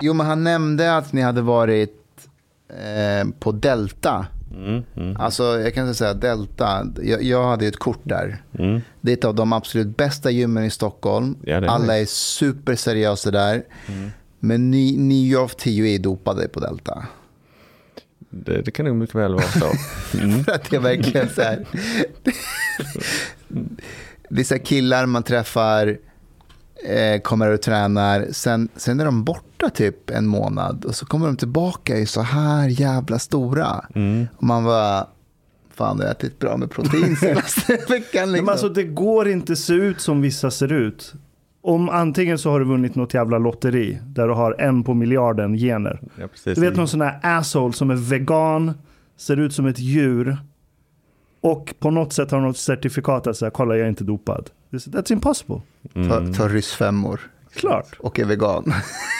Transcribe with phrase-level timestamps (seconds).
[0.00, 1.96] Jo, men han nämnde att ni hade varit
[2.68, 4.26] eh, på Delta.
[4.54, 5.16] Mm, mm.
[5.16, 6.86] Alltså, jag kan säga Delta.
[7.02, 8.42] Jag, jag hade ju ett kort där.
[8.58, 8.80] Mm.
[9.00, 11.36] Det är ett av de absolut bästa gymmen i Stockholm.
[11.44, 11.98] Ja, är Alla det.
[11.98, 13.62] är superseriösa där.
[13.86, 14.10] Mm.
[14.38, 17.06] Men ni, nio av tio är dopade på Delta.
[18.30, 19.66] Det, det kan nog mycket väl vara så.
[20.18, 20.44] Mm.
[20.44, 21.66] För att det är verkligen så här.
[24.28, 25.98] Det är så här killar man träffar,
[26.84, 28.26] eh, kommer och tränar.
[28.30, 32.20] Sen, sen är de borta typ en månad och så kommer de tillbaka i så
[32.20, 33.84] här jävla stora.
[33.94, 34.26] Mm.
[34.36, 35.06] Och man bara,
[35.74, 38.22] fan du har ätit bra med protein senaste veckan.
[38.22, 38.48] Men Liksom.
[38.48, 41.14] alltså det går inte se ut som vissa ser ut.
[41.62, 45.54] Om antingen så har du vunnit något jävla lotteri där du har en på miljarden
[45.54, 46.00] gener.
[46.16, 46.28] Ja.
[46.44, 48.72] Du vet någon sån här asshole som är vegan,
[49.16, 50.36] ser ut som ett djur
[51.40, 54.50] och på något sätt har något certifikat att säga kolla jag är inte dopad.
[54.70, 55.60] That's impossible.
[55.94, 57.20] Ta, ta ryssfemmor
[57.54, 58.72] Klart, och är vegan.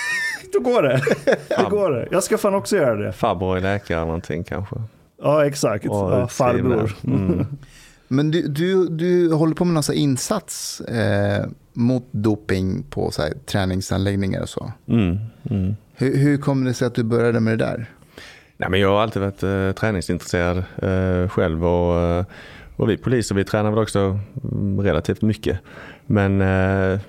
[0.52, 1.02] då går det.
[1.58, 2.08] Då går det.
[2.10, 3.12] Jag ska fan också göra det.
[3.12, 4.76] Farbror är läkare eller någonting kanske.
[5.22, 6.96] Ja exakt, ja, farbror.
[7.04, 7.46] Mm.
[8.08, 13.32] Men du, du, du håller på med någon insats eh, mot doping på så här,
[13.46, 14.72] träningsanläggningar och så.
[14.86, 15.18] Mm.
[15.50, 15.76] Mm.
[15.94, 17.90] Hur, hur kommer det sig att du började med det där?
[18.60, 22.24] Nej, men jag har alltid varit eh, träningsintresserad eh, själv och, eh,
[22.76, 25.58] och vi poliser vi tränar väl också mm, relativt mycket.
[26.06, 27.00] Men eh,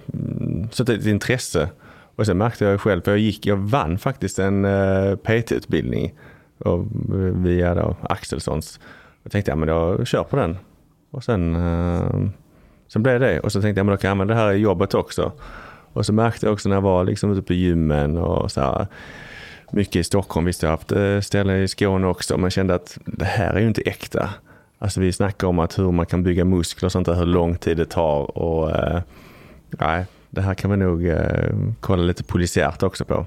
[0.72, 1.70] så det är ett intresse.
[2.16, 6.14] Och sen märkte jag själv, för jag gick, jag vann faktiskt en eh, PT-utbildning
[6.66, 6.78] eh,
[7.34, 8.80] via då Axelssons.
[9.24, 10.58] Jag tänkte ja men jag kör på den.
[11.12, 12.30] Och sen, eh,
[12.88, 14.58] sen blev det och så tänkte jag, men då kan jag använda det här i
[14.58, 15.32] jobbet också.
[15.94, 18.88] Och så märkte jag också när jag var liksom ute på gymmen och så här,
[19.72, 20.46] mycket i Stockholm.
[20.46, 23.60] Visst, jag har haft eh, ställen i Skåne också, men kände att det här är
[23.60, 24.30] ju inte äkta.
[24.80, 27.56] Alltså vi snackar om att hur man kan bygga muskler och sånt där, hur lång
[27.56, 29.02] tid det tar och eh,
[29.70, 33.26] nej, det här kan vi nog eh, kolla lite polisiärt också på.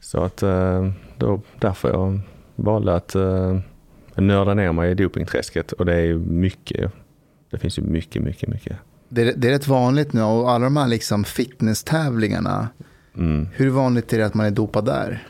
[0.00, 2.20] Så att eh, då, därför jag
[2.56, 3.58] valde att eh,
[4.14, 6.92] nörda ner mig i dopingträsket och det är ju mycket,
[7.50, 8.76] det finns ju mycket, mycket, mycket.
[9.08, 12.68] Det är, det är rätt vanligt nu och alla de här liksom fitnesstävlingarna.
[13.16, 13.48] Mm.
[13.52, 15.22] Hur vanligt är det att man är dopad där?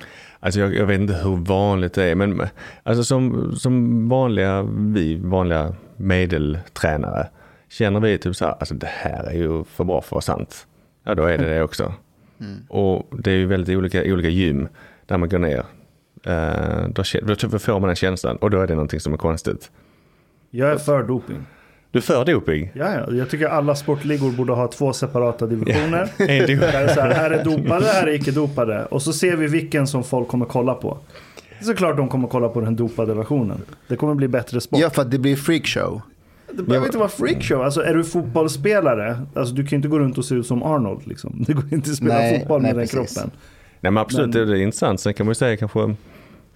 [0.45, 2.43] Alltså jag, jag vet inte hur vanligt det är, men
[2.83, 7.29] alltså som, som vanliga, vi vanliga medeltränare
[7.69, 10.39] känner vi typ så här, alltså det här är ju för bra för att vara
[10.39, 10.67] sant.
[11.05, 11.93] Ja, då är det det också.
[12.69, 14.69] Och det är ju väldigt olika, olika gym
[15.07, 15.65] där man går ner.
[16.25, 19.71] Eh, då, då får man den känslan och då är det någonting som är konstigt.
[20.51, 21.47] Jag är för doping.
[21.95, 22.71] Du för doping?
[22.75, 26.09] Ja, ja, jag tycker alla sportligor borde ha två separata divisioner.
[26.19, 28.85] Dop- Där är så här, här är dopade, här är icke dopade.
[28.85, 30.99] Och så ser vi vilken som folk kommer kolla på.
[31.59, 33.63] Det är såklart de kommer kolla på den dopade versionen.
[33.89, 34.79] Det kommer bli bättre sport.
[34.81, 36.01] Ja, för att det blir freakshow.
[36.53, 37.63] Det behöver inte vara freakshow.
[37.63, 40.63] Alltså är du fotbollsspelare, alltså du kan ju inte gå runt och se ut som
[40.63, 41.45] Arnold liksom.
[41.47, 43.15] Det går inte att spela Nej, fotboll med nej, den precis.
[43.17, 43.31] kroppen.
[43.81, 45.01] Nej men absolut, Men- det är intressant.
[45.01, 45.95] Sen kan man ju säga kanske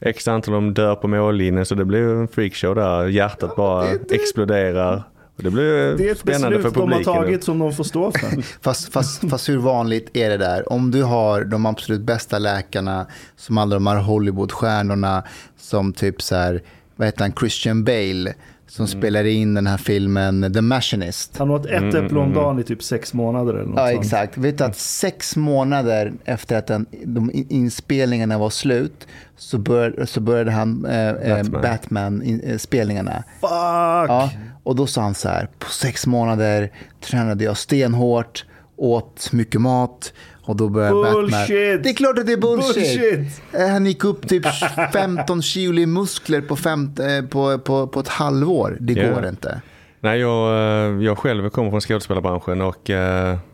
[0.00, 3.06] x antal de dör på mållinjen så det blir en freakshow där.
[3.06, 5.02] Hjärtat bara det- det- exploderar.
[5.42, 8.12] Det blir Det är ett spännande för beslut de har tagit som de får stå
[8.12, 8.42] för.
[8.62, 10.72] Fast, fast, fast hur vanligt är det där?
[10.72, 13.06] Om du har de absolut bästa läkarna,
[13.36, 15.22] som alla de här Hollywoodstjärnorna,
[15.60, 16.62] som typ så här,
[16.96, 18.34] vad heter han, Christian Bale,
[18.66, 19.00] som Mm.
[19.00, 21.38] spelar in den här filmen The Machinist.
[21.38, 24.04] Han åt ett Mm, äpple om dagen i typ sex månader eller något Ja, sånt.
[24.04, 24.38] exakt.
[24.38, 29.06] Vet du att sex månader efter att den, de in- inspelningarna var slut
[29.36, 31.62] så började, så började han eh, eh, Batman.
[31.62, 33.24] Batman-spelningarna.
[33.40, 33.50] Fuck!
[33.50, 34.30] Ja,
[34.68, 38.44] och då sa han så här, på sex månader tränade jag stenhårt,
[38.76, 40.12] åt mycket mat
[40.42, 41.12] och då började Batman...
[41.12, 41.82] Bullshit!
[41.82, 42.74] Det är klart att det är bullshit!
[42.74, 43.42] Bullshit!
[43.52, 44.44] Eh, Han gick upp typ
[44.92, 48.76] 15 kilo i muskler på, fem, eh, på, på, på ett halvår.
[48.80, 49.14] Det Ja.
[49.14, 49.60] går inte.
[50.00, 52.88] Nej, jag, eh, jag själv kommer från skådespelarbranschen och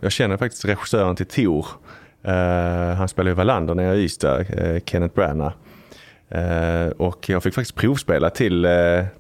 [0.01, 1.67] jag känner faktiskt regissören till Tor.
[2.97, 4.45] Han spelar ju Wallander nere i Ystad,
[4.87, 5.55] Kenneth Branagh.
[6.97, 8.67] Och jag fick faktiskt provspela till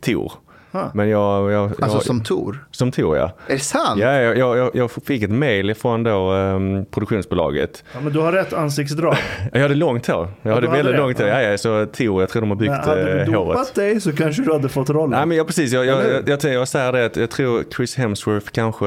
[0.00, 0.32] Tor.
[0.74, 0.82] Huh.
[0.94, 2.64] Men jag, jag, Alltså jag, som Tor.
[2.70, 3.32] som Tor ja.
[3.46, 4.00] Är det sant?
[4.00, 7.84] Ja, jag, jag, jag- jag fick ett mail ifrån då, um, produktionsbolaget.
[7.94, 9.16] Ja, men du har rätt ansiktsdrag.
[9.52, 10.28] Jag hade långt hår.
[10.42, 11.26] Jag du hade väldigt långt hår.
[11.28, 13.56] Ja, ja, så Tor, jag tror de har byggt Men hade eh, du håret.
[13.58, 15.10] dopat dig så kanske du hade fått rollen.
[15.10, 17.96] Nej men ja, precis, jag, jag, jag, jag, jag säger det att jag tror Chris
[17.96, 18.86] Hemsworth kanske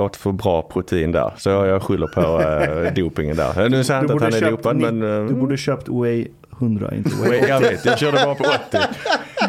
[0.00, 1.32] åt för bra protein där.
[1.36, 3.68] Så jag, jag skyller på äh, dopingen där.
[3.68, 5.22] Nu säger jag inte att han är köpt dopad ni- men...
[5.22, 6.26] eh, Du borde köpt Way
[6.60, 8.78] 100, inte Way jag vet, jag körde bara på 80.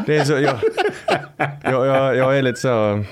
[0.05, 0.55] Det är så, jag,
[1.63, 3.03] jag, jag, jag är lite så,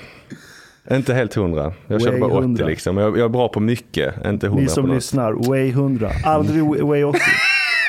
[0.90, 1.72] inte helt hundra.
[1.86, 2.66] Jag körde Way bara 80 100.
[2.66, 2.96] liksom.
[2.96, 4.94] Jag, jag är bra på mycket, inte hundra Ni på som något.
[4.94, 6.10] lyssnar, Way 100.
[6.24, 7.18] Aldrig Way 80.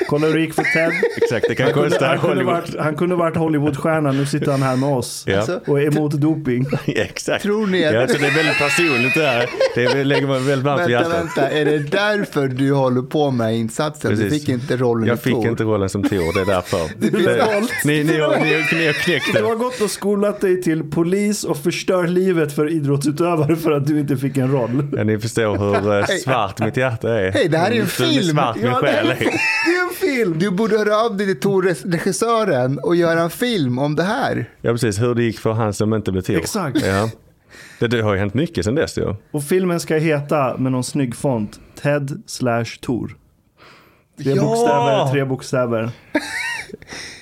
[0.09, 0.91] Kolla hur det gick för Ted.
[1.17, 4.61] Exakt, det kan Han kunde, han, kunde varit, han kunde varit Hollywoodstjärna, nu sitter han
[4.61, 5.23] här med oss.
[5.27, 5.37] Ja.
[5.37, 6.65] Alltså, Och är emot doping.
[6.87, 7.43] Exakt.
[7.43, 9.49] Tror ni att- Ja, så det är väldigt personligt det här.
[9.75, 11.13] Det lägger man väldigt varmt Vänta, hjärtat.
[11.13, 11.49] vänta.
[11.49, 14.11] Är det därför du håller på med insatsen?
[14.15, 14.39] Du Precis.
[14.45, 15.47] fick inte rollen Jag fick Tor.
[15.47, 16.97] inte rollen som Tor, det är därför.
[17.11, 17.71] blir stolt.
[17.85, 19.55] Ni, ni, har, ni, har, ni har knäckt Du har det.
[19.55, 24.17] gått och skolat dig till polis och förstört livet för idrottsutövare för att du inte
[24.17, 24.87] fick en roll.
[24.97, 27.31] Ja, ni förstår hur eh, svart mitt hjärta är.
[27.31, 28.23] Hej, det här är en Hur film.
[28.23, 29.15] svart min Ja, det själ är-
[30.11, 30.15] är.
[30.15, 30.39] Det är film.
[30.39, 31.61] Du borde höra av dig till Tor,
[31.91, 34.49] regissören, och göra en film om det här.
[34.61, 35.01] Ja, precis.
[35.01, 36.37] Hur det gick för han som inte blev Tor.
[36.37, 36.85] Exakt.
[36.85, 37.09] Ja.
[37.79, 39.15] Det, det har ju hänt mycket sedan dess ju.
[39.31, 43.17] Och filmen ska heta med någon snygg font Ted slash Tor.
[44.23, 44.41] Tre Ja!
[44.43, 45.89] bokstäver, tre bokstäver.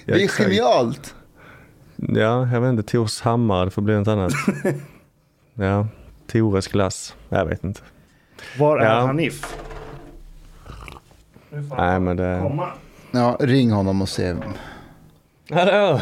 [0.06, 0.44] Ja, Det är exakt.
[0.44, 1.16] genialt.
[1.96, 2.84] Ja, jag vet inte.
[2.92, 4.34] Tors hammare, det får bli något annat.
[5.54, 5.88] Ja,
[6.32, 7.16] Tores glass.
[7.30, 7.82] Jag vet inte.
[8.60, 9.06] Var är Ja.
[9.06, 9.56] Hanif?
[11.54, 12.40] Nu får Nej, men det...
[12.42, 12.72] komma.
[13.12, 14.36] Ja, ring honom och se.
[15.52, 16.00] Hallå!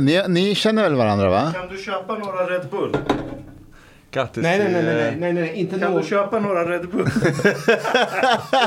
[0.00, 1.52] Ni, ni känner väl varandra va?
[1.56, 2.96] Kan du köpa några Red Bull?
[4.10, 6.02] Grattis Nej, nej, nej, nej, eh, nej, nej, inte Kan några.
[6.02, 7.00] du köpa några Red Bull?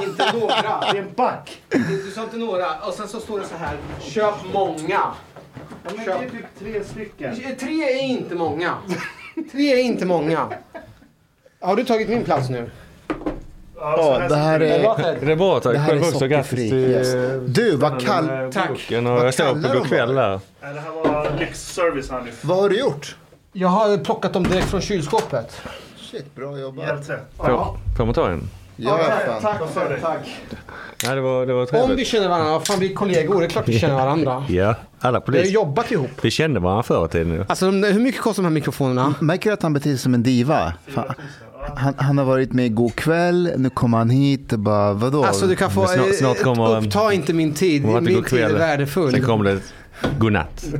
[0.03, 0.79] Inte några.
[0.91, 1.61] Det är en back.
[1.69, 2.65] Du sa inte några.
[2.87, 3.77] Och sen så står det så här.
[4.01, 4.79] Köp många.
[4.89, 7.35] Ja, men det är typ tre stycken.
[7.59, 8.73] Tre är inte många.
[9.51, 10.47] Tre är inte många.
[11.59, 12.69] Har du tagit min plats nu?
[13.81, 15.35] Ja, Ja, det här Det är...
[15.35, 15.73] bra tack.
[15.73, 16.69] Det här är sockerfri.
[17.47, 18.27] Du, vad kall...
[18.53, 18.69] Tack.
[18.69, 20.39] boken och Vad jag står kallar på de Go'kväll där.
[20.59, 22.43] Det här var lyxservice Hanif.
[22.45, 23.15] Vad har du gjort?
[23.53, 25.61] Jag har plockat dem direkt från kylskåpet.
[25.97, 26.87] Shit, bra jobbat.
[26.87, 27.19] Hjälte.
[27.37, 28.49] Får, får man ta en?
[28.75, 29.41] Ja, fan.
[29.41, 29.99] Tack för det.
[29.99, 30.19] Tack.
[31.05, 31.99] Nej, det var, det var Om trevligt.
[31.99, 33.39] vi känner varandra, fan vi är kollegor.
[33.39, 34.45] Det är klart vi känner varandra.
[34.49, 36.09] Ja, alla Vi har jobbat ihop.
[36.21, 37.45] Vi kände varandra förr i tiden.
[37.49, 39.13] Alltså hur mycket kostar de här mikrofonerna?
[39.19, 40.73] Märker du att han beter sig som en diva?
[40.87, 41.13] Fan.
[41.75, 45.23] Han, han har varit med i God kväll, nu kommer han hit och bara vadå?
[45.23, 45.87] Alltså du kan få...
[45.87, 47.85] Snart- snart kommer- Uppta inte min tid.
[47.85, 48.53] Min tid är kväll.
[48.57, 49.11] värdefull.
[49.11, 49.59] Sen kom det
[50.19, 50.65] godnatt.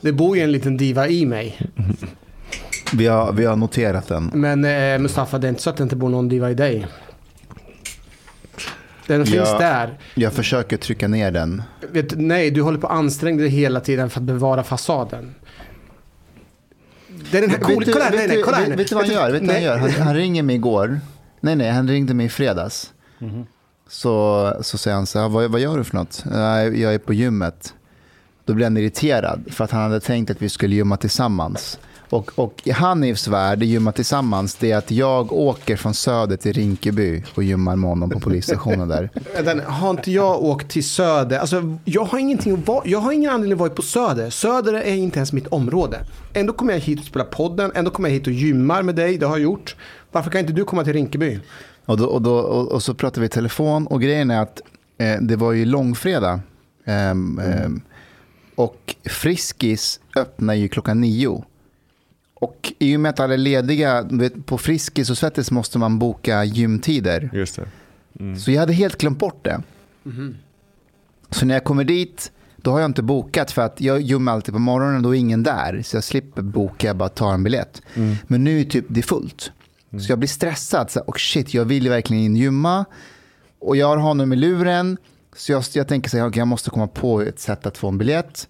[0.00, 1.60] Det bor ju en liten diva i mig.
[2.92, 4.30] vi, har, vi har noterat den.
[4.34, 6.86] Men eh, Mustafa, det är inte så att det inte bor någon diva i dig.
[9.06, 9.98] Den finns där.
[10.14, 11.62] Jag försöker trycka ner den.
[11.92, 15.34] Vet, nej, du håller på att anstränga dig hela tiden för att bevara fasaden.
[17.34, 19.30] Det är den här du, Kolla nej, nej, kolla vet, vet du vad han gör?
[19.30, 19.78] Vet han gör?
[19.78, 21.00] Han, han ringer mig igår.
[21.40, 22.92] Nej, nej, han ringde mig i fredags.
[23.88, 26.22] Så, så säger han så här, vad, vad gör du för något?
[26.26, 27.74] "Nej, Jag är på gymmet.
[28.44, 31.78] Då blir han irriterad för att han hade tänkt att vi skulle gymma tillsammans.
[32.10, 36.52] Och, och i Hanifs värld, gymma tillsammans, det är att jag åker från Söder till
[36.52, 39.10] Rinkeby och gymmar med honom på polisstationen där.
[39.66, 41.38] Har inte jag åkt till Söder?
[41.38, 44.30] Alltså, jag har, ingenting att vara, jag har ingen anledning att vara på Söder.
[44.30, 45.98] Söder är inte ens mitt område.
[46.32, 47.72] Ändå kommer jag hit och spelar podden.
[47.74, 49.18] Ändå kommer jag hit och gymmar med dig.
[49.18, 49.76] Det har jag gjort.
[50.12, 51.40] Varför kan inte du komma till Rinkeby?
[51.86, 54.60] Och, då, och, då, och, och så pratar vi i telefon och grejen är att
[54.98, 56.40] eh, det var ju långfredag.
[56.84, 57.80] Ehm, ehm,
[58.54, 61.44] och Friskis öppnar ju klockan nio.
[62.44, 64.08] Och i och med att alla är lediga,
[64.44, 67.30] på Friskis och Svettis måste man boka gymtider.
[67.32, 68.40] Just det.
[68.40, 69.62] Så jag hade helt glömt bort det.
[71.30, 72.32] Så när jag kommer dit,
[72.64, 75.18] Då har jag inte bokat för att jag gymmar alltid på morgonen och då är
[75.18, 75.82] ingen där.
[75.84, 77.82] Så jag slipper boka, jag bara tar en biljett.
[78.26, 79.52] Men nu är typ det är fullt.
[80.00, 80.90] Så jag blir stressad.
[80.90, 82.84] Så här, och shit, jag vill verkligen in gymma.
[83.58, 84.96] Och jag har honom i luren.
[85.36, 87.88] Så jag, jag tänker så här, okay, jag måste komma på ett sätt att få
[87.88, 88.48] en biljett.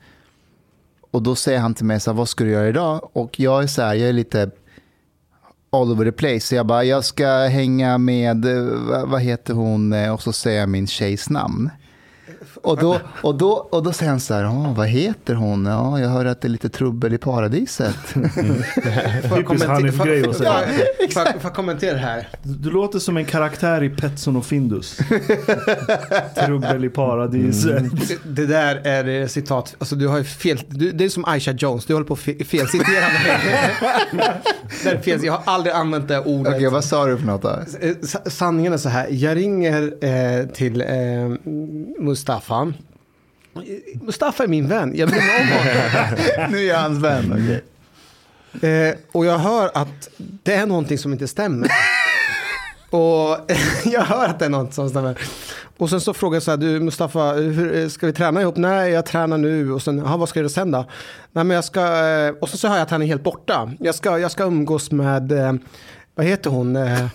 [1.14, 3.10] Och då säger han till mig, så här, vad ska du göra idag?
[3.12, 4.50] Och jag är så här, jag är lite
[5.70, 6.40] all over the place.
[6.40, 9.92] Så jag bara, jag ska hänga med, eh, vad, heter hon?
[9.92, 11.70] Eh, och så säger jag min tjejs namn.
[12.62, 15.66] Och då, och då, och då säger han så här, "Ja, vad heter hon?
[15.66, 17.94] Ja, jag hör att det är lite trubbel i paradiset.
[17.96, 20.52] Får jag Typiskt kommentera- Hanif-grej att säga.
[21.12, 22.28] får- jag kommentera här?
[22.42, 24.96] Du låter som en karaktär i Petson och Findus.
[26.46, 27.82] Trubbel i paradiset.
[28.08, 31.24] Det, det där är eh, citat, alltså du har ju fel, du, det är som
[31.24, 35.02] Aisha Jones, du håller på att fe- felcitera mig.
[35.02, 36.54] fel, jag har aldrig använt det ordet.
[36.54, 37.48] Okej, vad sa du för något då?
[37.80, 40.86] Eh, sa- Sanningen är så här, jag ringer eh, till eh,
[42.00, 42.33] Mustafa.
[44.02, 46.50] Mustafa är min vän, jag bryr mig om honom.
[46.52, 47.32] nu är jag hans vän.
[47.32, 47.64] okej.
[48.70, 51.68] Eh, och jag hör att det är någonting som inte stämmer.
[52.90, 53.38] och
[53.84, 55.18] jag hör att det är något som stämmer.
[55.76, 58.56] Och sen så frågar jag så här, du Mustafa, hur, eh, ska vi träna ihop?
[58.56, 59.72] Nej, jag tränar nu.
[59.72, 60.78] Och sen, "Jaha, vad ska du göra sen då?
[61.32, 63.72] Nej, men jag ska, eh, och så, så hör jag att han är helt borta.
[63.80, 65.52] Jag ska, jag ska umgås med, eh,
[66.14, 66.76] vad heter hon?
[66.76, 67.06] Eh,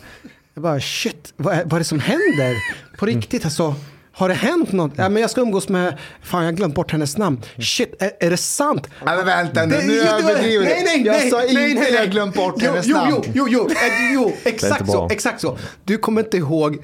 [0.53, 2.55] jag bara, shit, vad är, vad är det som händer?
[2.97, 3.75] På riktigt alltså.
[4.19, 4.91] Har det hänt något?
[4.95, 7.41] Ja, men jag ska umgås med, fan jag har glömt bort hennes namn.
[7.59, 8.87] Shit, är, är det sant?
[9.05, 10.69] Nej, men vänta nu, Det- nu överdriver du.
[10.71, 12.95] nej, nej, Jag nej, sa nej, inte nej, att jag glömt bort jo, hennes jo,
[12.97, 13.11] namn.
[13.15, 13.69] Jo, jo, jo,
[14.13, 15.57] jo exakt så, exakt så.
[15.83, 16.77] Du kommer inte ihåg,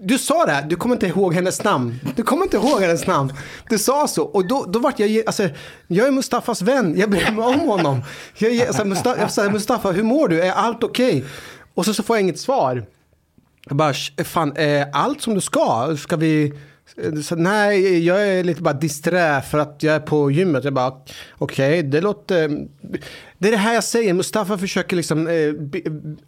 [0.00, 2.00] du sa det, här, du kommer inte ihåg hennes namn.
[2.16, 3.32] Du kommer inte ihåg hennes namn.
[3.68, 5.48] Du sa så, och då, då vart jag, alltså,
[5.86, 8.02] jag är Mustafas vän, jag bryr mig om honom.
[8.38, 10.42] Jag, jag, alltså, Mustafa, jag Mustafa, hur mår du?
[10.42, 11.24] Är allt okej?
[11.74, 12.84] Och så, så får jag inget svar.
[13.68, 15.96] Jag bara, "Sh- fan, är allt som du ska?
[15.98, 16.52] Ska vi...
[17.24, 20.64] Så, nej, jag är lite bara disträ för att jag är på gymmet.
[20.64, 20.92] Jag bara,
[21.38, 22.48] okej, det låter...
[23.38, 25.26] Det är det här jag säger, Mustafa försöker liksom...
[25.28, 25.52] Eh,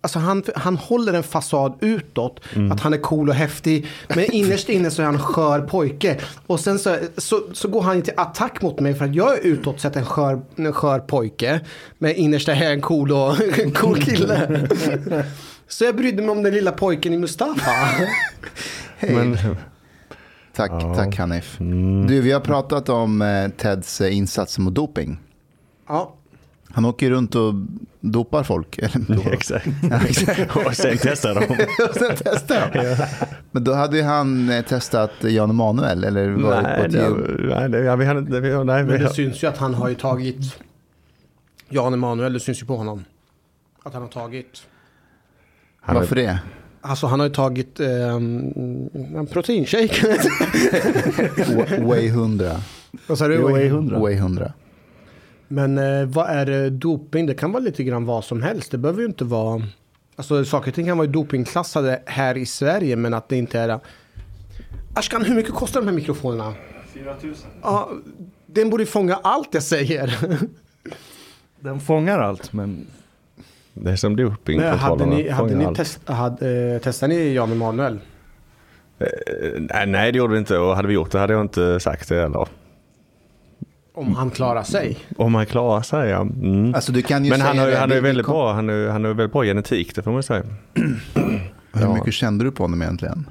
[0.00, 2.40] alltså han, han håller en fasad utåt,
[2.72, 3.86] att han är cool och häftig.
[4.08, 6.20] Men innerst inne så är han en skör pojke.
[6.46, 9.42] Och sen så, så, så går han till attack mot mig för att jag är
[9.46, 11.60] utåt sett en skör, en skör pojke.
[11.98, 14.66] Men innerst är jag en cool, och, en cool kille.
[15.68, 17.70] Så jag brydde mig om den lilla pojken i Mustafa.
[19.00, 19.38] Men,
[20.56, 21.56] Tack, tack Hanif.
[22.08, 25.18] Du, vi har pratat om eh, Teds eh, insats mot doping.
[25.88, 26.14] Ja.
[26.70, 27.54] Han åker runt och
[28.00, 28.78] dopar folk.
[28.82, 29.66] Eller, exakt.
[30.66, 31.40] och sen testar de.
[31.88, 33.06] och sen testar de.
[33.50, 36.04] Men då hade han eh, testat Jan Emanuel.
[36.04, 37.10] Eller var det på Nej, ett det,
[37.54, 39.74] nej, det, ja, vi hade, det, vi, nej, vi, Men det syns ju att han
[39.74, 40.56] har ju tagit
[41.68, 43.04] Jan Emanuel, det syns ju på honom.
[43.82, 44.66] Att han har tagit.
[45.84, 46.38] Han, Varför det?
[46.80, 47.88] Alltså han har ju tagit um,
[49.16, 50.16] en proteinshake.
[51.36, 52.56] Wa- Way 100.
[53.06, 53.34] Vad sa du?
[53.34, 53.98] Är 100.
[53.98, 54.52] Way 100.
[55.48, 57.26] Men eh, vad är eh, doping?
[57.26, 58.70] Det kan vara lite grann vad som helst.
[58.70, 59.62] Det behöver ju inte vara...
[60.16, 63.80] Alltså saker och ting kan vara dopingklassade här i Sverige men att det inte är...
[64.94, 66.54] Ashkan, hur mycket kostar de här mikrofonerna?
[66.94, 67.34] 4 000.
[67.62, 67.90] Ja,
[68.46, 70.18] den borde ju fånga allt jag säger.
[71.60, 72.86] Den fångar allt, men
[73.74, 74.76] det är som dopingkontrollerna.
[74.76, 77.98] hade ni, hade ni test, hade, eh, testade ni Jan Emanuel?
[78.98, 80.58] Eh, nej, det gjorde vi inte.
[80.58, 82.48] Och hade vi gjort det hade jag inte sagt det heller.
[83.94, 84.98] Om han klarar sig?
[85.16, 86.20] Om han klarar sig, ja.
[86.20, 86.74] Mm.
[86.74, 87.78] Alltså du kan ju Men han har, ju- det.
[87.78, 90.22] han vi väldigt kom- bra, han har, han har väldigt bra genetik, det får man
[90.22, 90.42] säga.
[91.72, 93.26] Hur mycket kände du på honom egentligen?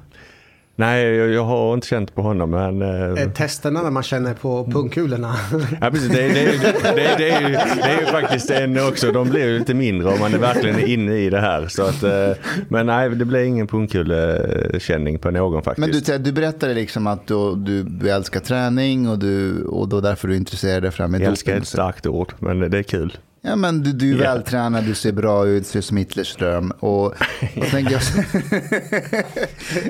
[0.76, 2.82] Nej, jag, jag har inte känt på honom, men...
[3.16, 5.36] eh, testerna när man känner på pungkulorna.
[5.80, 6.08] Ja, precis.
[6.08, 9.12] Det, det, det, det, det, är ju, det är ju faktiskt en också.
[9.12, 11.68] De blir ju lite mindre om man är verkligen inne i det här.
[11.68, 12.30] Så att, eh,
[12.68, 16.08] men nej, det blir ingen pungkulekänning på någon faktiskt.
[16.08, 17.54] Men du, du berättade liksom att du,
[17.84, 21.56] du, älskar träning och, du, och då därför du intresserade dig fram med jag älskar
[21.56, 23.18] ett starkt ord, men det är kul.
[23.46, 24.32] Ja, men du, du är Ja.
[24.34, 26.70] vältränad, du ser bra ut, ser som Hitlers dröm.
[26.70, 27.06] Och,
[27.56, 28.00] och tänker jag...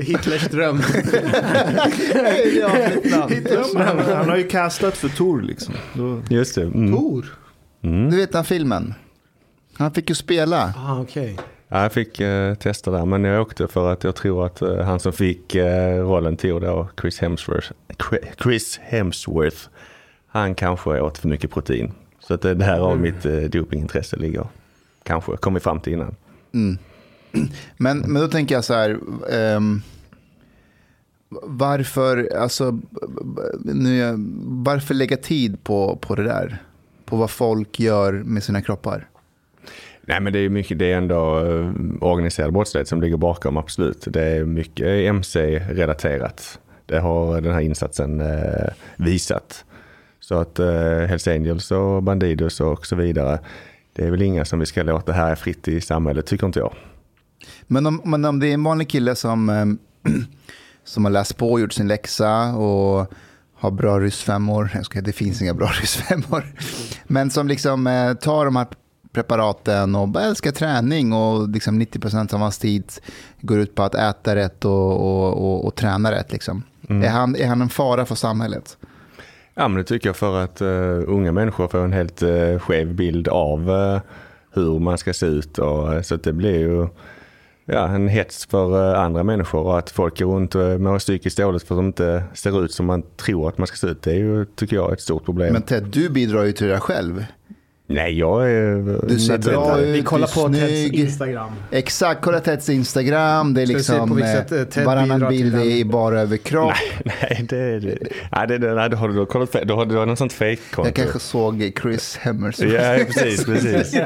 [0.02, 0.82] Hitlers dröm.
[3.04, 4.00] ja, mitt namn.
[4.14, 5.75] han, har ju castat för Tor liksom.
[5.92, 6.62] Då, Just det.
[6.62, 6.92] Mm.
[6.92, 7.26] Tor?
[8.11, 8.94] Du vet den filmen?
[9.76, 10.75] Han fick ju spela.
[10.76, 11.37] Ah, okej.
[11.68, 14.80] Ja, jag fick eh, testa där, men jag åkte för att jag tror att eh,
[14.80, 17.73] han som fick eh, rollen tog då, Chris Hemsworth,
[18.42, 19.56] Chris Hemsworth,
[20.28, 21.92] han kanske åt för mycket protein.
[22.26, 24.46] Så att det är där av mitt eh, dopingintresse ligger.
[25.02, 26.14] Kanske, kom vi fram till innan.
[27.76, 28.98] Men, men då tänker jag så här.
[29.30, 29.82] ehm,
[31.42, 32.78] varför, alltså,
[33.64, 34.14] nu,
[34.44, 36.62] varför lägga tid på, på det där?
[37.04, 39.08] På vad folk gör med sina kroppar?
[40.02, 44.04] Nej men det är mycket, det är ändå eh, organiserad brottslighet som ligger bakom absolut.
[44.06, 46.58] Det är mycket MC-relaterat.
[46.86, 49.64] Det har den här insatsen eh, visat.
[50.28, 53.38] Så att eh, Hells Angels och Bandidos och så vidare,
[53.92, 56.74] det är väl inga som vi ska låta här fritt i samhället, tycker inte jag.
[57.66, 60.12] Men om, men om det är en vanlig kille som, eh,
[60.84, 63.12] som har läst på och gjort sin läxa och
[63.54, 66.44] har bra ryssfemmor, jag ska, det finns inga bra ryssfemmor,
[67.04, 68.66] men som liksom eh, tar de här
[69.12, 72.92] preparaten och bara älskar träning och liksom 90% av hans tid
[73.40, 76.32] går ut på att äta rätt och, och, och, och träna rätt.
[76.32, 76.62] Liksom.
[76.88, 77.02] Mm.
[77.02, 78.76] Är, han, är han en fara för samhället?
[79.54, 82.94] Ja, men det tycker jag för att uh, unga människor får en helt uh, skev
[82.94, 84.00] bild av uh,
[84.52, 85.58] hur man ska se ut.
[85.58, 86.88] Och, så att det blir ju
[87.64, 91.62] ja, en hets för andra människor och att folk går runt och mår psykiskt dåligt
[91.62, 94.02] för att de inte ser ut som man tror att man ska se ut.
[94.02, 95.52] Det är ju, tycker jag, ett stort problem.
[95.52, 97.25] Men Ted, du bidrar ju till det själv.
[97.86, 99.06] Nej, jag är...
[99.08, 100.92] Du ser bra ut, Vi kollar du är på Teds.
[100.92, 101.52] Instagram.
[101.70, 103.54] Exakt, kolla Teds Instagram.
[103.54, 106.72] Det är liksom eh, eh, varannan bild är bara över kropp.
[107.04, 107.98] Nej, det är det.
[108.32, 109.66] Nej, det, det, nej, då har du kollat fel.
[109.66, 110.88] Då har du något sånt fejkkonto.
[110.88, 112.74] Jag kanske såg Chris Hemmersworth.
[112.74, 113.94] Ja, precis, precis.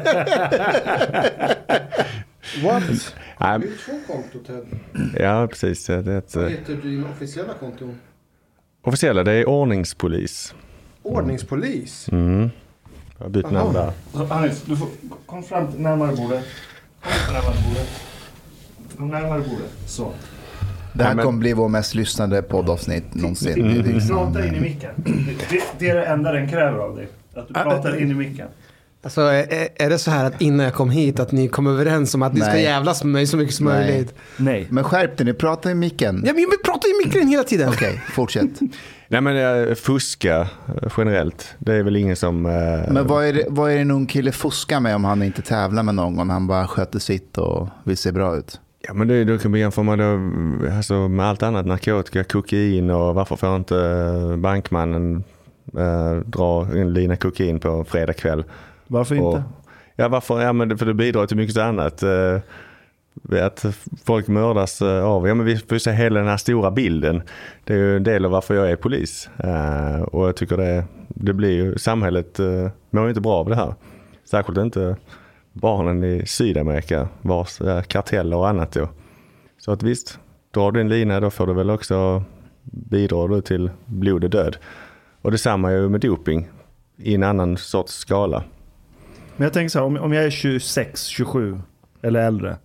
[2.62, 3.14] What?
[3.40, 4.66] Nej, två konto Ted.
[5.18, 5.86] ja, precis.
[5.86, 7.94] Det eh, heter din officiella konto?
[8.82, 10.54] officiella, det är ordningspolis.
[11.02, 12.08] Ordningspolis.
[12.12, 12.50] Mm.
[13.18, 13.92] Jag har bytt namn där.
[14.28, 14.88] Hannes, du får
[15.26, 16.44] kom fram till närmare bordet.
[17.02, 17.88] Kom närmare bordet.
[18.96, 19.70] Kom närmare bordet.
[19.86, 20.12] Så.
[20.92, 23.70] Det här kommer bli vår mest lyssnade poddavsnitt någonsin.
[23.70, 24.90] Är liksom, Prata in i micken.
[25.50, 27.08] Det, det, är det enda den kräver av dig.
[27.34, 28.48] Att du pratar in i micken.
[29.02, 32.14] Alltså är, är det så här att innan jag kom hit att ni kom överens
[32.14, 32.62] om att ni ska Nej.
[32.62, 33.90] jävlas med mig så mycket som Nej.
[33.90, 34.14] möjligt?
[34.36, 34.66] Nej.
[34.70, 36.22] Men skärp dig nu, prata i micken.
[36.26, 37.68] Ja, men vi pratar i micken hela tiden.
[37.68, 38.50] Okej, fortsätt.
[39.10, 42.46] Nej men eh, fuska eh, generellt, det är väl ingen som...
[42.46, 45.22] eh, Men vad är, det, vad är det en ung kille fuskar med om han
[45.22, 46.30] inte tävlar med någon?
[46.30, 48.60] Han bara sköter sitt och vill se bra ut.
[48.80, 50.20] Ja men det, då kan vi jämföra med, då,
[50.76, 55.24] alltså, med allt annat, narkotika, kokain och varför får inte eh, bankmannen
[55.78, 58.44] eh, dra en lina kokain på fredag kväll?
[58.86, 59.26] Varför inte?
[59.26, 59.38] Och,
[59.96, 60.40] ja varför?
[60.42, 62.02] Ja men det- för det bidrar till mycket annat.
[62.02, 62.38] Eh,
[63.42, 63.64] att
[64.04, 67.22] folk mördas eh, av, ja men vi får ju se hela den här stora bilden.
[67.64, 69.30] Det är ju en del av varför jag är polis.
[69.38, 73.48] Eh, och jag tycker det, det blir ju, samhället uh, mår ju inte bra av
[73.48, 73.74] det här.
[74.30, 74.96] Särskilt inte
[75.52, 78.88] barnen i Sydamerika vars karteller och annat då.
[79.58, 80.18] Så att visst,
[80.54, 82.22] drar du en lina då får du väl också
[82.62, 84.56] bidra du till blod och död.
[85.22, 86.48] Och detsamma är ju med doping
[86.96, 88.44] i en annan sorts skala.
[89.36, 91.60] Men jag tänker så här, om, om jag är 26, 27
[92.02, 92.56] eller äldre.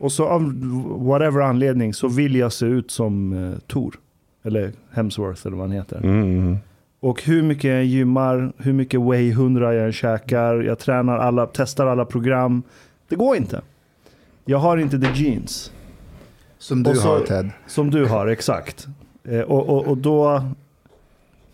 [0.00, 0.54] Och så av
[1.06, 3.94] whatever anledning så vill jag se ut som eh, Thor.
[4.42, 5.96] Eller Hemsworth eller vad han heter.
[5.96, 6.56] Mm.
[7.00, 11.46] Och hur mycket jag gymmar, hur mycket Way 100 jag än käkar, jag tränar alla,
[11.46, 12.62] testar alla program.
[13.08, 13.60] Det går inte.
[14.44, 15.72] Jag har inte the jeans.
[16.58, 17.50] Som du så- har Ted.
[17.66, 18.86] Som du har, exakt.
[19.24, 20.44] Eh, och, och, och då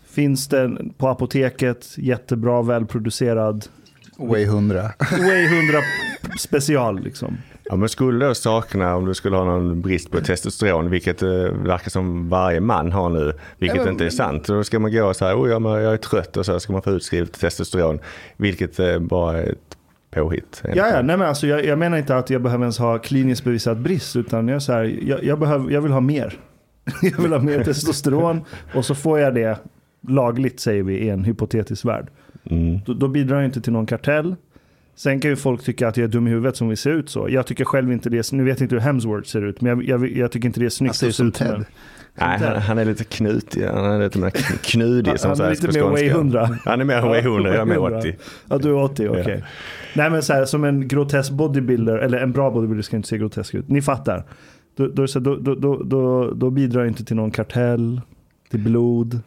[0.05, 3.65] finns det på apoteket jättebra välproducerad
[4.17, 4.91] Way 100.
[5.11, 5.79] Way 100
[6.39, 7.37] special liksom.
[7.69, 11.29] Ja, men skulle du sakna om du skulle ha någon brist på testosteron, vilket eh,
[11.29, 14.47] verkar som varje man har nu, vilket Ja, men- inte är sant.
[14.47, 16.73] Då ska man gå så här, oh, ja, men jag är trött och så ska
[16.73, 17.99] man få utskrivet testosteron,
[18.37, 19.77] vilket eh, bara är ett
[20.11, 20.61] påhitt.
[20.63, 23.43] Ja, ja, nej men alltså jag, jag menar inte att jag behöver ens ha kliniskt
[23.43, 26.39] bevisad brist, utan jag, så här, jag, jag, behöver, jag vill ha mer.
[27.01, 28.41] jag vill ha mer testosteron
[28.73, 29.57] och så får jag det
[30.07, 32.07] lagligt, säger vi, i en hypotetisk värld.
[32.49, 32.79] Mm.
[32.85, 34.35] Då, då bidrar jag inte till någon kartell.
[34.97, 37.09] Sen kan ju folk tycka att jag är dum i huvudet som vill se ut
[37.09, 37.29] så.
[37.29, 39.83] Jag tycker själv inte det, nu vet jag inte hur Hemsworth ser ut, men jag,
[40.01, 41.47] jag, jag tycker inte det är snyggt Han ser ut att se som ut som
[41.47, 41.65] Ted.
[42.19, 45.49] Nej, han, han är lite knutig, han är lite mer kn- knudig som Han är
[45.49, 45.89] lite mer.
[45.89, 46.49] Way 100.
[46.65, 48.15] Han är mer Way 100, jag är mer 80.
[48.49, 49.23] Ja, du är 80, okej.
[49.39, 49.45] Ja.
[49.95, 53.17] Nej men så här, som en grotesk bodybuilder, eller en bra bodybuilder ska inte se
[53.17, 53.69] grotesk ut.
[53.69, 54.23] Ni fattar.
[54.77, 55.05] Då, då,
[55.55, 58.01] då, då, då bidrar jag inte till någon kartell,
[58.51, 59.19] till blod.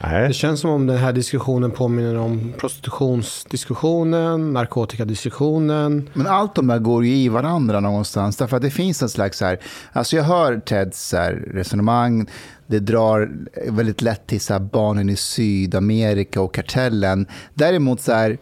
[0.00, 6.10] Nej, Det känns som om den här diskussionen påminner om prostitutionsdiskussionen, narkotikadiskussionen.
[6.12, 8.36] Men allt de där går ju i varandra någonstans.
[8.36, 9.58] Därför att det finns en slags så här,
[9.92, 12.26] alltså jag hör Teds så här resonemang,
[12.66, 13.30] det drar
[13.70, 17.26] väldigt lätt till så här barnen i Sydamerika och kartellen.
[17.54, 18.38] Däremot så här,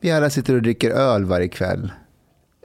[0.00, 1.92] vi alla sitter och dricker öl varje kväll.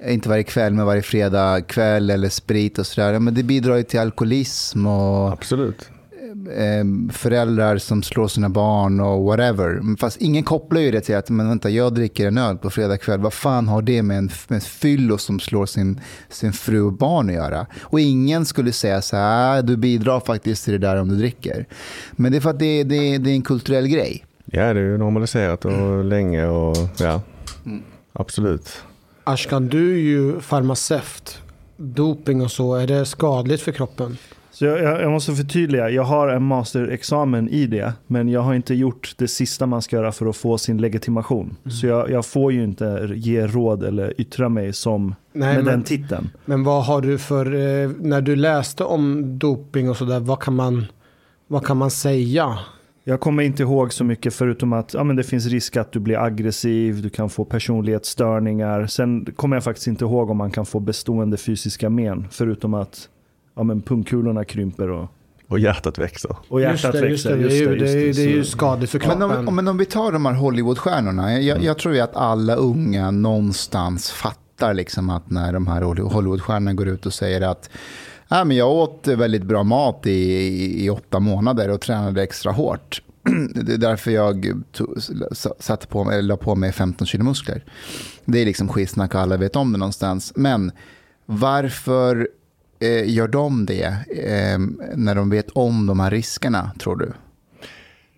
[0.07, 3.19] Inte varje kväll, men varje fredag kväll eller sprit och sådär.
[3.19, 5.89] Men det bidrar ju till alkoholism och absolut.
[6.55, 9.97] Eh, föräldrar som slår sina barn och whatever.
[9.97, 12.97] Fast ingen kopplar ju det till att men vänta, jag dricker en öl på fredag
[12.97, 13.19] kväll.
[13.19, 16.93] Vad fan har det med en, med en fyllo som slår sin, sin fru och
[16.93, 17.65] barn att göra?
[17.81, 21.15] Och ingen skulle säga så här, "Ah, du bidrar faktiskt till det där om du
[21.15, 21.65] dricker.
[22.11, 24.25] Men det är för att det, det, det är en kulturell grej.
[24.45, 27.21] Ja, det är ju normaliserat och länge och ja,
[27.65, 27.81] Mm.
[28.13, 28.69] absolut.
[29.23, 31.37] Ashkan, du är ju farmaceut.
[31.77, 34.17] Doping och så, är det skadligt för kroppen?
[34.53, 38.73] Så jag, jag, måste förtydliga, jag har en masterexamen i det, men jag har inte
[38.73, 41.45] gjort det sista man ska göra för att få sin legitimation.
[41.45, 41.71] Mm.
[41.71, 45.73] Så jag, jag får ju inte ge råd eller yttra mig som Nej, med men-
[45.73, 46.29] den titeln.
[46.45, 50.55] Men vad har du för, eh, när du läste om doping och sådär, vad kan
[50.55, 50.85] man,
[51.47, 52.57] vad kan man säga?
[53.03, 55.99] Jag kommer inte ihåg så mycket förutom att ja, men det finns risk att du
[55.99, 58.85] blir aggressiv, du kan få personlighetsstörningar.
[58.87, 63.09] Sen kommer jag faktiskt inte ihåg om man kan få bestående fysiska men, förutom att
[63.55, 65.09] ja, men pungkulorna krymper och,
[65.47, 66.35] Och hjärtat växer.
[66.49, 67.37] och hjärtat just det, just växer.
[67.37, 69.19] det, det, är ju, det, är, ju- just det är ju Så- skadligt för Men
[69.19, 69.47] kroppen.
[69.47, 71.39] om, men om vi tar de här Hollywoodstjärnorna.
[71.41, 76.73] Jag, jag tror ju att alla unga någonstans fattar liksom att när de här Hollywoodstjärnorna
[76.73, 77.69] går ut och säger att
[78.27, 82.51] Ja, men jag åt väldigt bra mat i, i, i åtta månader och tränade extra
[82.51, 83.01] hårt.
[83.55, 84.97] Det är därför jag tog,
[85.59, 87.63] satte på eller la på mig 15 kilo muskler.
[88.25, 90.33] Det är liksom skitsnack och alla vet om det någonstans.
[90.35, 90.71] Men
[91.25, 92.27] varför
[93.05, 94.59] gör de det eh,
[94.95, 97.11] när de vet om de här riskerna, tror du?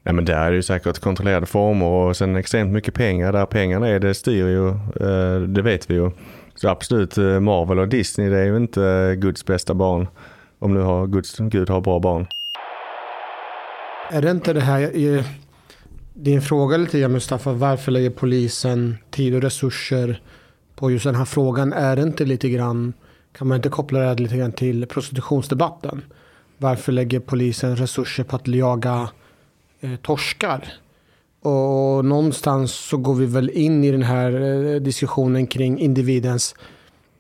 [0.04, 3.34] Nej, men där är det ju säkert kontrollerade former och sen extremt mycket pengar.
[3.34, 6.12] Där pengarna är, det styr ju, eh, det vet vi ju.
[6.56, 10.08] Så absolut, eh, Marvel och Disney det är ju inte eh, Guds bästa barn.
[10.60, 12.28] Om nu har Guds, Gud har bra barn.
[14.12, 15.26] Är det inte det här, eh,
[16.14, 20.22] din fråga lite grann Mustafa, varför lägger polisen tid och resurser
[20.76, 21.74] på just den här frågan?
[21.74, 22.94] Är det inte lite grann,
[23.38, 26.02] kan man inte koppla det här lite grann till prostitutionsdebatten?
[26.58, 29.10] Varför lägger polisen resurser på att jaga
[29.82, 30.74] eh, torskar?
[31.42, 36.56] Och någonstans så går vi väl in i den här eh, diskussionen kring individens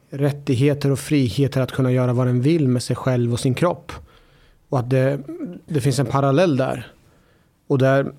[0.09, 3.91] rättigheter och friheter att kunna göra vad den vill med sig själv och sin kropp.
[4.69, 5.19] Och att det,
[5.65, 6.91] det finns en parallell där.
[7.67, 8.13] Och där,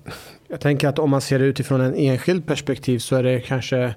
[0.47, 3.95] jag tänker att om man ser det utifrån en enskild perspektiv så är det kanske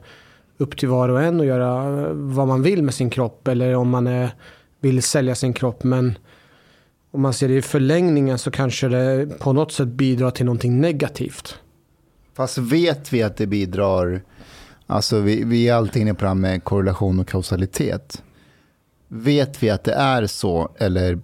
[0.61, 3.88] upp till var och en att göra vad man vill med sin kropp eller om
[3.88, 4.31] man är,
[4.81, 5.85] vill sälja sin kropp.
[5.85, 6.18] Men
[7.11, 10.81] om man ser det i förlängningen så kanske det på något sätt bidrar till någonting
[10.81, 11.59] negativt.
[12.35, 14.23] Fast vet vi att det bidrar,
[14.87, 18.23] alltså vi, vi är alltid inne på det här med korrelation och kausalitet.
[19.09, 21.20] Vet vi att det är så eller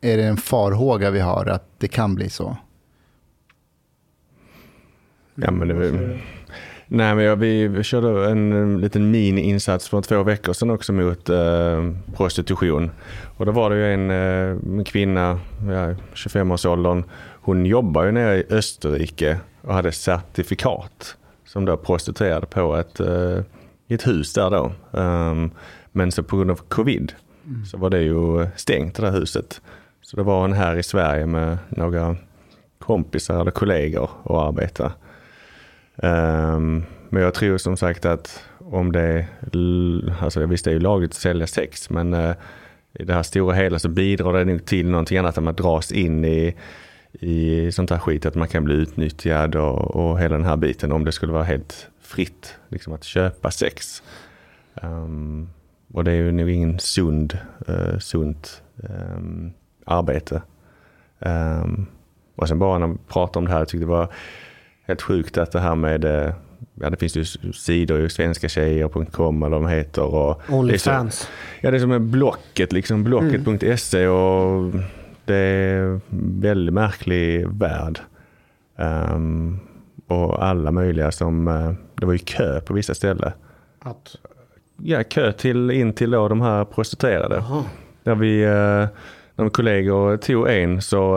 [0.00, 2.56] är det en farhåga vi har att det kan bli så?
[5.34, 6.18] Ja, men det,
[6.90, 11.92] nej, men jag, vi, körde en, liten mini-insats för två veckor sedan också mot eh,
[12.16, 12.90] prostitution.
[13.36, 17.04] Och då var det ju en, eh, en kvinna, ja, 25-årsåldern,
[17.42, 23.38] hon jobbar ju nere i Österrike och hade certifikat som då prostituerade på ett, eh,
[23.88, 24.72] ett hus där då.
[24.90, 25.50] Um,
[25.92, 27.12] men så på grund av covid
[27.70, 29.60] så var det ju stängt det där huset.
[30.02, 32.16] Så det var hon här i Sverige med några
[32.78, 34.92] kompisar eller kollegor och arbeta.
[36.02, 39.26] Um, men jag tror som sagt att om det,
[40.20, 42.34] alltså visst det är ju lagligt att sälja sex, men uh,
[42.92, 45.92] i det här stora hela så bidrar det nog till någonting annat än att dras
[45.92, 46.54] in i,
[47.12, 50.92] i sånt här skit, att man kan bli utnyttjad och, och hela den här biten
[50.92, 54.02] om det skulle vara helt fritt liksom att köpa sex.
[54.82, 55.50] Um,
[55.92, 59.52] och det är ju nog ingen sund, uh, sunt um,
[59.84, 60.42] arbete.
[61.18, 61.86] Um,
[62.36, 64.12] och sen bara när man pratar om det här, jag tyckte det var
[64.90, 66.32] helt sjukt att det här med, eh,
[66.74, 70.02] ja det finns ju sidor svenskatjejer.com eller vad de heter.
[70.02, 71.28] Och är så- Onlyfans.
[71.60, 74.72] Ja det är som med Blocket, liksom blocket.se och
[75.24, 76.00] det är en
[76.40, 78.00] väldigt märklig värld.
[78.76, 79.58] Ehm,
[80.06, 83.32] och alla möjliga som, eh, det var ju kö på vissa ställen.
[83.82, 84.16] Att,
[84.82, 87.38] Ja, kö till, in till då de här prostituerade.
[87.38, 87.64] aha.
[88.04, 88.86] När vi, eh,
[89.36, 91.16] när kollegor tog en så,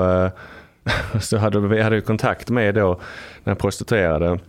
[1.20, 3.00] så hade vi hade kontakt med då
[3.44, 4.40] den prostituerade.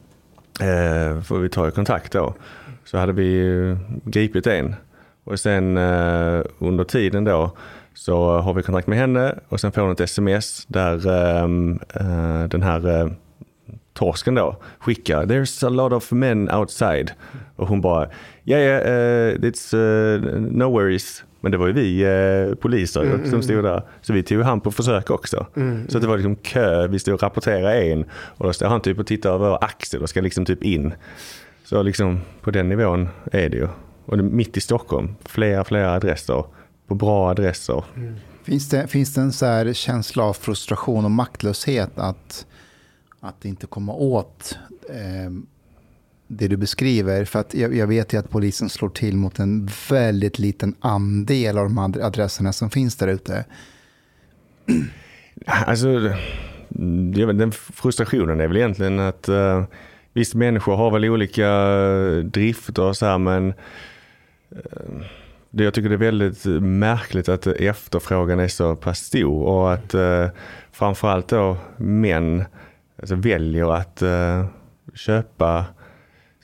[0.60, 2.34] Eh, får vi ta ju kontakt då.
[2.84, 4.74] Så hade vi gripit en.
[5.24, 7.56] Och sen eh, under tiden då
[7.94, 11.44] så har vi kontakt med henne och sen får hon ett sms där eh,
[11.94, 13.08] eh, den här eh,
[13.94, 17.12] torsken då skickar “There's a lot of men outside”
[17.56, 18.08] och hon bara
[18.44, 23.30] “Yeah, yeah uh, it's uh, no worries” Men det var ju vi eh, poliser Mm,
[23.30, 23.82] som stod där.
[24.02, 25.46] Så vi tog han på försök också.
[25.88, 28.04] Så det var liksom kö, vi stod och rapporterade en.
[28.12, 30.94] Och då står han typ och tittar över axeln och ska liksom typ in.
[31.64, 33.68] Så liksom på den nivån är det ju.
[34.04, 36.44] Och det är mitt i Stockholm, flera, flera adresser.
[36.86, 37.84] På bra adresser.
[38.44, 42.46] Finns det, finns det en så här känsla av frustration och maktlöshet att,
[43.20, 45.32] att inte komma åt eh,
[46.36, 47.24] det du beskriver?
[47.24, 51.58] För att jag, jag vet ju att polisen slår till mot en väldigt liten andel
[51.58, 53.44] av de adresserna som finns där ute.
[55.46, 56.12] Alltså,
[57.34, 59.64] den frustrationen är väl egentligen att uh,
[60.14, 63.48] visst människor har väl olika eh, drifter och så här men
[64.50, 65.06] eh,
[65.50, 69.94] det, jag tycker det är väldigt märkligt att efterfrågan är så pass stor och att
[69.94, 70.28] eh,
[70.72, 72.44] framförallt då män
[73.00, 74.46] alltså, väljer att eh,
[74.94, 75.64] köpa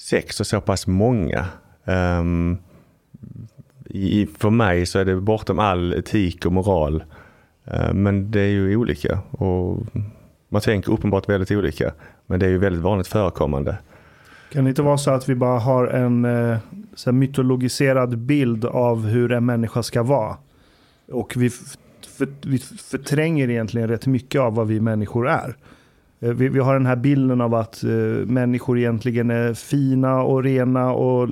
[0.00, 1.46] sex och så pass många.
[1.84, 2.58] Um,
[3.84, 7.04] i, för mig så är det bortom all etik och moral.
[7.74, 9.78] Uh, men det är ju olika och
[10.48, 11.92] man tänker uppenbart väldigt olika.
[12.26, 13.78] Men det är ju väldigt vanligt förekommande.
[14.52, 16.58] Kan det inte vara så att vi bara har en eh,
[16.94, 20.36] så här mytologiserad bild av hur en människa ska vara?
[21.12, 21.50] Och vi,
[22.18, 25.56] för, vi förtränger egentligen rätt mycket av vad vi människor är.
[26.20, 27.90] Eh, vi, vi, har den här bilden av att eh,
[28.26, 31.28] människor egentligen är fina och rena och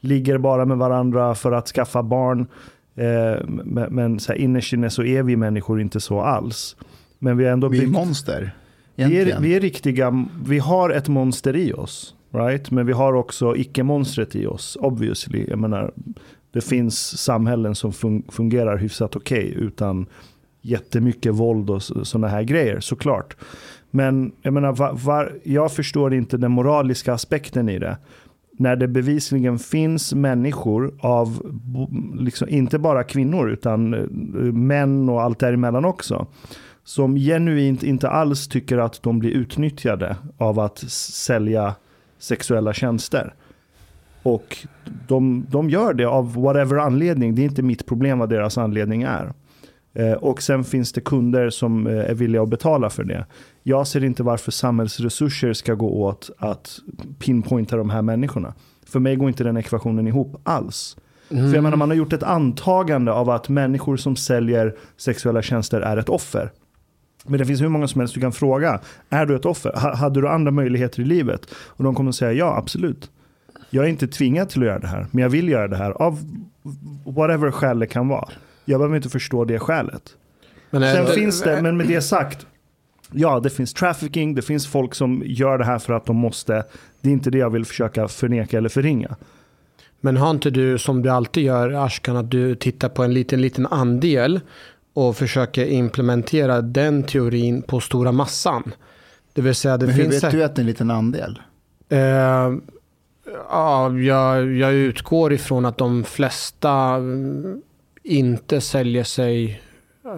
[0.00, 2.46] ligger bara med varandra för att skaffa barn.
[2.94, 6.76] Eh, men men så här, innerst inne så är vi människor inte så alls.
[7.18, 8.54] Men vi är ändå Vi är monster.
[8.94, 12.14] Vi är, vi är riktiga, vi har ett monster i oss.
[12.34, 12.70] Right?
[12.70, 15.46] Men vi har också icke-monstret i oss, obviously.
[15.48, 15.92] Jag menar,
[16.52, 20.06] det finns samhällen som fun fungerar hyfsat okej okay, utan
[20.62, 23.36] jättemycket våld och sådana här grejer, såklart.
[23.94, 27.96] Men jag menar, var, var, jag förstår inte den moraliska aspekten i det.
[28.58, 31.52] När det bevisligen finns människor av,
[32.14, 34.00] liksom, inte bara kvinnor, utan eh,
[34.52, 36.26] män och allt däremellan också.
[36.84, 41.74] Som genuint inte alls tycker att de blir utnyttjade av att sälja
[42.18, 43.34] sexuella tjänster.
[44.22, 44.56] Och
[45.08, 47.34] de, de gör det av whatever anledning.
[47.34, 49.32] Det är inte mitt problem vad deras anledning är.
[49.94, 53.26] Eh, och sen finns det kunder som eh, är villiga att betala för det.
[53.62, 56.78] Jag ser inte varför samhällsresurser ska gå åt att
[57.18, 58.54] pinpointa de här människorna.
[58.86, 60.96] För mig går inte den ekvationen ihop alls.
[61.30, 61.48] Mm.
[61.48, 65.80] För jag menar, man har gjort ett antagande av att människor som säljer sexuella tjänster
[65.80, 66.50] är ett offer.
[67.24, 68.80] Men det finns hur många som helst du kan fråga.
[69.08, 69.72] Är du ett offer?
[69.74, 71.46] H hade du andra möjligheter i livet?
[71.54, 73.10] Och de kommer säga ja, absolut.
[73.70, 75.90] Jag är inte tvingad till att göra det här, men jag vill göra det här
[75.90, 76.18] av
[77.04, 78.28] whatever skäl det kan vara.
[78.64, 80.16] Jag behöver inte förstå det skälet.
[80.70, 82.46] Men Sen det, finns det, men med det sagt,
[83.12, 86.64] ja det finns trafficking, det finns folk som gör det här för att de måste.
[87.00, 89.16] Det är inte det jag vill försöka förneka eller förringa.
[90.00, 93.40] Men har inte du, som du alltid gör, Ashkan, att du tittar på en liten,
[93.40, 94.40] liten andel
[94.94, 98.74] och försöker implementera den teorin på stora massan?
[99.32, 101.42] Det vill säga, det Men hur finns vet du att det är en liten andel?
[101.92, 101.98] Uh,
[103.48, 106.98] ja, jag, jag utgår ifrån att de flesta
[108.02, 109.62] inte säljer sig.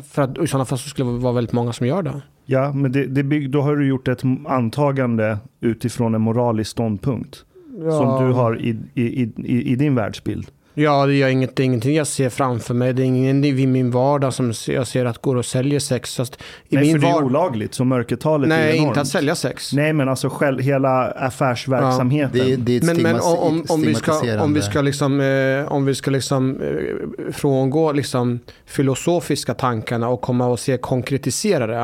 [0.09, 2.23] För att i sådana fall så skulle det vara väldigt många som gör det.
[2.45, 7.45] Ja, men det, det bygg, då har du gjort ett antagande utifrån en moralisk ståndpunkt.
[7.79, 7.91] Ja.
[7.91, 10.47] Som du har i, i, i, i din världsbild.
[10.77, 12.93] Ja, det är, inget, ingenting jag ser framför mig.
[12.93, 16.17] Det är ingen i min vardag som jag ser att går och säljer sex.
[16.17, 16.35] Fast
[16.69, 18.89] i Nej, min för det är olagligt, så mörkertalet Nej, är enormt.
[18.89, 19.73] inte att sälja sex.
[19.73, 22.39] Nej, men alltså själv, hela affärsverksamheten.
[22.39, 22.45] Ja.
[22.45, 25.73] Det, det, är ett men, men om, om, vi ska, om vi ska liksom, eh,
[25.73, 31.77] om vi ska liksom eh, frångå liksom filosofiska tankarna och komma och se konkretisera det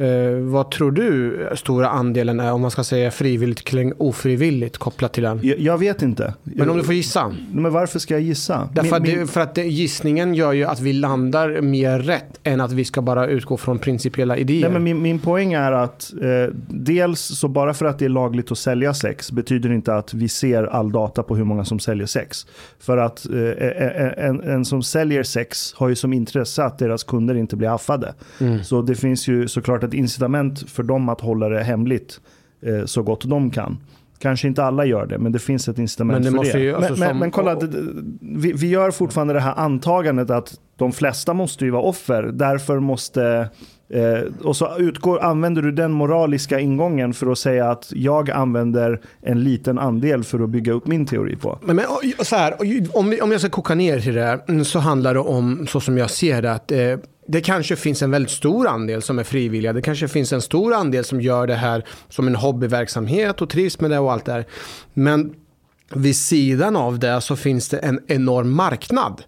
[0.00, 5.12] Eh, vad tror du stora andelen är om man ska säga frivilligt eller ofrivilligt kopplat
[5.12, 5.40] till den?
[5.42, 6.34] Jag, jag vet inte.
[6.42, 7.34] Men om du får gissa?
[7.52, 8.68] Men varför ska jag gissa?
[8.72, 9.26] Därför min, min...
[9.26, 13.26] för att gissningen gör ju att vi landar mer rätt än att vi ska bara
[13.26, 14.60] utgå från principiella idéer.
[14.60, 18.08] Nej, men min, min poäng är att eh, dels så bara för att det är
[18.08, 21.78] lagligt att sälja sex betyder inte att vi ser all data på hur många som
[21.78, 22.46] säljer sex.
[22.78, 27.34] För att eh, en, en, som säljer sex har ju som intresse att deras kunder
[27.34, 28.14] inte blir affade.
[28.40, 28.64] Mm.
[28.64, 32.20] Så det finns ju såklart ett incitament för dem att hålla det hemligt
[32.62, 33.78] eh, så gott de kan.
[34.18, 36.64] Kanske inte alla gör det, men det finns ett incitament men det för det.
[36.64, 37.68] Ju, alltså men, men, men, kolla, det,
[38.20, 42.22] vi, vi, gör fortfarande det här antagandet att de flesta måste ju vara offer.
[42.22, 43.48] Därför måste...
[43.88, 49.00] Eh, och så utgår, använder du den moraliska ingången för att säga att jag använder
[49.22, 51.58] en liten andel för att bygga upp min teori på.
[51.62, 51.86] Men, men
[52.18, 52.54] så här,
[52.96, 55.98] om, om jag ska koka ner till det mm, så handlar det om, så som
[55.98, 56.78] jag ser det, att eh,
[57.30, 59.72] det kanske finns en väldigt stor andel som är frivilliga.
[59.72, 63.80] Det kanske finns en stor andel som gör det här som en hobbyverksamhet och trivs
[63.80, 64.46] med det och allt det här.
[64.94, 65.34] Men
[65.94, 69.22] vid sidan av det så finns det en enorm marknad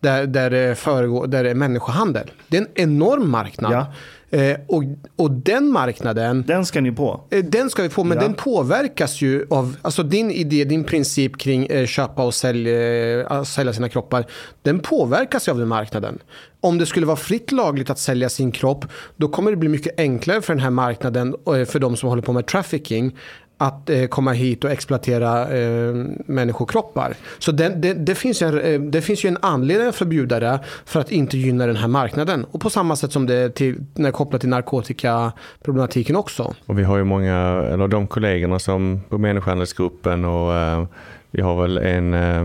[0.00, 2.30] där, där, det, föregår, där det är människohandel.
[2.48, 3.72] Det är en enorm marknad.
[3.72, 3.92] Ja.
[4.38, 4.82] Eh, och,
[5.16, 6.44] och den marknaden...
[6.46, 7.20] Den ska ni på.
[7.30, 8.22] Eh, den ska vi på, men ja.
[8.22, 9.76] den påverkas ju av...
[9.82, 14.26] Alltså din idé, din princip kring eh, köpa och sälja, eh, sälja sina kroppar.
[14.62, 16.18] Den påverkas ju av den marknaden.
[16.64, 18.84] Om det skulle vara fritt lagligt att sälja sin kropp,
[19.16, 22.22] då kommer det bli mycket enklare för den här marknaden, eh, för de som håller
[22.22, 23.16] på med trafficking,
[23.58, 25.94] att eh, komma hit och exploatera eh,
[26.26, 27.14] människokroppar.
[27.38, 30.60] Så det, det, det, finns en, eh, det finns ju en anledning att förbjuda det
[30.84, 32.44] för att inte gynna den här marknaden.
[32.50, 36.54] Och på samma sätt som det är till, när kopplat till narkotikaproblematiken också.
[36.66, 37.36] Och vi har ju många,
[37.72, 40.84] eller de kollegorna som på människohandelsgruppen och eh,
[41.30, 42.44] vi har väl en eh,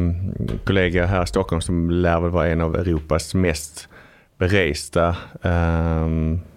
[0.66, 3.90] kollega här i Stockholm som lär väl vara en av Europas mest
[4.39, 6.08] beresta eh,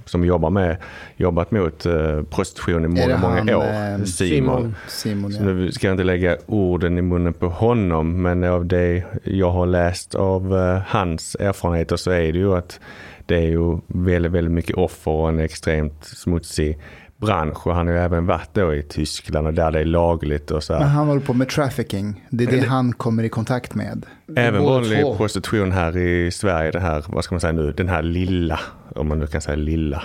[0.04, 0.76] som jobbar med,
[1.16, 3.64] jobbat mot eh, prostitution i många, många han, år.
[3.64, 4.74] eh, Simon.
[4.88, 5.42] Simon, ja.
[5.42, 9.66] nu ska jag inte lägga orden i munnen på honom, men av det jag har
[9.66, 12.80] läst av eh, hans erfarenheter så är det ju att
[13.26, 16.78] det är ju väldigt, väldigt mycket offer och en extremt smutsig
[17.26, 17.66] bransch.
[17.66, 20.62] Och han har ju även varit då i Tyskland och där det är lagligt och
[20.62, 22.26] så Men han håller på med trafficking.
[22.30, 24.06] Det är det han kommer i kontakt med.
[24.36, 25.14] Även vanlig två.
[25.16, 28.60] prostitution här i Sverige, det här, vad ska man säga nu, den här lilla,
[28.94, 30.02] om man nu kan säga lilla.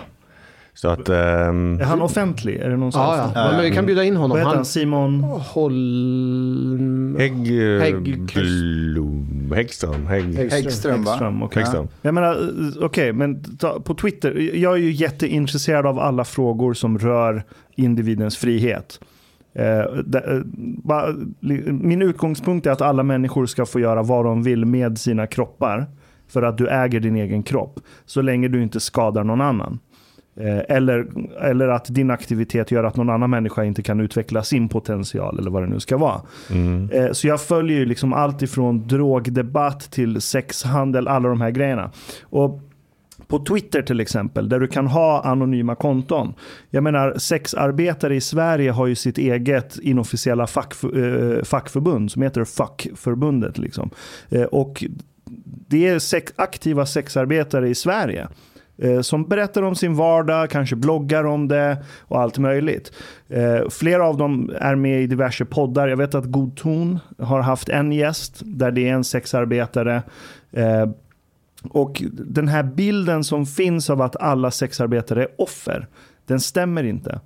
[0.78, 1.10] Så att...
[1.10, 2.56] ehm, Är han offentlig?
[2.56, 3.52] Är det någon som Ja, ja.
[3.52, 4.30] Men vi kan bjuda in honom.
[4.30, 4.66] Vad heter han?
[4.66, 5.24] Simon?
[7.18, 7.52] Hägg...
[7.82, 9.52] Hägg- Blom...
[9.56, 10.06] Häggström.
[10.08, 10.52] Hägg...
[10.52, 11.12] Häggström va?
[11.12, 11.60] Häggström, okej.
[11.62, 11.88] Häggström.
[12.02, 16.74] Jag menar, eh, okej, men ta, på Twitter, jag är ju jätteintresserad av alla frågor
[16.74, 17.44] som rör
[17.76, 19.00] individens frihet.
[19.56, 19.86] Eh, eh,
[21.72, 25.86] min utgångspunkt är att alla människor ska få göra vad de vill med sina kroppar.
[26.30, 27.80] För att du äger din egen kropp.
[28.06, 29.80] Så länge du inte skadar någon annan.
[30.40, 31.08] Eh, eller,
[31.42, 35.52] eller att din aktivitet gör att någon annan människa inte kan utveckla sin potential eller
[35.52, 36.22] vad det nu ska vara.
[36.92, 41.92] Eh, Så jag följer ju liksom allt ifrån drogdebatt till sexhandel, alla de här grejerna.
[42.24, 42.62] Och
[43.28, 46.34] på Twitter till exempel, där du kan ha anonyma konton.
[46.70, 52.44] Jag menar, sexarbetare i Sverige har ju sitt eget inofficiella fack, eh, fackförbund som heter
[52.44, 53.58] Fackförbundet.
[53.58, 53.90] Liksom.
[54.52, 54.84] Och
[55.70, 58.28] det är sex, aktiva sexarbetare i Sverige
[58.78, 62.92] Eh, som berättar om sin vardag, kanske bloggar om det och allt möjligt.
[63.28, 65.88] Eh, flera av dem är med i diverse poddar.
[65.88, 70.04] Jag vet att God Ton har haft en gäst där det är en sexarbetare.
[70.52, 70.90] Eh,
[71.70, 75.88] och den här bilden som finns av att alla sexarbetare är offer,
[76.26, 77.20] den stämmer inte.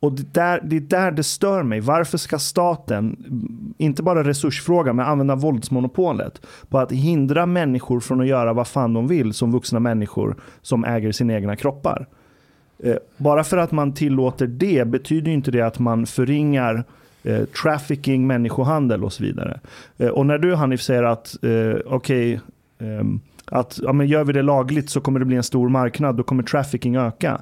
[0.00, 1.80] Och det, där, det är där det stör mig.
[1.80, 3.16] Varför ska staten,
[3.78, 8.94] inte bara resursfrågan, men använda våldsmonopolet på att hindra människor från att göra vad fan
[8.94, 12.06] de vill som vuxna människor som äger sina egna kroppar?
[12.78, 16.84] Eh, bara för att man tillåter det betyder inte det att man förringar
[17.22, 19.60] eh, trafficking, människohandel och så vidare.
[19.98, 22.40] Eh, och när du Hanif säger att eh, okej,
[22.78, 26.16] ehm, att ja, men gör vi det lagligt så kommer det bli en stor marknad,
[26.16, 27.40] då kommer trafficking öka.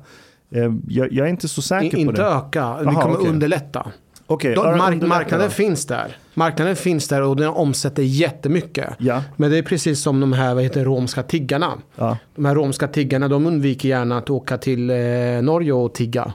[0.54, 2.28] Eh, jag, jag är inte så säker I- på Inte det.
[2.28, 3.30] öka, vi Aha, kommer okej.
[3.30, 3.86] underlätta.
[4.30, 5.52] Okej, De, mark, marknaden då.
[5.52, 6.16] finns där.
[6.34, 8.88] Marknaden finns där och den omsätter jättemycket.
[8.98, 9.22] Ja.
[9.36, 11.72] Men det är precis som de här vad heter, romska tiggarna.
[11.96, 12.16] Ja.
[12.36, 14.96] De här romska tiggarna de undviker gärna att åka till eh,
[15.42, 16.32] Norge och tigga.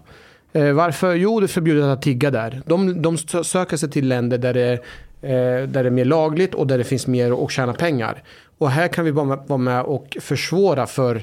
[0.54, 1.13] Eh, varför?
[1.15, 2.62] Jo, det är förbjudet att tigga där.
[2.65, 4.71] De, de sö- söker sig till länder där det,
[5.21, 8.23] eh, där det är mer lagligt och där det finns mer att tjäna pengar.
[8.58, 11.21] Och här kan vi vara med och försvåra för,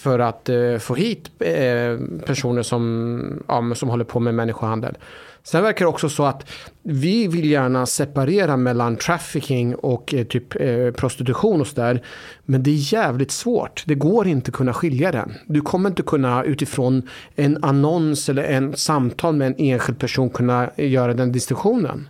[0.00, 4.96] för att eh, få hit eh, personer som, ja, som håller på med människohandel.
[5.42, 6.50] Sen verkar det också så att
[6.82, 12.02] vi vill gärna separera mellan trafficking och eh, typ eh, prostitution och sådär.
[12.44, 13.84] Men det är jävligt svårt.
[13.86, 15.32] Det går inte att kunna skilja den.
[15.46, 20.70] Du kommer inte kunna utifrån en annons eller en samtal med en enskild person kunna
[20.76, 22.08] göra den distinktionen.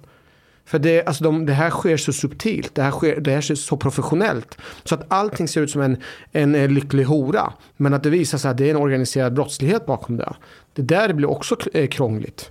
[0.70, 3.54] För det, alltså de, det här sker så subtilt, det här sker, det här sker
[3.54, 4.58] så professionellt.
[4.84, 5.96] Så att allting ser ut som en,
[6.32, 7.52] en eh, lycklig hora.
[7.76, 10.32] Men att det visar sig att det är en organiserad brottslighet bakom det.
[10.74, 12.50] Det där blir också eh, krångligt.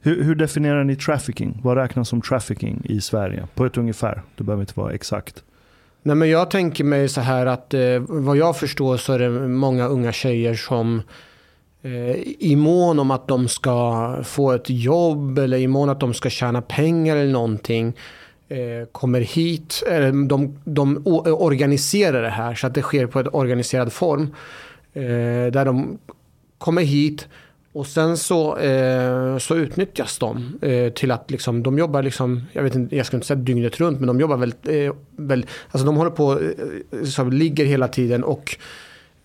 [0.00, 1.60] Hur, hur definierar ni trafficking?
[1.62, 3.46] Vad räknas som trafficking i Sverige?
[3.54, 4.22] På ett ungefär.
[4.36, 5.44] Det behöver inte vara exakt.
[6.02, 9.30] Nej, men jag tänker mig så här att eh, vad jag förstår så är det
[9.48, 11.02] många unga tjejer som
[11.86, 16.14] Eh, i mån om att de ska få ett jobb eller i mån att de
[16.14, 17.96] ska tjäna pengar eller någonting
[18.48, 19.82] eh, kommer hit.
[19.86, 24.34] Eller de, de organiserar det här så att det sker på ett organiserad form.
[24.92, 25.98] Eh, där de
[26.58, 27.28] kommer hit
[27.72, 32.62] och sen så, eh, så utnyttjas de eh, till att liksom, de jobbar liksom, jag
[32.62, 35.86] vet inte, jag ska inte säga dygnet runt, men de jobbar väldigt, eh, väldigt alltså
[35.86, 38.56] de håller på, eh, så ligger hela tiden och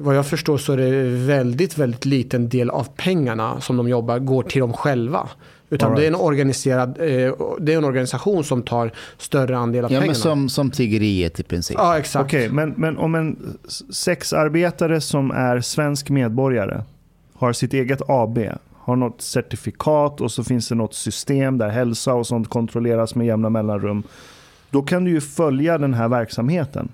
[0.02, 4.20] vad jag förstår så är det väldigt, väldigt liten del av pengarna som de jobbar
[4.20, 5.30] går till dem själva.
[5.70, 6.26] Utan All det är en right.
[6.26, 10.06] organiserad, eh, det är en organisation som tar större andel av Ja, pengarna.
[10.06, 11.78] men som, som tiggeriet i princip.
[11.80, 12.26] Ja, exakt.
[12.26, 13.58] Okej, men, men om en
[13.90, 16.84] sexarbetare som är svensk medborgare
[17.34, 18.40] har sitt eget AB,
[18.76, 23.28] har något certifikat och så finns det något system där hälsa och sånt kontrolleras med
[23.28, 24.04] jämna mellanrum.
[24.70, 26.90] Då kan du ju följa den här verksamheten.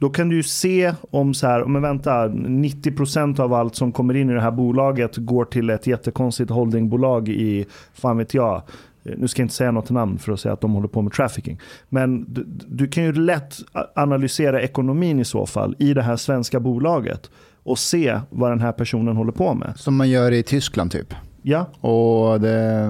[0.00, 4.14] Då kan du ju se om så här, men vänta, 90% av allt som kommer
[4.16, 8.62] in i det här bolaget går till ett jättekonstigt holdingbolag i, fan vet jag,
[9.02, 11.12] nu ska jag inte säga något namn för att säga att de håller på med
[11.12, 11.60] trafficking.
[11.88, 13.54] Men du, du kan ju lätt
[13.94, 17.30] analysera ekonomin i så fall i det här svenska bolaget
[17.62, 19.72] och se vad den här personen håller på med.
[19.76, 21.14] Som man gör i Tyskland typ.
[21.42, 22.34] Ja, Och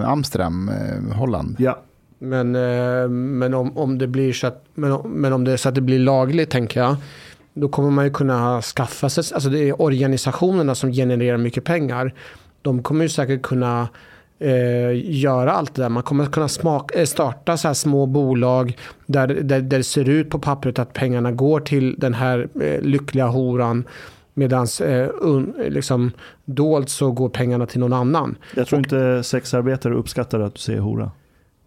[0.05, 1.57] Amsterdam, eh, Holland.
[1.59, 1.79] ja.
[2.23, 5.57] Men, eh, men, om, om det blir så att, men, om- men om det är
[5.57, 6.97] så att det blir lagligt, tänker jag,
[7.55, 12.15] då kommer man ju kunna skaffa sig, alltså det är organisationerna som genererar mycket pengar.
[12.63, 13.89] De kommer ju säkert kunna
[14.39, 15.89] eh, göra allt det där.
[15.89, 20.09] Man kommer kunna smak, eh, starta så här små bolag där, där, där det ser
[20.09, 23.85] ut på pappret att pengarna går till den här eh, lyckliga horan.
[24.35, 26.13] Medan eh, un, liksom,
[26.45, 28.37] dolt så går pengarna till någon annan.
[28.57, 31.11] Jag tror inte sexarbetare uppskattar att du säger hora.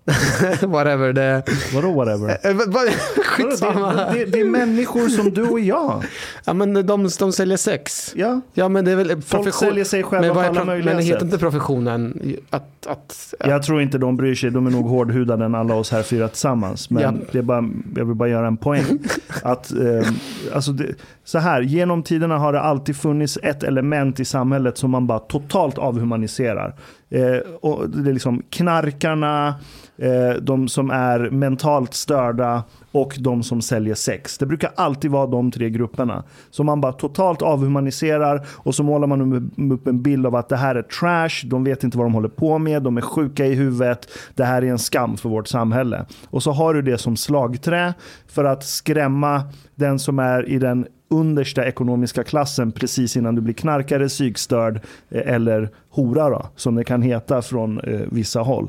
[0.68, 1.14] Whatever.
[1.14, 1.44] Det,
[1.74, 2.38] Vadå whatever?
[2.44, 2.90] Eh, vad-
[3.26, 3.94] Skitsamma.
[3.94, 6.04] Det, det, det är människor som du och jag.
[6.46, 8.14] Ja, men de, de säljer sex.
[8.16, 8.42] Ja.
[8.54, 11.04] Ja, men det är väl Folk profession- säljer sig själva men på alla möjliga Men
[11.04, 11.24] heter sätt.
[11.26, 12.88] inte professionen att...
[12.88, 16.04] att Jag tror inte de bryr sig, de är nog hårdhudade än alla oss här
[16.04, 16.90] fyra tillsammans.
[16.90, 17.14] Men Ja.
[17.32, 19.00] det är bara, jag vill bara göra en poäng.
[19.44, 20.08] att, eh,
[20.54, 20.94] alltså det,
[21.24, 25.20] så här, genom tiderna har det alltid funnits ett element i samhället som man bara
[25.20, 26.76] totalt avhumaniserar.
[27.10, 29.56] Eh, och det är liksom knarkarna,
[29.98, 34.38] eh, de som är mentalt störda och de som säljer sex.
[34.38, 36.24] Det brukar alltid vara de tre grupperna.
[36.50, 40.58] Som man bara totalt avhumaniserar och så målar man upp en bild av att det
[40.58, 43.54] här är trash, de vet inte vad de håller på med, de är sjuka i
[43.54, 46.06] huvudet, det här är en skam för vårt samhälle.
[46.30, 47.94] Och så har du det som slagträ
[48.28, 49.44] för att skrämma
[49.76, 55.34] den som är i den understa ekonomiska klassen precis innan du blir knarkare, psykstörd eh,
[55.34, 58.68] eller hora då, som det kan heta från eh, vissa håll.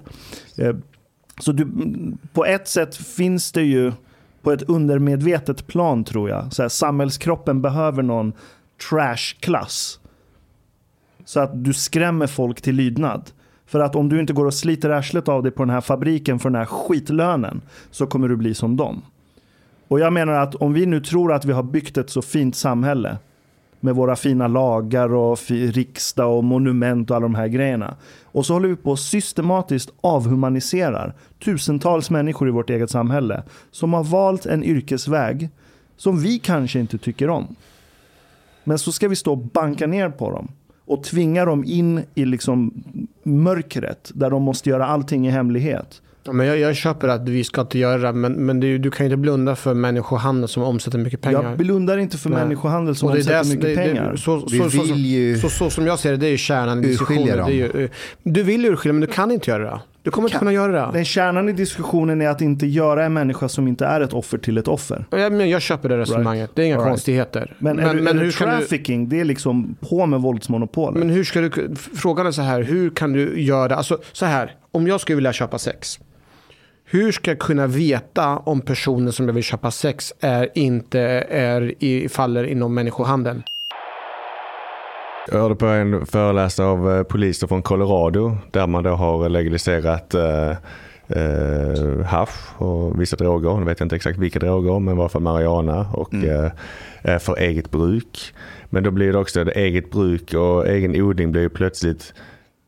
[0.59, 0.75] Eh,
[1.41, 1.69] så du,
[2.33, 3.93] på ett sätt finns det ju
[4.43, 6.53] på ett undermedvetet plan tror jag.
[6.53, 8.33] Så här, samhällskroppen behöver någon
[8.91, 10.01] trashklass
[11.25, 13.31] Så att du skrämmer folk till lydnad.
[13.67, 16.39] För att om du inte går och sliter arslet av dig på den här fabriken
[16.39, 19.03] för den här skitlönen så kommer du bli som dem.
[19.89, 22.57] Och jag menar att om vi nu tror att vi har byggt ett så fint
[22.57, 23.19] samhälle
[23.81, 27.97] med våra fina lagar och riksdag och monument och alla de här grejerna.
[28.25, 31.15] Och så håller vi på och systematiskt avhumaniserar
[31.45, 35.49] tusentals människor i vårt eget samhälle som har valt en yrkesväg
[35.97, 37.57] som vi kanske inte tycker om.
[38.65, 40.49] Men så ska vi stå och banka ner på dem
[40.85, 42.85] och tvinga dem in i liksom
[43.23, 46.03] mörkret där de måste göra allting i hemlighet.
[46.27, 48.91] Ja, men jag, jag köper att vi ska inte göra det, men, men du, du
[48.91, 51.43] kan ju inte blunda för människohandel som omsätter mycket pengar.
[51.43, 52.39] Jag blundar inte för Nej.
[52.39, 54.17] människohandel som det omsätter det- mycket det- det- pengar.
[54.17, 56.37] Så, Vi så, så, vill ju så, så som jag ser det, det är ju
[56.37, 57.47] kärnan i diskussionen.
[57.47, 57.91] Det ju, eh,
[58.23, 59.81] du vill urskilja, men du kan inte göra det.
[60.03, 60.93] Du kommer inte kunna göra det.
[60.93, 64.39] Den kärnan i diskussionen är att inte göra en människa som inte är ett offer
[64.39, 65.05] till ett offer.
[65.11, 66.51] Jag, men jag köper det resonemanget.
[66.55, 66.89] Det är inga right.
[66.89, 67.55] konstigheter.
[67.59, 70.99] Men, är, men, är hur det ska du, trafficking, det är liksom på med våldsmonopolet.
[70.99, 71.51] men hur ska du,
[71.95, 75.33] frågan är så här, hur kan du göra, alltså så här, om jag skulle vilja
[75.33, 75.99] köpa sex.
[76.95, 81.85] Hur ska jag kunna veta om personen som jag vill köpa sex är inte är
[81.85, 83.43] i, faller inom människohandeln?
[85.31, 90.15] Jag hörde på en föreläsare av eh, poliser från Colorado där man då har legaliserat
[90.15, 90.51] eh,
[91.09, 93.59] eh, hasch och vissa droger.
[93.59, 96.51] Nu vet jag inte exakt vilka droger men i alla fall marijuana och eh,
[97.03, 98.35] eh, för eget bruk.
[98.71, 102.15] Men då blir det också det eget bruk och egen odling blir plötsligt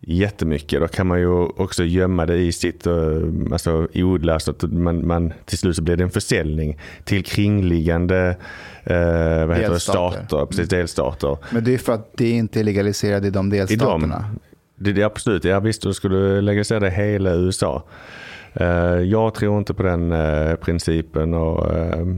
[0.09, 0.81] jättemycket.
[0.81, 2.95] Då kan man ju också gömma det i sitt, eh,
[3.53, 8.37] alltså odla så att man, man till slut så blir det en försäljning till kringliggande
[8.85, 10.25] eh, vad heter det, Delstater.
[10.27, 11.39] stater, precis, delstater.
[11.51, 14.15] Men det är för att det inte är legaliserat i de I delstaterna.
[14.15, 14.39] dem.
[14.77, 17.83] Det, det, absolut, ja visst, då skulle legalisera det i hela USA.
[18.55, 18.67] Eh,
[19.01, 21.67] jag tror inte på den eh, principen och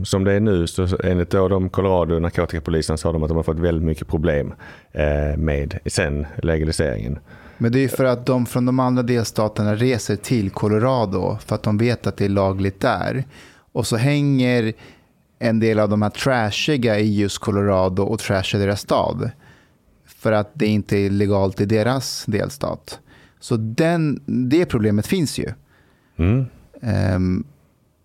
[0.05, 3.43] som det är nu så enligt då de Colorado narkotikapolisen sa de att de har
[3.43, 4.53] fått väldigt mycket problem
[5.37, 7.19] med sen legaliseringen.
[7.61, 11.63] Men det är för att de från de andra delstaterna reser till Colorado för att
[11.63, 13.23] de vet att det är lagligt där.
[13.71, 14.73] Och så hänger
[15.39, 19.31] en del av de här trashiga i just Colorado och trashar deras stad.
[20.05, 22.99] För att det inte är legalt i deras delstat.
[23.39, 25.51] Så den, det problemet finns ju.
[26.17, 26.45] Mm.
[26.81, 27.43] Ehm,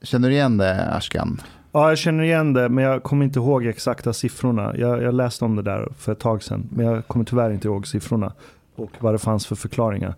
[0.02, 1.40] känner du igen det, Ashkan?
[1.72, 4.76] Ja, jag känner igen det, men jag kommer inte ihåg exakta siffrorna.
[4.76, 7.68] Jag, jag läste om det där för ett tag sedan, men jag kommer tyvärr inte
[7.68, 8.32] ihåg siffrorna.
[8.74, 10.14] Och vad det fanns för förklaringar.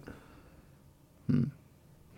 [1.29, 1.51] Mm.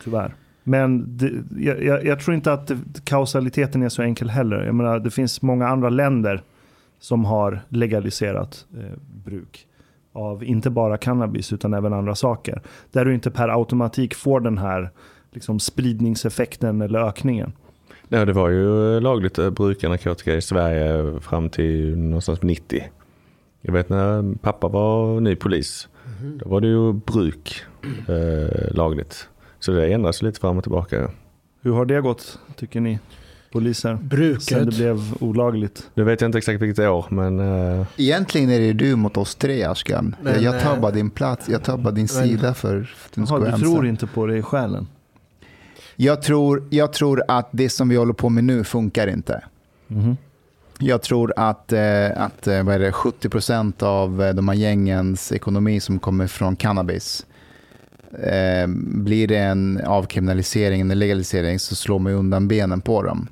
[0.04, 0.34] Tyvärr.
[0.62, 1.32] Men det,
[1.64, 4.64] jag, jag, jag tror inte att det, kausaliteten är så enkel heller.
[4.64, 6.42] Jag menar, det finns många andra länder
[6.98, 9.66] som har legaliserat eh, bruk
[10.12, 12.62] av inte bara cannabis utan även andra saker.
[12.92, 14.90] Där du inte per automatik får den här
[15.32, 17.52] liksom, spridningseffekten eller ökningen.
[18.08, 22.84] Ja, det var ju lagligt att bruka narkotika i Sverige fram till någonstans 90.
[23.60, 25.88] Jag vet när pappa var ny polis.
[26.22, 27.62] Då var det ju bruk
[28.08, 29.28] eh, lagligt.
[29.58, 31.10] Så det ändras lite fram och tillbaka.
[31.62, 32.98] Hur har det gått, tycker ni?
[33.52, 33.88] Poliser?
[33.88, 34.76] Sen det Bruket.
[34.76, 35.90] blev olagligt.
[35.94, 39.34] Nu vet jag inte exakt vilket år men eh, Egentligen är det du mot oss
[39.34, 40.16] tre, Ashkan.
[40.22, 43.60] Men, jag eh, bara din plats, jag tar bara din sida för, för att du
[43.60, 44.86] tror inte på det i själen?
[45.96, 49.42] Jag tror, jag tror att det som vi håller på med nu funkar inte.
[50.80, 55.32] Jag tror att, eh, att eh, vad är det, 70% av eh, de här gängens
[55.32, 57.26] ekonomi som kommer från cannabis
[58.76, 63.28] blir det en avkriminalisering, en legalisering så slår man undan benen på dem.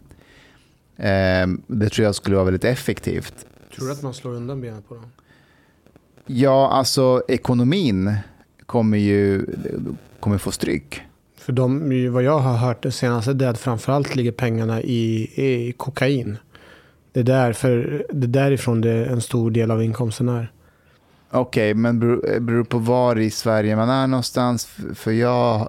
[1.66, 3.46] Det tror jag skulle vara väldigt effektivt.
[3.76, 5.04] Tror du att man slår undan benen på dem?
[6.26, 8.16] Ja, alltså ekonomin
[8.66, 9.46] kommer ju
[10.20, 11.02] kommer få stryk.
[11.36, 15.30] För de, vad jag har hört det senaste det är att framförallt ligger pengarna i,
[15.36, 16.36] i kokain.
[17.16, 20.52] Det är, därför, det är därifrån det en stor del av inkomsten är.
[21.30, 24.68] Okej, men beror, beror på var i Sverige man är någonstans?
[24.94, 25.68] För jag,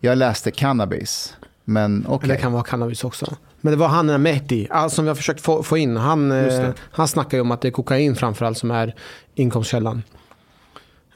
[0.00, 1.36] jag läste cannabis.
[1.64, 2.28] Men okej.
[2.28, 3.36] Det kan vara cannabis också.
[3.60, 5.96] Men det var han Mehdi, alltså, som vi har försökt få, få in.
[5.96, 6.62] Han, det.
[6.62, 8.94] eh, han snackar ju om att det är kokain framförallt som är
[9.34, 10.02] inkomstkällan.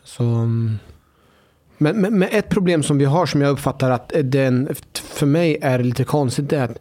[0.04, 0.78] Så, mm.
[1.78, 5.58] men, men, men ett problem som vi har som jag uppfattar att den, för mig
[5.62, 6.78] är lite konstigt det är att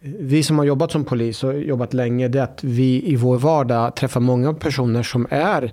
[0.00, 3.38] vi som har jobbat som polis och jobbat länge, det är att vi i vår
[3.38, 5.72] vardag träffar många personer som är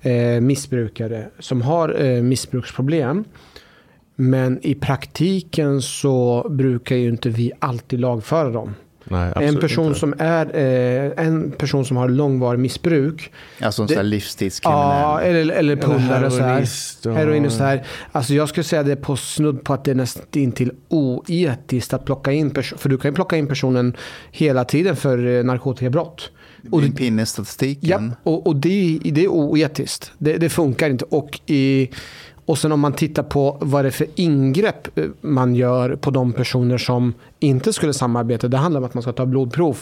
[0.00, 3.24] eh, missbrukare, som har eh, missbruksproblem.
[4.16, 8.74] Men i praktiken så brukar ju inte vi alltid lagföra dem.
[9.10, 9.98] Nej, En person, inte.
[10.00, 14.86] som är, eh, en person som har långvarig missbruk, Alltså en Det- sån livstidskriminell.
[14.86, 16.62] ja, eller, eller pullare och så här.
[17.06, 17.86] och- Heroin och så här.
[18.12, 22.04] Alltså jag skulle säga det på snudd på att det är nästan till oetiskt att
[22.04, 22.78] plocka in personen.
[22.78, 23.96] För du kan ju plocka in personen
[24.30, 26.30] hela tiden för eh, narkotikabrott.
[26.70, 28.12] Och din pinne i statistiken.
[28.24, 30.12] Ja, och, och det, det är oetiskt.
[30.18, 31.04] Det, det funkar inte.
[31.04, 31.90] Och, i,
[32.50, 36.10] och sen om man tittar på vad det är för ingrepp eh, man gör på
[36.10, 38.48] de personer som inte skulle samarbeta.
[38.48, 39.78] Det handlar om att man ska ta blodprov.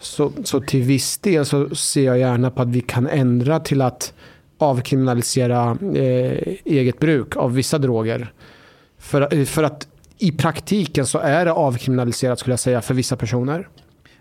[0.00, 3.82] Så, så till viss del så ser jag gärna på att vi kan ändra till
[3.82, 4.12] att
[4.58, 8.32] avkriminalisera eh, eget bruk av vissa droger.
[8.98, 9.88] För, eh, för att
[10.18, 13.68] i praktiken så är det avkriminaliserat skulle jag säga för vissa personer.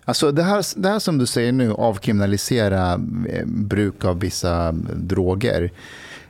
[0.06, 2.94] Alltså det här, det här som du säger nu, avkriminalisera
[3.30, 5.72] eh, bruk av vissa droger.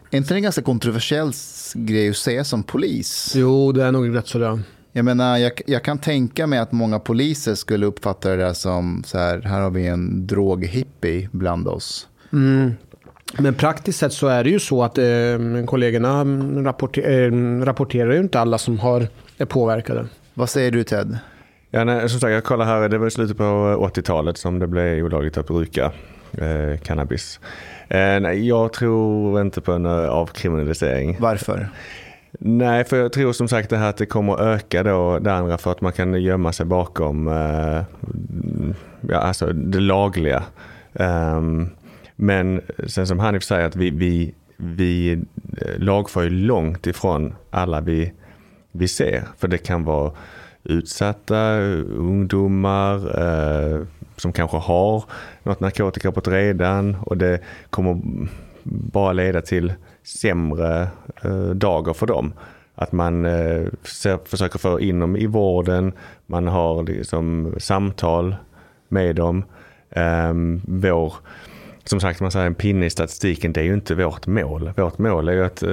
[0.10, 1.32] Är inte det en ganska kontroversiell
[1.74, 3.34] grej att säga som polis?
[3.36, 4.60] Jo, det är nog rätt så det.
[4.92, 9.04] Jag menar, jag, jag kan tänka mig att många poliser skulle uppfatta det där som
[9.06, 12.08] så här, här har vi en droghippie bland oss.
[12.34, 12.72] Mm.
[13.38, 15.06] Men praktiskt sett så är det ju så att eh,
[15.66, 16.24] kollegorna
[16.64, 20.08] rapporter, eh, rapporterar ju inte alla som har, är påverkade.
[20.34, 21.18] Vad säger du Ted?
[21.70, 24.68] Ja, nej, som sagt, jag kollar här, det var i slutet på 80-talet som det
[24.68, 25.92] blev olagligt att bruka
[26.32, 27.40] eh, cannabis.
[27.90, 31.18] Eh, nej, jag tror inte på en eh, avkriminalisering.
[31.20, 31.70] Varför?
[32.40, 35.34] Nej, för jag tror som sagt det här att det kommer att öka då det
[35.34, 37.84] andra för att man kan gömma sig bakom eh,
[39.10, 40.44] ja, alltså det lagliga.
[40.94, 41.70] Ehm,
[42.16, 47.82] men sen som Hanif säger att vi, vi, vi eh, lagför ju långt ifrån alla
[47.82, 48.14] vi,
[48.72, 49.24] vi ser.
[49.38, 50.12] För det kan vara
[50.64, 51.58] utsatta
[51.98, 53.82] ungdomar eh,
[54.18, 55.04] som kanske har
[55.44, 57.40] något narkotikabrott redan och det
[57.70, 58.02] kommer
[58.64, 60.88] bara leda till sämre
[61.24, 62.34] eh, dagar för dem.
[62.76, 63.68] Att man eh,
[64.26, 65.94] försöker få in dem i vården,
[66.26, 68.36] man har liksom samtal
[68.88, 69.44] med dem.
[69.90, 70.34] Eh,
[70.68, 71.14] vår,
[71.84, 74.72] som sagt, man säger en pinne i statistiken, det är ju inte vårt mål.
[74.78, 75.70] Vårt mål är ju att, eh,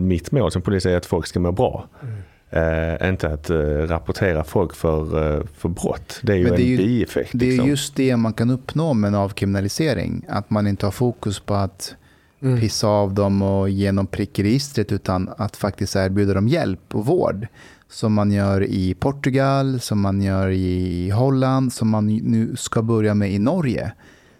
[0.00, 1.88] mitt mål som polis är att folk ska må bra.
[2.02, 2.14] Mm.
[2.50, 5.00] Eh, inte att eh, rapportera folk för,
[5.36, 6.20] eh, för brott.
[6.22, 7.30] Det är ju en det är ju- bieffekt.
[7.34, 7.68] Det är liksom.
[7.68, 10.24] just det man kan uppnå med en avkriminalisering.
[10.28, 11.94] Att man inte har fokus på att
[12.42, 12.60] Mm.
[12.60, 17.46] pissa av dem och genom prickregistret utan att faktiskt erbjuda dem hjälp och vård.
[17.90, 23.14] Som man gör i Portugal, som man gör i Holland, som man nu ska börja
[23.14, 23.92] med i Norge.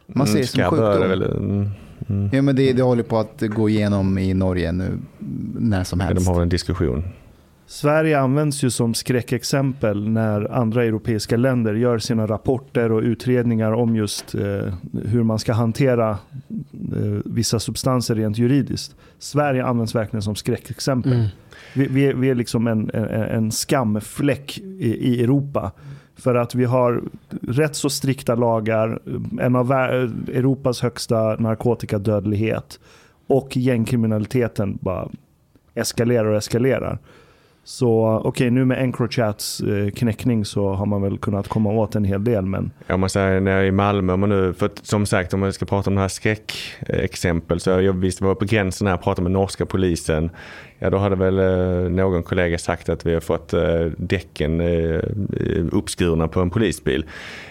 [0.07, 1.09] Man ser det som sjukdom.
[1.09, 1.69] väl, mm,
[2.09, 2.31] mm.
[2.33, 4.99] Ja, men det, det håller på att gå igenom i Norge nu
[5.59, 6.27] när som helst.
[6.27, 7.05] De har en diskussion.
[7.71, 13.97] Sverige används ju som skräckexempel när andra europeiska länder gör sina rapporter och utredningar om
[13.97, 18.97] just eh, hur man ska hantera eh, vissa substanser rent juridiskt.
[19.19, 21.13] Sverige används verkligen som skräckexempel.
[21.13, 21.27] Mm.
[21.75, 25.73] Vi, vi, är, vi är liksom en, en, en skamfläck i, i Europa.
[26.17, 27.03] För att vi har
[27.43, 29.01] rätt så strikta lagar,
[29.41, 32.81] en av Europas högsta narkotikadödlighet
[33.27, 35.09] och gängkriminaliteten bara
[35.75, 36.99] eskalerar och eskalerar.
[37.69, 42.05] Så okej, nu med Encrochats eh, knäckning så har man väl kunnat komma åt en
[42.05, 42.47] hel del.
[42.47, 45.07] Men Ja, Om man säger när jag är i Malmö, om man nu, för som
[45.07, 48.85] sagt om man ska prata om det här skräckexempel så jag visst var på gränsen
[48.85, 50.31] när jag pratade med norska polisen.
[50.81, 55.01] Ja då hade väl eh, någon kollega sagt att vi har fått eh, däcken eh,
[55.73, 57.05] uppskurna på en polisbil.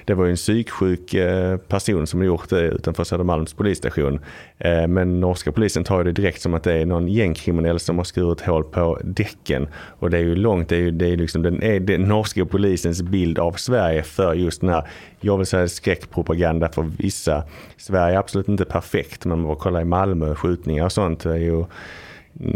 [0.05, 4.19] Det var ju en psyksjuk eh, person som gjort det utanför Södermalms polisstation.
[4.57, 8.03] Eh, men norska polisen tar det direkt som att det är någon gängkriminell som har
[8.03, 9.67] skurit hål på däcken.
[9.99, 12.01] Och och det är ju långt, det är ju det är liksom den, är den
[12.01, 14.87] norska polisens bild av Sverige för just den här,
[15.19, 17.43] jag vill säga skräckpropaganda för vissa.
[17.77, 21.65] Sverige är absolut inte perfekt, men man kolla i Malmö, skjutningar och sånt är ju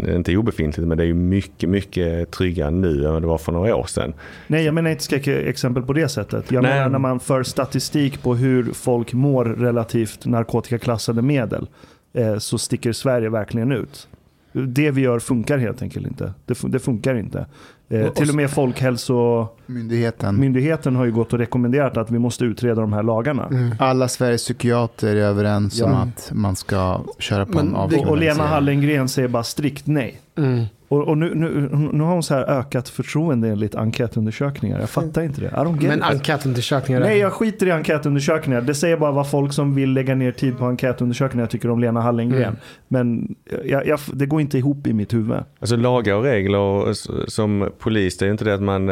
[0.08, 3.52] inte obefintligt, men det är ju mycket, mycket tryggare nu än vad det var för
[3.52, 4.14] några år sedan.
[4.46, 6.50] Nej, jag menar inte skräckexempel på det sättet.
[6.50, 6.74] Jag Nej.
[6.74, 11.68] menar när man för statistik på hur folk mår relativt narkotikaklassade medel
[12.12, 14.08] eh, så sticker Sverige verkligen ut.
[14.52, 16.32] Det vi gör funkar helt enkelt inte.
[16.46, 17.46] Det, det funkar inte.
[17.88, 20.96] Eh, till och med Folkhälsomyndigheten Myndigheten.
[20.96, 23.50] har ju gått och rekommenderat att vi måste utreda de här lagarna.
[23.78, 25.96] Alla Sveriges psykiater är överens om Ja.
[25.96, 28.48] att man ska köra på Men en det- Och, Lena avkriminalisering.
[28.48, 30.20] Hallengren säger bara strikt nej.
[30.38, 30.64] Mm.
[30.88, 34.80] Och, och nu, nu, nu har hon så här ökat förtroende enligt enkätundersökningar.
[34.80, 35.46] Jag fattar inte det.
[35.46, 36.04] I don't get Men it.
[36.04, 37.00] enkätundersökningar.
[37.00, 38.60] Nej, jag skiter i enkätundersökningar.
[38.60, 42.00] Det säger bara vad folk som vill lägga ner tid på enkätundersökningar tycker om Lena
[42.00, 42.42] Hallengren.
[42.42, 42.56] Mm.
[42.88, 45.36] Men jag, jag, det går inte ihop i mitt huvud.
[45.60, 46.92] Alltså lagar och regler
[47.30, 48.88] som polis, det är ju inte det att man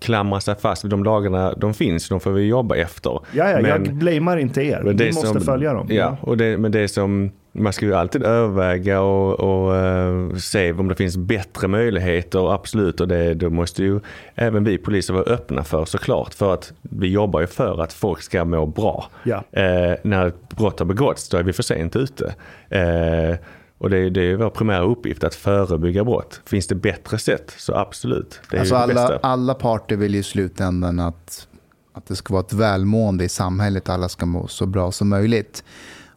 [0.00, 1.52] klamrar sig fast vid de lagarna.
[1.56, 3.10] De finns, de får vi jobba efter.
[3.10, 4.80] Ja, ja, jag Men- blamear inte er.
[4.84, 5.86] Men Vi det måste som- följa dem.
[5.90, 10.72] Ja, och det, men det som man ska ju alltid överväga och, och eh, se
[10.72, 13.00] om det finns bättre möjligheter, absolut.
[13.00, 14.00] Och det, då måste ju
[14.34, 16.34] även vi poliser vara öppna för såklart.
[16.34, 19.04] För att vi jobbar ju för att folk ska må bra.
[19.24, 19.44] Ja.
[19.52, 22.34] Eh, när ett brott har begåtts, då är vi för sent ute.
[22.68, 23.36] Eh,
[23.78, 26.40] och det, är- det är vår primära uppgift att förebygga brott.
[26.46, 28.40] Finns det bättre sätt så absolut.
[28.50, 29.18] Det är Alltså det alla, bästa.
[29.22, 31.48] alla parter vill ju i slutändan att,
[31.92, 33.88] att det ska vara ett välmående i samhället.
[33.88, 35.64] Alla ska må så bra som möjligt.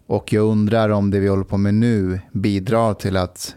[0.07, 3.55] Och jag undrar om det vi håller på med nu bidrar till att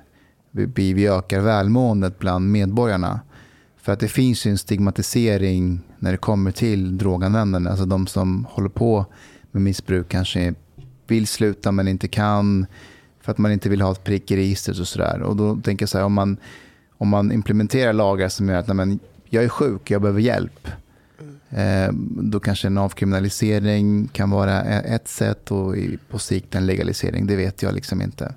[0.51, 3.21] vi, vi ökar välmåendet bland medborgarna.
[3.83, 7.71] För att det finns ju en stigmatisering när det kommer till droganvändande.
[7.71, 9.07] Alltså de som håller på
[9.51, 10.55] med missbruk kanske
[11.07, 12.67] vill sluta men inte kan.
[13.23, 15.23] För att man inte vill ha ett prick i registret och sådär.
[15.23, 16.37] Och då tänker jag så här, om man,
[16.99, 18.99] om man implementerar lagar som gör att nej, men,
[19.29, 20.69] jag är sjuk, jag behöver hjälp.
[21.51, 25.75] Eh, då kanske en avkriminalisering kan vara e, ett sätt och
[26.11, 28.35] på sikt en legalisering, det vet jag liksom inte.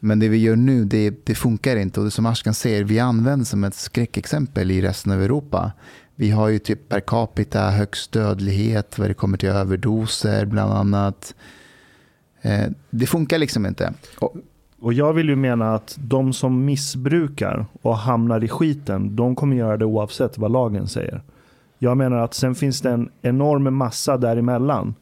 [0.00, 2.00] Men det vi gör nu, det, det funkar inte.
[2.00, 5.72] Och det som Ashkan säger, vi används som ett skräckexempel i resten av Europa.
[6.14, 11.34] Vi har ju typ per capita högst dödlighet vad det kommer till överdoser bland annat.
[12.42, 13.92] Eh, det funkar liksom inte.
[14.18, 14.36] Och,
[14.80, 19.56] Och jag vill ju mena att de som missbrukar och hamnar i skiten, de kommer
[19.56, 21.22] göra det oavsett vad lagen säger.
[21.78, 24.94] Jag menar att sen finns det en enorm massa däremellan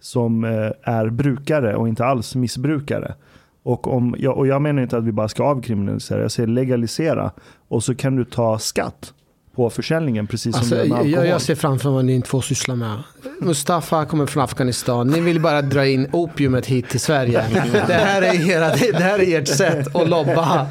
[0.00, 3.14] som eh, är brukare och inte alls missbrukare.
[3.62, 7.30] Och, om, och jag menar inte att vi bara ska avkriminalisera, jag säger legalisera.
[7.68, 9.14] Och så kan du ta skatt
[9.54, 11.12] på försäljningen precis som Alltså, du gör med alkohol.
[11.12, 13.02] jag, jag ser framför mig vad ni två sysslar med.
[13.40, 15.08] Mustafa kommer från Afghanistan.
[15.08, 17.44] Ni vill bara dra in opiumet hit till Sverige.
[17.86, 20.66] Det här är, era, det här är ert sätt att lobba.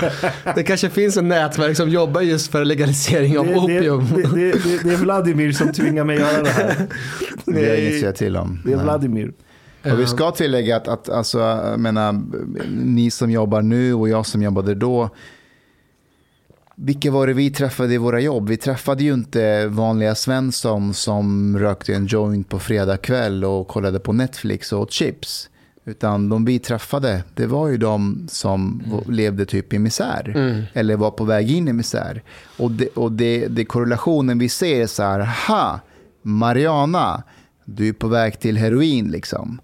[0.56, 4.08] Det kanske finns en nätverk som jobbar just för legalisering av det, opium.
[4.16, 6.88] det, det, det, det är Vladimir som tvingar mig göra det här.
[7.46, 8.62] det har jag inget att till om.
[8.66, 8.78] Det är.
[8.78, 9.34] Vladimir.
[9.84, 12.22] Och vi ska tillägga att, att alltså, menar,
[12.86, 15.10] ni som jobbar nu och jag som jobbade då.
[16.76, 18.50] Vilka var det vi träffade i våra jobb?
[18.50, 24.00] Vi träffade ju inte vanliga Svensson som rökte en joint på fredag kväll och kollade
[24.00, 25.50] på Netflix och åt chips.
[25.86, 30.34] Utan de vi träffade, det var ju de som levde typ i misär.
[30.74, 32.24] Eller var på väg in i misär.
[32.58, 35.80] Och, det, och det, det korrelationen vi ser är så här, ha,
[36.22, 37.24] Mariana,
[37.66, 39.62] du är på väg till heroin liksom.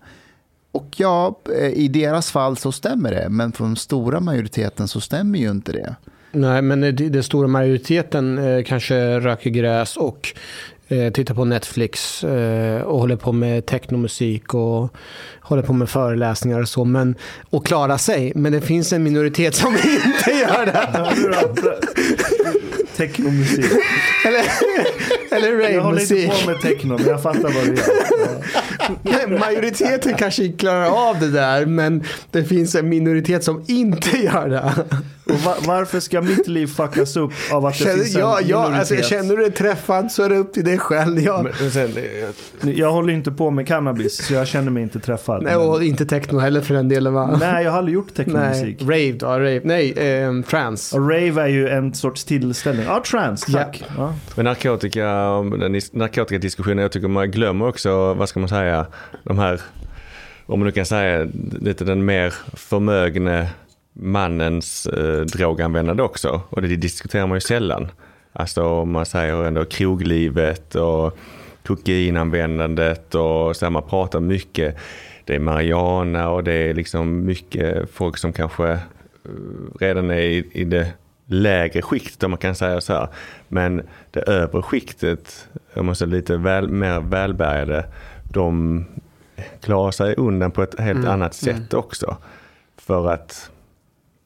[0.72, 5.01] Och ja, eh, i deras fall så stämmer det, men för den stora majoriteten så
[5.01, 5.95] stämmer ju inte det.
[6.32, 10.34] Nej, men den stora majoriteten eh, kanske röker gräs och
[10.88, 14.93] eh, tittar på Netflix eh, och håller på med technomusik och
[15.41, 16.86] håller på med föreläsningar och så.
[16.86, 17.15] Men,
[17.49, 18.32] och klarar sig.
[18.36, 21.09] Men det finns en minoritet som inte gör det.
[22.97, 23.65] Technomusik.
[24.25, 24.45] Eller,
[25.32, 27.86] eller Jag håller inte på med techno, men jag fattar vad du gör.
[29.39, 34.73] Majoriteten kanske klarar av det där, men det finns en minoritet som inte gör det.
[35.34, 38.39] Och va- varför ska mitt liv fuckas upp av att det Känner, finns en ja,
[38.45, 38.80] ja, minoritet?
[38.99, 41.19] alltså, känner du dig träffad så är det upp till dig själv.
[41.19, 41.45] Ja.
[41.61, 41.89] Men sen,
[42.61, 45.43] det- Jag håller inte på med cannabis, så jag känner mig inte träffad.
[45.43, 47.38] Nej, och inte techno heller för den delen va?
[47.39, 48.82] Nej, jag har aldrig gjort technomusik.
[48.82, 49.61] rave då, rave.
[49.63, 50.95] Nej, eh, trance.
[50.97, 52.86] Och rave är ju en sorts tillställning.
[52.86, 53.84] Ja, trance, tack.
[53.97, 54.13] Ja.
[54.36, 55.05] Men narkotika,
[55.91, 58.68] narkotikadiskussionen, jag tycker man glömmer också, vad ska man säga,
[59.24, 59.61] de här,
[60.45, 61.28] om man nu kan säga,
[61.59, 63.49] lite den mer förmögne
[63.93, 66.41] mannens eh, droganvändande också.
[66.49, 67.88] Och det diskuterar man ju sällan.
[68.34, 71.17] Alltså om man säger ändå kroglivet och
[71.67, 74.78] kokainanvändandet och så här, man pratar mycket.
[75.26, 78.80] Det är marijuana och det är liksom mycket folk som kanske eh,
[79.80, 80.93] redan är i, i det
[81.26, 83.07] lägre skiktet om man kan säga så här.
[83.47, 87.86] Men det övre skiktet, om man säger lite väl, mer välbärgade,
[88.30, 88.86] de
[89.61, 92.17] klarar sig undan på ett helt annat sätt också.
[92.77, 93.51] För att,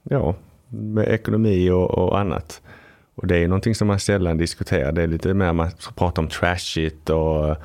[0.04, 0.36] ja,
[0.68, 2.62] med ekonomi och, och annat.
[3.16, 4.92] Och det är någonting som man sällan diskuterar.
[4.92, 7.56] Det är lite mer man pratar om trashigt och,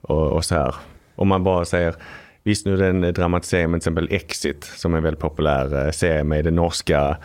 [0.00, 0.74] och, och så här.
[1.14, 1.94] Om man bara säger,
[2.42, 5.86] visst nu är det en dramatisering med till exempel Exit som är en väldigt populär
[5.86, 7.16] eh, serie med den norska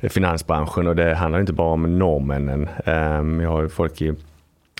[0.00, 2.68] eh, finansbranschen och det handlar inte bara om norrmännen.
[2.86, 4.14] Um, jag har ju folk i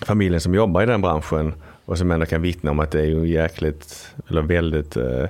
[0.05, 1.53] familjen som jobbar i den branschen
[1.85, 5.25] och som ändå kan vittna om att det är ju jäkligt, eller väldigt eh,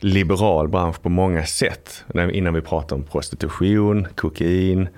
[0.00, 2.04] liberal bransch på många sätt.
[2.32, 4.88] Innan vi pratar om prostitution, kokain,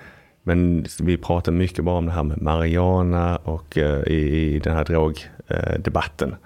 [0.43, 4.77] men vi pratar mycket bara om det här med marijuana och eh, i, i den
[4.77, 6.31] här drogdebatten.
[6.31, 6.37] Eh,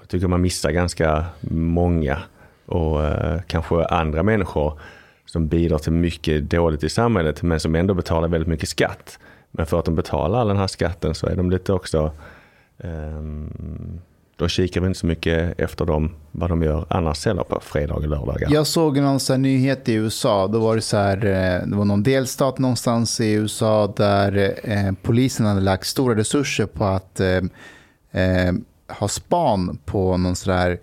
[0.00, 2.18] jag tycker man missar ganska många
[2.66, 4.80] och eh, kanske andra människor
[5.24, 9.18] som bidrar till mycket dåligt i samhället men som ändå betalar väldigt mycket skatt.
[9.50, 12.12] Men för att de betalar all den här skatten så är de lite också
[12.78, 14.00] Ehm,
[14.36, 18.04] då kikar vi inte så mycket efter dem, vad de gör annars heller på fredagar
[18.04, 18.52] och lördagar.
[18.52, 20.46] Jag såg någon så här nyhet i USA.
[20.46, 24.92] Då var det så här, eh, det var någon delstat någonstans i USA där eh,
[25.02, 27.40] polisen hade lagt stora resurser på att eh,
[28.10, 28.54] eh,
[28.88, 30.78] ha span på någon så där,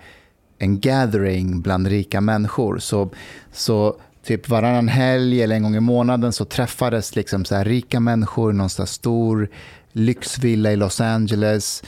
[0.58, 2.78] en gathering bland rika människor.
[2.78, 3.10] Så,
[3.52, 8.00] så typ varannan helg eller en gång i månaden så träffades liksom så här rika
[8.00, 9.50] människor i någon så här stor
[9.94, 11.84] lyxvilla i Los Angeles.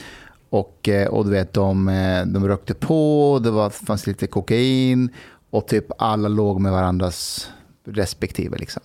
[0.50, 5.10] Och, eh, och du vet, de, eh, de rökte på, det var, fanns lite kokain
[5.50, 7.50] och typ alla låg med varandras
[7.84, 8.56] respektive.
[8.56, 8.82] Liksom.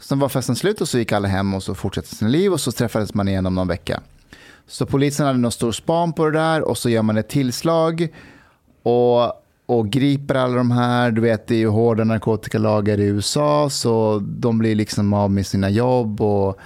[0.00, 2.60] Sen var festen slut och så gick alla hem och så fortsatte sina liv och
[2.60, 4.00] så träffades man igen om någon vecka.
[4.66, 8.08] Så polisen hade någon stor span på det där och så gör man ett tillslag
[8.82, 9.32] och,
[9.66, 11.10] och griper alla de här.
[11.10, 15.46] Du vet, det är ju hårda narkotikalagar i USA så de blir liksom av med
[15.46, 16.58] sina jobb och,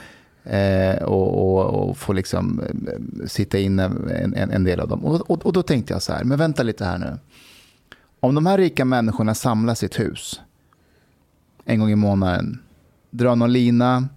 [0.44, 5.04] eh, och, och, och får liksom eh, sitta inne en, en, en del av dem.
[5.04, 7.18] Och, och, och då tänkte jag så här, men vänta lite här nu.
[8.20, 10.40] Om de här rika människorna samlas i ett hus
[11.64, 12.62] en gång i månaden,
[13.10, 14.08] drar någon lina,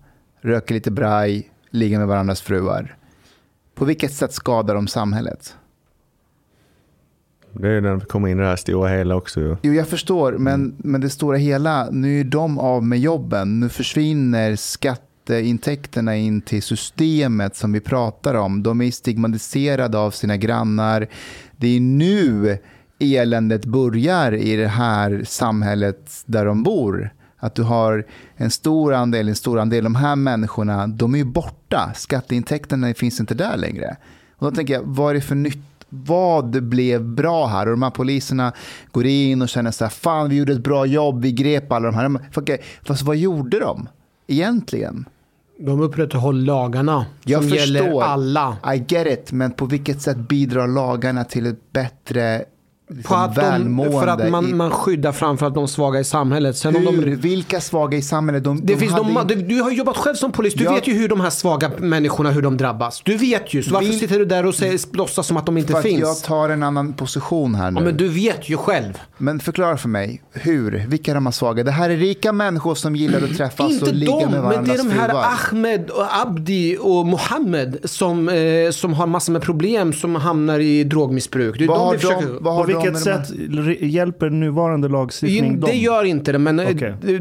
[0.41, 2.95] röker lite braj, ligger med varandras fruar.
[3.75, 5.55] På vilket sätt skadar de samhället?
[7.51, 9.39] Det är när vi kommer in i det här stora hela också.
[9.39, 9.57] ju.
[9.61, 13.59] Jo, jag förstår, men, men det stora hela, nu är de av med jobben.
[13.59, 14.55] Nu försvinner
[15.27, 18.63] skatteintäkterna in till systemet som vi pratar om.
[18.63, 21.07] De är stigmatiserade av sina grannar.
[21.57, 22.57] Det är nu
[22.99, 27.13] eländet börjar i det här samhället där de bor.
[27.37, 28.05] Att du har
[28.35, 31.91] en stor andel, en stor andel, de här människorna, de är ju borta.
[31.95, 33.97] Skatteintäkterna finns inte där längre.
[34.37, 35.85] Och då tänker jag, vad är det för nytt?
[35.89, 37.65] Vad blev bra här?
[37.65, 38.53] Och de här poliserna
[38.91, 41.91] går in och känner så här, fan vi gjorde ett bra jobb, vi grep alla
[41.91, 42.59] de här.
[42.83, 43.87] Fast vad gjorde de
[44.27, 45.05] egentligen?
[45.59, 47.75] De upprätthåller lagarna Jag som förstår.
[47.77, 48.57] gäller alla.
[48.75, 52.45] I get it, men på vilket sätt bidrar lagarna till ett bättre
[52.87, 56.57] På liksom, att de, för att i- man, man skyddar framförallt de svaga i samhället.
[56.57, 57.05] Sen om Hur?
[57.05, 58.43] de, Vilka svaga i samhället?
[58.43, 60.53] De, det de finns de, inte- du, har jobbat själv som polis.
[60.53, 63.01] Du Jag- vet ju hur de här svaga människorna hur de drabbas.
[63.05, 63.63] Du vet ju.
[63.63, 65.83] Så varför Vil- sitter du där och säger, låtsas som att de inte för att
[65.85, 66.01] finns?
[66.01, 67.79] jag tar en annan position här nu.
[67.79, 68.93] Ja, men du vet ju själv.
[69.17, 70.85] Men förklara för mig, hur?
[70.87, 71.63] Vilka är de här svaga?
[71.63, 74.41] Det här är rika människor som gillar att träffas Inte och ligga de, med men
[74.43, 75.25] varandras det är de här fruar.
[75.51, 80.83] Ahmed, och Abdi och Mohammed som, eh, som har massor med problem som hamnar i
[80.83, 81.57] drogmissbruk.
[81.57, 82.27] Det är Vad de har vi försöker...
[82.41, 83.29] vad har På de vilket sätt
[83.81, 85.77] hjälper nuvarande lagstiftning det dem?
[85.77, 86.95] gör inte det, men eh, Okej.
[87.01, 87.19] det,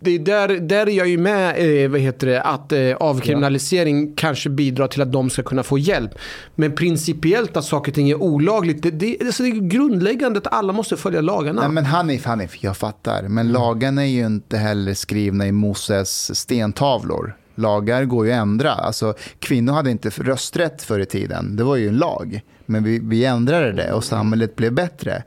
[0.00, 4.50] det, där, där är jag ju med, eh, vad heter det, att eh, avkriminalisering kanske
[4.50, 6.10] bidrar till att de ska kunna få hjälp.
[6.54, 10.52] Men principiellt att saker och ting är olagligt, det, det, alltså det är grundläggande att
[10.52, 11.60] alla måste följa lagarna.
[11.60, 13.22] Nej men Hanif, Hanif, jag fattar.
[13.22, 17.36] Men lagarna är ju inte heller skrivna i Moses stentavlor.
[17.56, 18.72] Lagar går ju att ändra.
[18.72, 21.56] Alltså, kvinnor hade inte rösträtt förr i tiden.
[21.56, 22.40] Det var ju en lag.
[22.66, 25.22] Men vi, vi ändrade det och samhället blev bättre.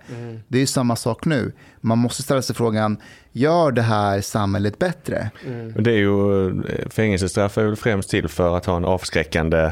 [0.47, 1.51] Det är ju samma sak nu.
[1.82, 2.97] Man måste ställa sig frågan,
[3.32, 5.32] gör det här samhället bättre?
[5.47, 5.84] Mm.
[5.84, 9.71] det är ju, eh, fängelsestraff är väl främst till för att ha en avskräckande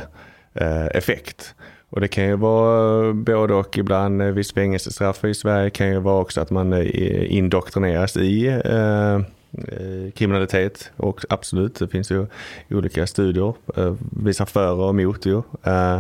[0.54, 1.56] eh, effekt.
[1.90, 5.90] Och det kan ju vara eh, både och ibland eh, visst fängelsestraff i Sverige kan
[5.90, 9.20] ju vara också att man indoktrineras i eh,
[9.58, 10.92] Eh, kriminalitet.
[10.98, 12.28] Och absolut, det finns ju
[12.70, 15.42] olika studier, eh, visar för och emot ju.
[15.64, 16.00] Eh,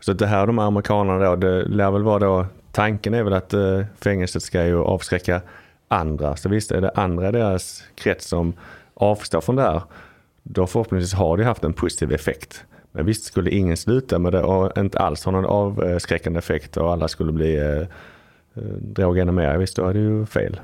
[0.00, 3.54] så det här de amerikanerna då, det lär väl vara då, tanken är väl att
[3.54, 5.40] eh, fängelset ska ju avskräcka
[5.88, 6.36] andra.
[6.36, 8.52] Så visst är det andra i deras krets som
[8.94, 9.82] avstår från det här.
[10.42, 12.64] Då förhoppningsvis har det haft en positiv effekt.
[12.92, 16.92] Men visst skulle ingen sluta med det och inte alls ha någon avskräckande effekt och
[16.92, 17.80] alla skulle bli eh,
[18.54, 19.56] eh, droga ännu mer.
[19.58, 20.60] Visst, då är det ju fel.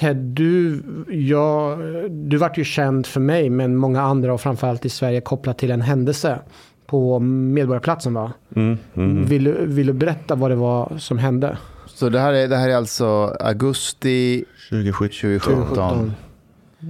[0.00, 1.76] Ted, du, ja,
[2.10, 5.70] du vart ju känd för mig, men många andra och framförallt i Sverige kopplat till
[5.70, 6.38] en händelse
[6.86, 8.32] på Medborgarplatsen va?
[8.56, 9.24] Mm, mm.
[9.24, 11.58] Vill, du- vill du berätta vad det var som hände?
[11.86, 13.06] Så det här är, det här är alltså
[13.40, 15.08] augusti 2017.
[15.40, 16.12] 2017.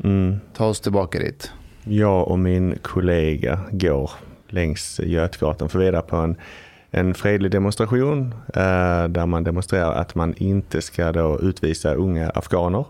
[0.04, 0.36] Mm.
[0.56, 1.50] Ta oss tillbaka dit.
[1.84, 4.10] Jag och min kollega går
[4.48, 6.36] längs Götgatan för vidare på en,
[6.90, 12.84] en fredlig demonstration eh, där man demonstrerar att man inte ska då utvisa unga afghaner.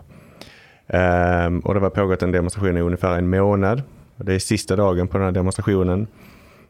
[0.87, 3.81] Ehm, och det var pågått en demonstration i ungefär en månad.
[4.15, 6.07] Det är sista dagen på den här demonstrationen.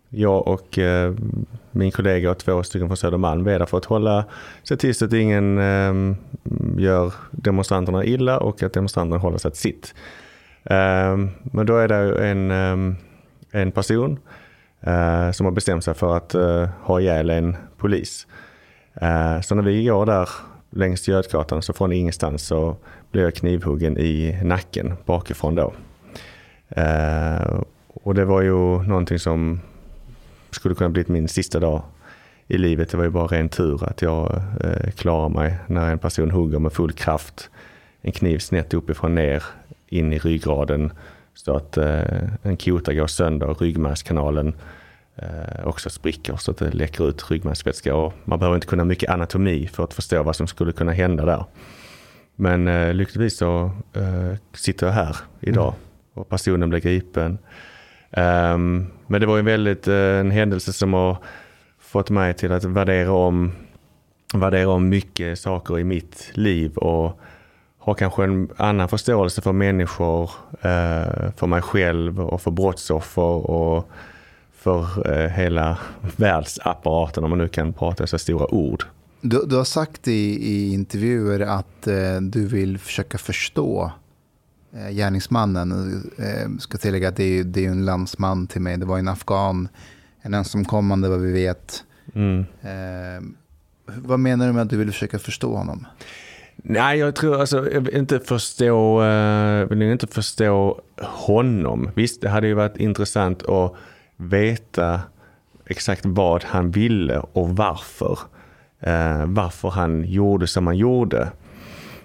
[0.10, 1.14] Jag och eh,
[1.72, 4.26] min kollega och två stycken från Södermalm är där för att hålla,
[4.64, 6.16] se till så att ingen ehm,
[6.78, 9.94] gör demonstranterna illa och att demonstranterna håller sig till sitt.
[10.64, 12.96] Ehm, men då är det en, ehm,
[13.52, 14.20] en person
[14.82, 18.28] eh, som har bestämt sig för att eh, ha ihjäl en polis.
[19.02, 20.30] Eh, så när vi går där
[20.70, 22.76] längs Götgatan så från ingenstans så
[23.12, 25.74] blev jag knivhuggen i nacken bakifrån då.
[26.70, 29.60] Eh, och det var ju någonting som
[30.50, 31.82] skulle kunna bli min sista dag
[32.48, 32.90] i livet.
[32.90, 36.60] Det var ju bara ren tur att jag eh, klarar mig när en person hugger
[36.60, 37.50] med full kraft
[38.02, 39.44] en kniv snett uppifrån ner
[39.88, 40.92] in i ryggraden
[41.34, 44.56] så att eh, en kota går sönder och ryggmärgskanalen
[45.16, 47.96] eh, också spricker så att det läcker ut ryggmärgsvätska.
[47.96, 51.26] Och man behöver inte kunna mycket anatomi för att förstå vad som skulle kunna hända
[51.26, 51.46] där.
[52.40, 55.74] Men eh, lyckligtvis så eh, sitter jag här idag
[56.14, 57.38] och personen blev gripen.
[58.12, 61.18] Ehm, men det var ju väldigt eh, en händelse som har
[61.80, 63.52] fått mig till att värdera om,
[64.34, 67.20] värdera om mycket saker i mitt liv och
[67.78, 70.32] ha kanske en annan förståelse för människor,
[70.62, 73.90] eh, för mig själv och för brottsoffer och
[74.54, 75.78] för eh, hela
[76.16, 78.84] världsapparaten om man nu kan prata så stora ord.
[79.22, 83.92] Du, du har sagt i, i intervjuer att eh, du vill försöka förstå
[84.74, 86.02] eh, gärningsmannen.
[86.18, 88.78] Eh, ska tillägga att det är, det är en landsman till mig.
[88.78, 89.70] Det var en afghan,
[90.22, 91.84] en ensamkommande vad vi vet.
[92.14, 92.46] Mm.
[92.62, 93.24] Eh,
[93.86, 95.88] vad menar du med att du vill försöka förstå honom?
[96.56, 101.90] Nej, jag tror alltså, jag vill inte förstå, eh, vill inte förstå honom.
[101.96, 103.74] Visst, det hade ju varit intressant att
[104.18, 105.02] veta
[105.66, 108.20] exakt vad han ville och varför.
[108.80, 111.32] Eh, varför han gjorde som han gjorde.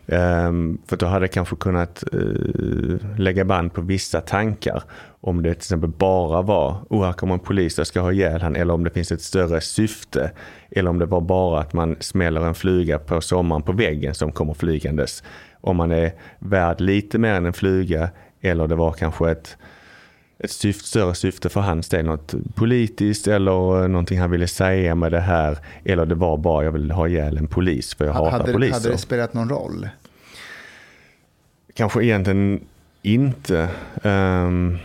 [0.07, 4.83] Um, för då hade jag kanske kunnat uh, lägga band på vissa tankar.
[5.21, 8.41] Om det till exempel bara var, oh här kommer en polis, jag ska ha ihjäl
[8.41, 8.57] han.
[8.57, 10.31] Eller om det finns ett större syfte.
[10.71, 14.33] Eller om det var bara att man smäller en fluga på sommaren på väggen som
[14.33, 15.23] kommer flygandes.
[15.61, 18.11] Om man är värd lite mer än en fluga.
[18.41, 19.57] Eller det var kanske ett,
[20.43, 22.05] ett syfte, större syfte för hans del.
[22.07, 25.59] Något politiskt eller någonting han ville säga med det här.
[25.85, 28.75] Eller det var bara, jag vill ha ihjäl en polis för jag hatar hade, poliser.
[28.75, 29.89] hade det spelat någon roll?
[31.75, 32.61] Kanske egentligen
[33.03, 33.69] inte.
[34.03, 34.79] Ehm,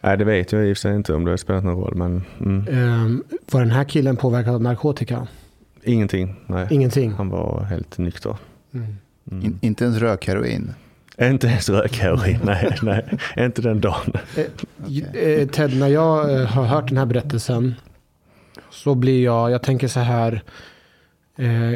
[0.00, 1.94] nej, det vet jag i och för sig inte om det har spelat någon roll.
[1.96, 5.26] Men mm, Ehm, var den här killen påverkad av narkotika?
[5.86, 6.34] ingenting.
[6.46, 6.66] Nej.
[6.70, 7.12] Ingenting.
[7.12, 8.36] Han var helt nykter.
[8.74, 8.94] Mm.
[9.30, 10.74] In, inte ens rökheroin?
[11.20, 13.04] Inte ens rökheroin, nej, nej.
[13.36, 14.12] Inte den dagen.
[14.36, 14.44] Eh,
[14.86, 15.40] okay.
[15.40, 17.74] Eh, Ted, när jag eh, har hört den här berättelsen
[18.70, 20.42] så blir jag, jag tänker så här.
[21.38, 21.72] Eh,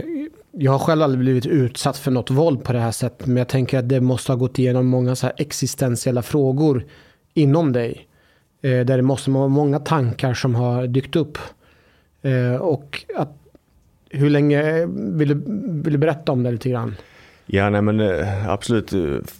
[0.52, 3.26] jag har själv aldrig blivit utsatt för något våld på det här sättet.
[3.26, 6.84] Men jag tänker att det måste ha gått igenom många så här existentiella frågor
[7.34, 8.08] inom dig.
[8.62, 11.38] Eh, där det måste vara många tankar som har dykt upp.
[12.22, 13.32] Eh, och att,
[14.10, 15.34] hur länge, vill du,
[15.82, 16.96] vill du berätta om det lite grann?
[17.50, 18.92] Ja, nej men eh, absolut.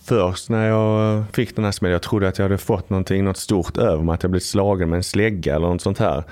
[0.05, 3.25] Först när jag eh, fick den här smällen, jag trodde att jag hade fått någonting,
[3.25, 6.25] något stort över mig, att jag blivit slagen med en slägga eller något sånt här.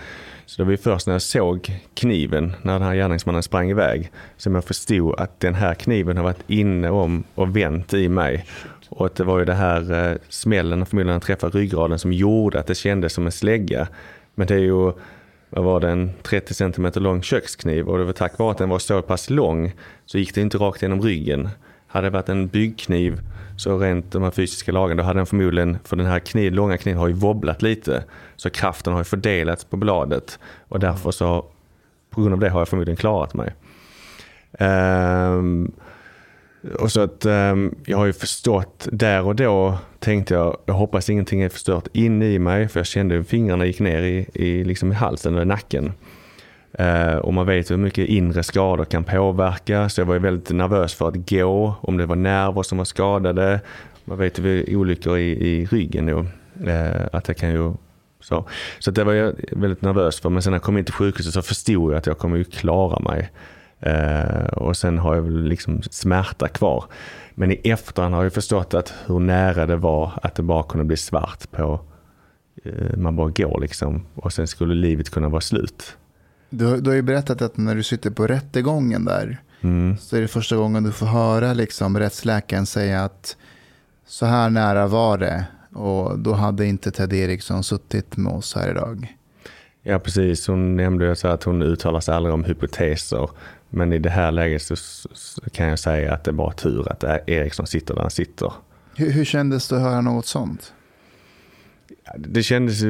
[0.47, 4.11] Så det var ju först när jag såg kniven, när den här gärningsmannen sprang iväg,
[4.37, 8.47] som jag förstod att den här kniven har varit inne om och vänt i mig.
[8.89, 12.61] Och att det var ju det här eh, smällen, förmodligen han träffade ryggraden, som gjorde
[12.61, 13.89] att det kändes som en slägga.
[14.35, 14.93] Men det är ju,
[15.57, 18.69] vad var det, en 30 cm lång kökskniv och det var tack vare att den
[18.69, 19.73] var så pass lång
[20.07, 21.49] så gick det inte rakt genom ryggen.
[21.87, 23.21] Hade det varit en byggkniv,
[23.57, 26.79] så rent de här fysiska lagen, då hade den förmodligen, för den här kniv, långa
[26.79, 28.05] kniven har ju wobblat lite.
[28.37, 30.39] Så kraften har ju fördelats på bladet
[30.69, 31.45] och därför så,
[32.11, 33.55] på grund av det har jag förmodligen klarat mig.
[34.59, 35.73] Ehm,
[36.75, 41.11] och så att um, jag har ju förstått där och då tänkte jag, jag hoppas
[41.11, 44.65] ingenting är förstört inne i mig för jag kände hur fingrarna gick ner i, i,
[44.65, 45.93] liksom i halsen och nacken.
[46.81, 50.51] Uh, och man vet hur mycket inre skador kan påverka så jag var ju väldigt
[50.51, 53.61] nervös för att gå, om det var nerver som var skadade.
[54.05, 57.73] Man vet ju olyckor i, i ryggen nu, uh, eh, att det kan ju
[58.21, 58.49] så.
[58.79, 61.33] Så det var jag väldigt nervös för men sen när jag kom in till sjukhuset
[61.33, 63.31] så förstod jag att jag kommer ju klara mig.
[63.81, 66.85] Eh, och sen har jag väl liksom smärta kvar.
[67.35, 70.85] Men i efterhand har jag förstått att hur nära det var att det bara kunde
[70.85, 71.81] bli svart på,
[72.65, 74.07] eh, man bara går liksom.
[74.15, 75.97] Och sen skulle livet kunna vara slut.
[76.51, 79.97] Du, du har ju berättat att när du sitter på rättegången där Mm.
[79.99, 83.37] så är det första gången du får höra liksom, rättsläkaren säga att
[84.07, 88.71] så här nära var det och då hade inte Ted Eriksson suttit med oss här
[88.71, 89.17] idag.
[89.83, 93.31] Ja precis, hon nämnde ju att hon uttalar sig aldrig om hypoteser.
[93.71, 96.93] Men i det här läget så, så kan jag säga att det är bara tur
[96.93, 98.53] att Eriksson sitter där han sitter.
[98.97, 100.73] Hur, hur kändes det att höra något sånt?
[102.19, 102.83] Det kändes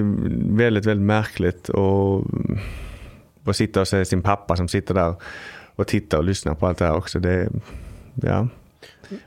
[0.57, 2.24] väldigt, väldigt märkligt och
[3.45, 5.14] att sitta och se sin pappa som sitter där
[5.77, 7.18] och titta och lyssna på allt det här också.
[7.18, 7.49] Det,
[8.14, 8.49] ja.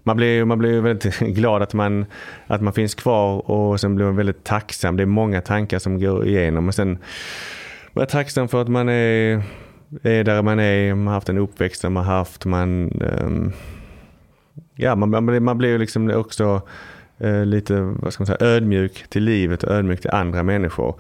[0.04, 2.06] Man blir man blir väldigt glad att man,
[2.48, 4.98] att man finns kvar och sen blir man väldigt tacksam.
[4.98, 6.98] Det är många tankar som går igenom och sen
[7.94, 9.44] var jag tacksam för att man är,
[10.04, 12.46] är där man är, man har haft en uppväxt som man har haft.
[12.46, 13.54] Man, um,
[14.76, 16.62] ja, man, man, blir, man blir ju liksom också
[17.24, 20.96] uh, lite vad ska man säga, ödmjuk till livet och ödmjuk till andra människor.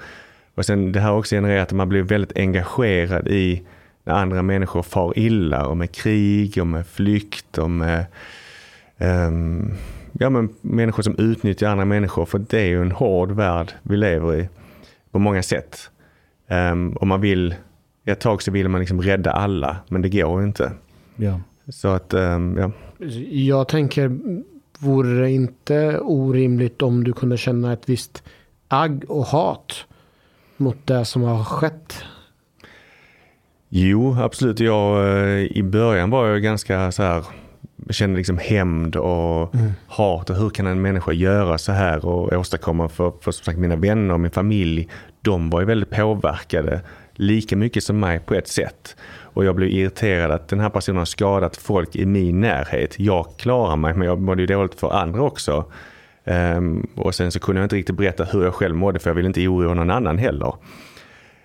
[0.55, 3.63] Och sen det här har också genererat att man blir väldigt engagerad i
[4.03, 8.05] när andra människor far illa och med krig och med flykt och med
[8.97, 9.73] um,
[10.13, 12.25] ja, men människor som utnyttjar andra människor.
[12.25, 14.49] För det är ju en hård värld vi lever i
[15.11, 15.89] på många sätt.
[16.47, 17.55] Um, och man vill,
[18.09, 20.71] ett tag så vill man liksom rädda alla, men det går inte.
[21.15, 21.39] Ja.
[21.69, 22.71] Så att, um, ja.
[23.29, 24.19] Jag tänker,
[24.79, 28.23] vore det inte orimligt om du kunde känna ett visst
[28.67, 29.85] agg och hat
[30.57, 32.03] mot det som har skett?
[33.69, 34.59] Jo, absolut.
[34.59, 37.23] Jag, eh, I början var jag ganska så här,
[37.89, 39.71] kände liksom hämnd och mm.
[39.87, 43.59] hat och hur kan en människa göra så här och åstadkomma för, för som sagt
[43.59, 44.89] mina vänner och min familj.
[45.21, 46.81] De var ju väldigt påverkade,
[47.19, 48.95] lika mycket som mig på ett sätt.
[49.21, 52.99] Och jag blev irriterad att den här personen har skadat folk i min närhet.
[52.99, 55.65] Jag klarar mig men jag mådde ju dåligt för andra också.
[56.23, 59.15] Um, och sen så kunde jag inte riktigt berätta hur jag själv mådde för jag
[59.15, 60.53] ville inte oroa någon annan heller.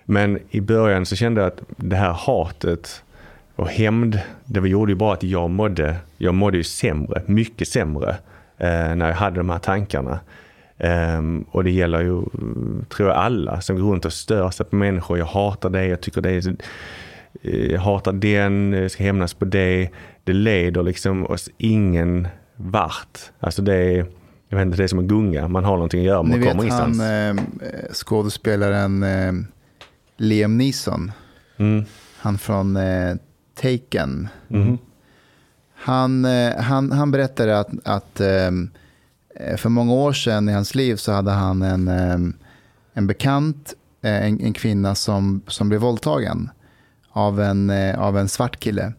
[0.05, 3.03] Men i början så kände jag att det här hatet
[3.55, 8.09] och hämnd, det gjorde ju bara att jag mådde, jag mådde ju sämre, mycket sämre
[8.57, 10.19] eh, när jag hade de här tankarna.
[10.79, 12.23] Um, och det gäller ju,
[12.89, 15.17] tror jag, alla som går runt och stör sig på människor.
[15.17, 16.55] Jag hatar det, jag tycker det är,
[17.71, 19.89] jag hatar den, jag ska hämnas på det.
[20.23, 23.19] Det leder liksom oss ingen vart.
[23.39, 24.05] Alltså det är,
[24.49, 26.45] jag vet inte, det är som en gunga, man har någonting att göra, man Ni
[26.47, 26.99] kommer vet ingenstans.
[26.99, 29.33] han eh, skådespelaren eh,
[30.17, 31.11] Liam Neeson,
[31.57, 31.85] Mm.
[32.17, 33.15] han från eh,
[33.61, 34.27] Taken.
[34.49, 34.77] Mm.
[35.75, 38.79] Han, eh, han, han berättade att, att ehm, eh,
[39.35, 42.17] Eh, för många år sedan i hans liv så hade han en, eh,
[42.93, 46.49] en bekant, eh, en, en kvinna som, som blev våldtagen
[47.09, 48.93] av en, av en svart kille.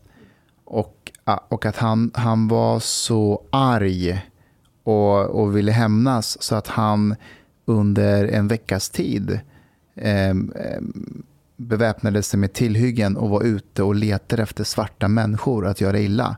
[0.64, 4.24] Och, ah, och att han, han var så arg
[4.84, 7.16] och, och ville hämnas så att han
[7.64, 9.40] under en veckas tid
[9.94, 10.34] eh,
[11.56, 16.36] beväpnade sig med tillhyggen och var ute och letade efter svarta människor att göra illa.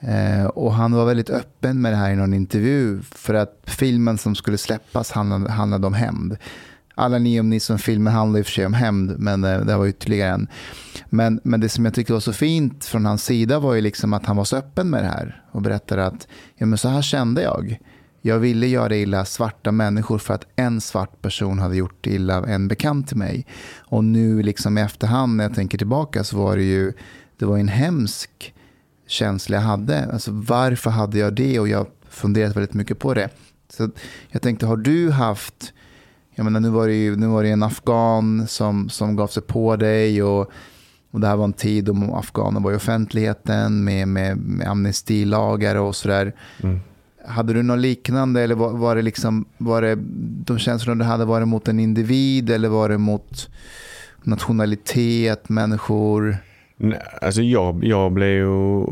[0.00, 4.18] Eh, och han var väldigt öppen med det här i någon intervju för att filmen
[4.18, 6.36] som skulle släppas handlade, handlade om hämnd.
[6.94, 9.78] Alla ni som filmar handlar i och för sig om hämnd, men eh, det här
[9.78, 10.48] var ytterligare en.
[11.06, 14.12] Men, men det som jag tyckte var så fint från hans sida var ju liksom
[14.12, 17.02] att han var så öppen med det här och berättade att ja, men så här
[17.02, 17.78] kände jag.
[18.22, 22.68] Jag ville göra illa svarta människor för att en svart person hade gjort illa en
[22.68, 23.46] bekant till mig.
[23.78, 26.92] Och nu liksom i efterhand när jag tänker tillbaka så var det ju
[27.38, 28.54] det var en hemsk
[29.10, 30.12] känsla jag hade.
[30.12, 31.60] Alltså varför hade jag det?
[31.60, 33.28] Och jag har funderat väldigt mycket på det.
[33.68, 33.90] Så
[34.28, 35.72] jag tänkte, har du haft,
[36.34, 39.42] jag menar nu var det ju nu var det en afghan som, som gav sig
[39.42, 40.50] på dig och,
[41.10, 45.76] och det här var en tid då afghaner var i offentligheten med, med, med amnestilagar
[45.76, 46.34] och sådär.
[46.62, 46.80] Mm.
[47.26, 49.98] Hade du något liknande eller var, var det liksom, var det
[50.44, 53.48] de känslorna du hade, var det mot en individ eller var det mot
[54.22, 56.38] nationalitet, människor?
[56.82, 58.84] Nej, Alltså jag, jag blev ju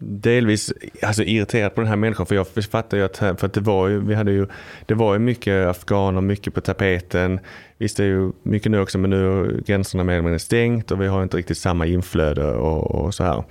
[0.00, 3.60] delvis alltså, irriterad på den här människan för jag fattar ju att, för att det
[3.60, 4.46] var ju, vi hade ju,
[4.86, 7.40] det var ju mycket afghaner, mycket på tapeten.
[7.78, 10.90] Visst det är ju mycket nu också men nu är gränserna mer eller mindre stängt
[10.90, 13.44] och vi har inte riktigt samma inflöde och, och så här.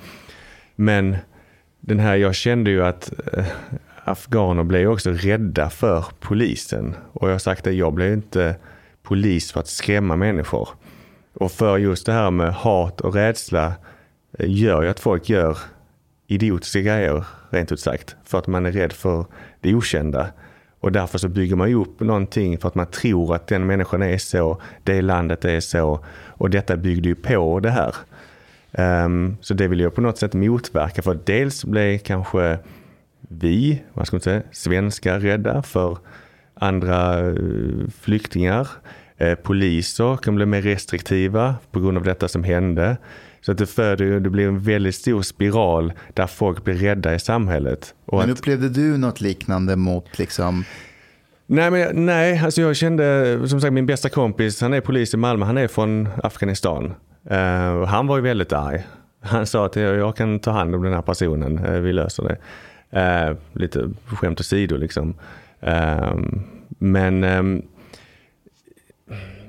[0.76, 1.16] Men
[1.80, 3.45] den här, jag kände ju att äh,
[4.04, 6.95] afghaner blev också rädda för polisen.
[7.14, 8.56] Och jag har sagt att jag blev inte
[9.04, 10.70] polis för att skrämma människor.
[11.34, 13.74] Och för just det här med hat och rädsla
[14.40, 15.58] eh, gör ju att folk gör
[16.28, 18.16] idiotiska grejer, rent ut sagt.
[18.24, 19.26] För att man är rädd för
[19.62, 20.28] det okända.
[20.80, 24.02] Och därför så bygger man ju upp någonting för att man tror att den människan
[24.02, 26.06] är så, det landet är så.
[26.28, 27.96] Och detta byggde ju på det här.
[29.06, 32.60] Um, så det vill jag på något sätt motverka för dels blir kanske
[33.20, 35.98] vi, vad ska man säga, svenskar rädda för
[36.54, 37.36] andra eh,
[38.02, 38.68] flyktingar.
[39.18, 42.97] Eh, poliser kan bli mer restriktiva på grund av detta som hände.
[43.41, 47.20] Så att det föder det blir en väldigt stor spiral där folk blir rädda i
[47.20, 47.95] samhället.
[48.05, 50.64] Och Men att- upplevde du något liknande mot liksom,
[51.45, 55.18] Nej, men, nej alltså jag kände, som sagt min bästa kompis, han är polis i
[55.18, 56.93] Malmö, han är från Afghanistan.
[57.82, 58.84] Och han var ju väldigt arg.
[59.22, 62.24] Han sa att jag, jag kan ta hand om den här personen, eh, vi löser
[62.24, 62.38] det.
[63.01, 65.16] Eh, lite skämt åsido liksom.
[66.80, 67.61] Men ehm,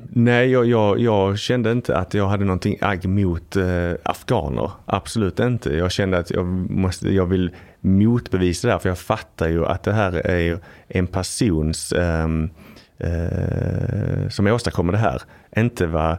[0.08, 4.70] nej, jag, jag, jag kände inte att jag hade någonting agg mot eh, afghaner.
[4.86, 5.74] Absolut inte.
[5.74, 7.50] Jag kände att jag, måste, jag vill
[7.80, 12.50] motbevisa det här, för jag fattar ju att det här är en persons ehm,
[12.98, 15.22] eh, som åstadkommer det här.
[15.56, 16.16] Inte vad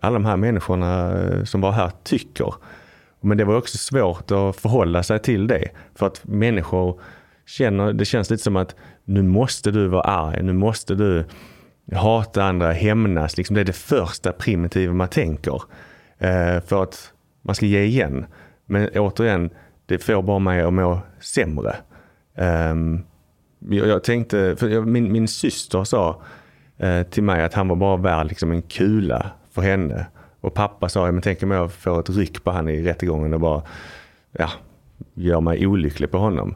[0.00, 2.54] alla de här människorna eh, som var här tycker.
[3.20, 5.68] Men det var också svårt att förhålla sig till det.
[5.94, 7.00] För att människor
[7.46, 8.74] känner, det känns lite som att
[9.04, 11.24] nu måste du vara arg, nu måste du
[11.92, 13.36] hata andra, hämnas.
[13.36, 15.62] Liksom det är det första primitiva man tänker.
[16.18, 17.12] Eh, för att
[17.42, 18.26] man ska ge igen.
[18.66, 19.50] Men återigen,
[19.86, 21.76] det får bara mig att må sämre.
[22.36, 22.74] Eh,
[23.58, 26.22] jag, jag tänkte, för jag, min, min syster sa
[26.78, 30.06] eh, till mig att han var bara värd liksom en kula för henne.
[30.40, 33.40] Och pappa sa, men tänk om jag får ett ryck på han i rättegången och
[33.40, 33.62] bara
[34.32, 34.50] ja,
[35.14, 36.54] gör mig olycklig på honom.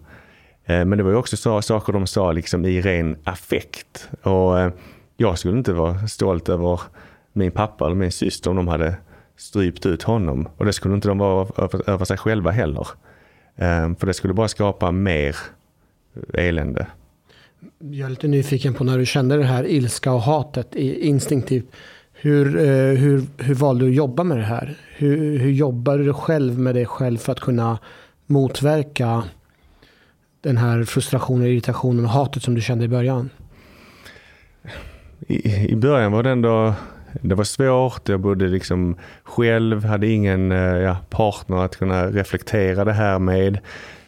[0.64, 4.10] Eh, men det var ju också så, saker de sa liksom i ren affekt.
[4.22, 4.72] Och eh,
[5.20, 6.80] jag skulle inte vara stolt över
[7.32, 8.96] min pappa eller min syster om de hade
[9.36, 10.48] strypt ut honom.
[10.56, 12.86] Och det skulle inte de vara över, över sig själva heller.
[13.56, 15.36] Um, för det skulle bara skapa mer
[16.34, 16.86] elände.
[17.78, 21.66] Jag är lite nyfiken på när du kände det här ilska och hatet instinktivt.
[22.12, 24.78] Hur, uh, hur, hur valde du att jobba med det här?
[24.96, 27.78] Hur, hur jobbar du själv med dig själv för att kunna
[28.26, 29.24] motverka
[30.40, 33.30] den här frustrationen, irritationen och hatet som du kände i början?
[35.28, 36.74] I, I början var det ändå
[37.12, 42.84] det var svårt, jag bodde liksom själv, hade ingen eh, ja, partner att kunna reflektera
[42.84, 43.58] det här med.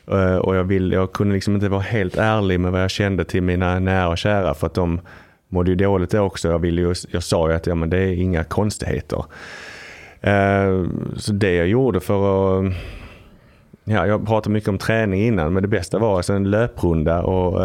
[0.07, 3.25] Eh, och jag, vill, jag kunde liksom inte vara helt ärlig med vad jag kände
[3.25, 5.01] till mina nära och kära för att de
[5.49, 6.49] mådde ju dåligt det också.
[6.49, 9.25] Jag, ville ju, jag sa ju att ja, men det är inga konstigheter.
[10.21, 10.85] Eh,
[11.17, 12.73] så det jag gjorde för att
[13.85, 17.63] Ja, jag pratade mycket om träning innan, men det bästa var alltså en löprunda och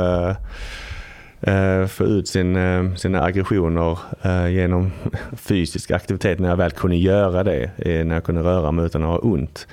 [1.48, 4.92] Eh, få ut sin, eh, sina aggressioner eh, genom
[5.36, 9.10] fysisk aktivitet när jag väl kunde göra det, när jag kunde röra mig utan att
[9.10, 9.68] ha ont.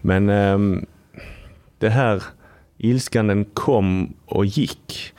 [0.00, 0.86] Men ehm,
[1.78, 2.22] det här
[2.76, 5.14] ilskan den kom och gick.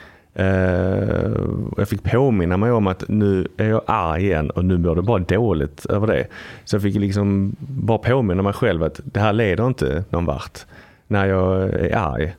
[1.77, 5.01] Jag fick påminna mig om att nu är jag arg igen och nu mår det
[5.01, 6.27] bara dåligt över det.
[6.65, 10.65] Så jag fick liksom bara påminna mig själv att det här leder inte någon vart
[11.07, 12.35] när jag är arg.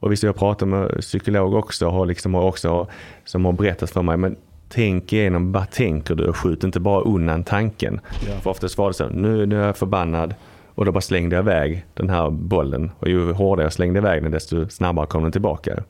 [0.00, 2.86] Och visst, jag pratar med psykolog också, har liksom också,
[3.24, 4.36] som har berättat för mig, men
[4.68, 6.24] tänk igenom, vad tänker du?
[6.24, 8.00] Och skjut inte bara undan tanken.
[8.42, 10.34] För oftast var det så, nu, nu är jag förbannad
[10.74, 12.90] och då bara slängde jag iväg den här bollen.
[12.98, 15.82] Och ju hårdare jag slängde iväg den, desto snabbare kom den tillbaka.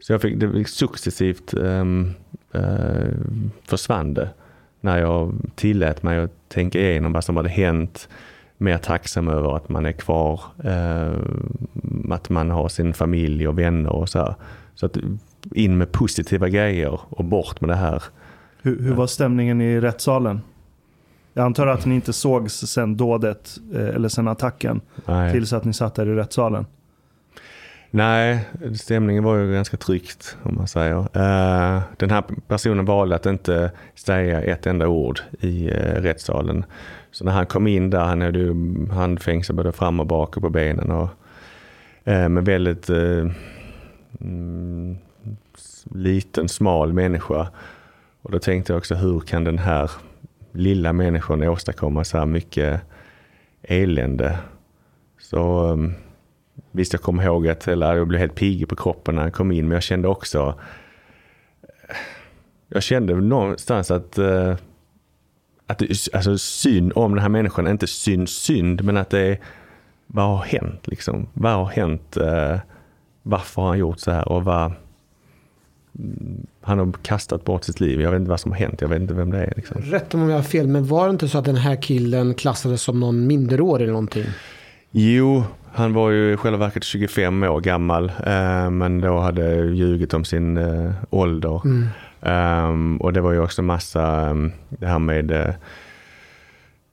[0.00, 2.14] Så jag fick, det fick successivt um,
[3.64, 4.28] försvann det.
[4.80, 8.08] När jag tillät mig att tänka igenom vad som hade hänt.
[8.58, 10.40] Mer tacksam över att man är kvar.
[10.64, 11.12] eh,
[12.10, 14.34] att man har sin familj och vänner och så här.
[14.74, 14.96] Så att
[15.54, 18.02] in med positiva grejer och bort med det här.
[18.62, 20.40] Hur, hur var stämningen i rättssalen?
[21.32, 25.32] Jag antar att ni inte sågs sen dådet eh, eller sen attacken Nej.
[25.32, 26.66] tills att ni satt där i rättssalen.
[27.90, 30.98] Nej, stämningen var ju ganska tryckt om man säger.
[30.98, 36.64] Eh, den här personen valde att inte säga ett enda ord i uh, rättssalen.
[37.10, 38.54] Så när han kom in där, han hade ju
[38.90, 40.90] handfängsel både fram och bak och på benen.
[40.90, 41.08] Och,
[42.04, 43.30] eh, med väldigt eh,
[44.20, 44.98] mm,
[45.84, 47.48] liten, smal människa.
[48.22, 49.90] Och då tänkte jag också, hur kan den här
[50.52, 52.80] lilla människan åstadkomma så här mycket
[53.62, 54.38] elände?
[55.18, 55.76] Så eh,
[56.70, 59.52] Visst, jag kommer ihåg att eller, jag blev helt pigg på kroppen när han kom
[59.52, 60.60] in, men jag kände också...
[62.68, 64.18] Jag kände någonstans att...
[64.18, 64.56] Eh,
[65.68, 65.82] att
[66.12, 69.38] alltså synd om den här människan, inte synd synd, men att det är...
[70.06, 71.26] Vad har hänt liksom?
[71.34, 72.16] Vad har hänt?
[72.16, 72.56] eh,
[73.22, 74.28] varför har han gjort så här?
[74.28, 74.72] Och vad...
[75.98, 78.00] mm, Han har kastat bort sitt liv.
[78.00, 78.80] Jag vet inte vad som har hänt.
[78.80, 79.52] Jag vet inte vem det är.
[79.56, 79.82] Liksom.
[79.82, 82.82] Rätt om jag har fel, men var det inte så att den här killen klassades
[82.82, 84.24] som någon minderårig eller någonting?
[84.90, 88.12] Jo, han var ju i själva verket 25 år gammal.
[88.26, 91.60] Eh, men då hade ljugit om sin eh, ålder.
[92.20, 95.54] Um, och det var ju också massa, um, det här med, uh,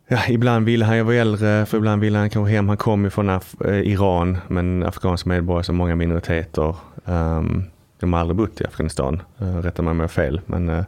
[0.08, 2.68] Ja, ibland ville han ju vara äldre, för ibland ville han kanske hem.
[2.68, 6.76] Han kom ju från Af- eh, Iran, men afghansk medborgare som många minoriteter.
[7.06, 7.64] Um,
[8.00, 10.42] de har aldrig bott i Afghanistan, uh, rätta mig om jag har fel.
[10.46, 10.84] Men, uh,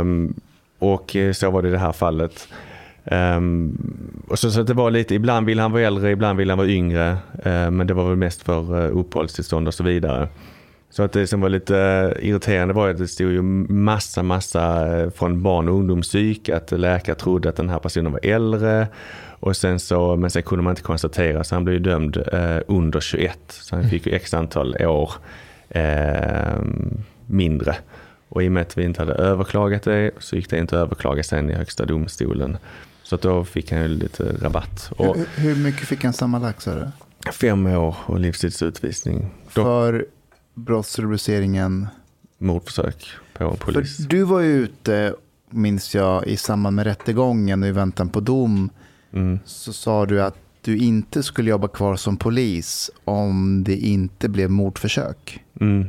[0.00, 0.34] um,
[0.78, 2.48] och så var det i det här fallet.
[3.04, 3.78] Um,
[4.28, 6.58] och så, så att det var lite, ibland ville han vara äldre, ibland ville han
[6.58, 7.10] vara yngre.
[7.46, 10.28] Uh, men det var väl mest för uh, uppehållstillstånd och så vidare.
[10.92, 14.96] Så att det som var lite eh, irriterande var att det stod ju massa, massa
[14.98, 18.88] eh, från barn och ungdomspsyk att läkare trodde att den här personen var äldre.
[19.40, 23.00] Och sen så, men sen kunde man inte konstatera så han blev dömd eh, under
[23.00, 23.38] 21.
[23.48, 25.12] Så han fick ju x antal år
[25.68, 26.62] eh,
[27.26, 27.76] mindre.
[28.28, 30.82] Och i och med att vi inte hade överklagat det så gick det inte att
[30.82, 32.56] överklaga sen i högsta domstolen.
[33.02, 34.92] Så att då fick han ju lite rabatt.
[34.96, 36.88] Och Hur, hur mycket fick han sammanlagt sa du?
[37.32, 39.30] fem år och livstidsutvisning.
[39.48, 40.06] För
[40.54, 41.86] brottsrubriceringen.
[42.38, 43.96] mordförsök på en polis.
[43.96, 45.14] För du var ju ute,
[45.50, 48.70] minns jag, i samband med rättegången och i väntan på dom.
[49.12, 49.38] Mm.
[49.44, 54.50] Så sa du att du inte skulle jobba kvar som polis om det inte blev
[54.50, 55.44] mordförsök.
[55.60, 55.86] Mm.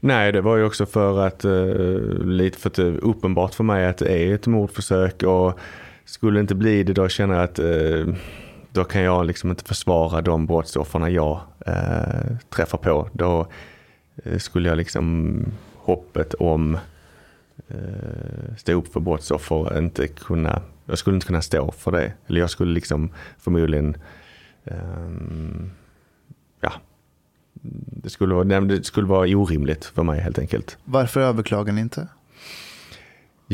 [0.00, 3.64] Nej, det var ju också för att, eh, lite för att det är uppenbart för
[3.64, 5.58] mig att det är ett mordförsök och
[6.04, 8.14] skulle det inte bli det då känner jag att eh,
[8.72, 13.08] då kan jag liksom inte försvara de brottsoffren jag eh, träffar på.
[13.12, 13.46] Då
[14.24, 15.44] eh, skulle jag liksom
[15.76, 16.78] hoppet om
[17.68, 22.12] eh, stå upp för brottsoffer inte kunna, jag skulle inte kunna stå för det.
[22.26, 23.96] Eller jag skulle liksom förmodligen
[24.64, 25.10] eh,
[26.60, 26.72] ja,
[28.02, 30.78] det skulle, vara, nej, det skulle vara orimligt för mig helt enkelt.
[30.84, 32.08] Varför överklagar ni inte?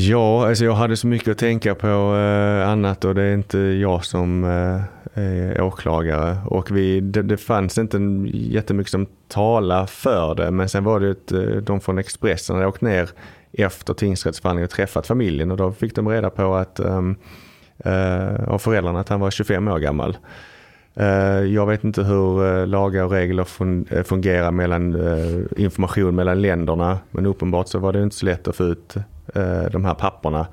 [0.00, 3.58] Ja, alltså jag hade så mycket att tänka på eh, annat och det är inte
[3.58, 6.36] jag som eh, är åklagare.
[6.46, 7.98] Och vi, det, det fanns inte
[8.32, 10.50] jättemycket som talar för det.
[10.50, 13.10] Men sen var det ett, eh, de från Expressen hade åkt ner
[13.52, 15.50] efter tingsrättsförhandlingen och träffat familjen.
[15.50, 17.16] Och då fick de reda på att, um,
[18.46, 20.16] av föräldrarna att han var 25 år gammal.
[20.94, 21.06] Eh,
[21.44, 23.44] jag vet inte hur lagar och regler
[24.04, 24.96] fungerar mellan
[25.56, 26.98] information mellan länderna.
[27.10, 28.96] Men uppenbart så var det inte så lätt att få ut
[29.34, 30.46] Eh, de här papperna.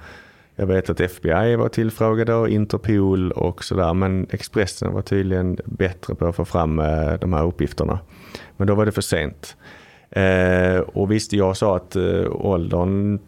[0.55, 3.93] Jag vet att FBI var tillfrågade och Interpol och sådär.
[3.93, 7.99] Men Expressen var tydligen bättre på att få fram eh, de här uppgifterna.
[8.57, 9.57] Men då var det för sent.
[10.09, 11.95] Eh, och visst, jag sa att
[12.29, 13.19] åldern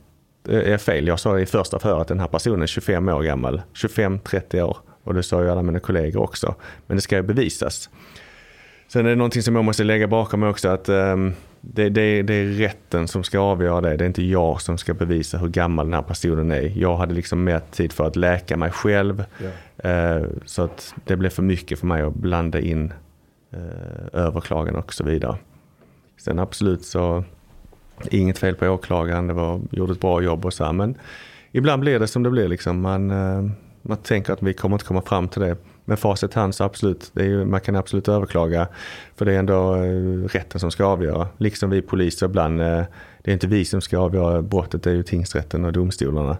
[0.49, 1.07] är fel.
[1.07, 3.61] Jag sa i första förhöret att den här personen är 25 år gammal.
[3.73, 4.77] 25-30 år.
[5.03, 6.55] Och det sa ju alla mina kollegor också.
[6.87, 7.89] Men det ska ju bevisas.
[8.87, 11.33] Sen är det någonting som jag måste lägga bakom mig också att ehm,
[11.73, 13.97] det, det, det är rätten som ska avgöra det.
[13.97, 16.73] Det är inte jag som ska bevisa hur gammal den här personen är.
[16.75, 19.23] Jag hade liksom mer tid för att läka mig själv.
[19.77, 22.93] Eh, så att det blev för mycket för mig att blanda in
[23.51, 25.37] eh, överklagan och så vidare.
[26.17, 27.23] Sen absolut så
[28.11, 29.27] inget fel på åklagaren.
[29.27, 30.73] Det var, gjorde ett bra jobb och så.
[30.73, 30.95] Men
[31.51, 32.81] ibland blir det som det blir liksom.
[32.81, 35.57] Man, eh, man tänker att vi kommer inte komma fram till det.
[35.89, 38.67] Men facit hand så absolut, det är ju, man kan absolut överklaga.
[39.15, 41.27] För det är ändå eh, rätten som ska avgöra.
[41.37, 42.83] Liksom vi poliser ibland, eh,
[43.23, 46.37] det är inte vi som ska avgöra brottet, det är ju tingsrätten och domstolarna.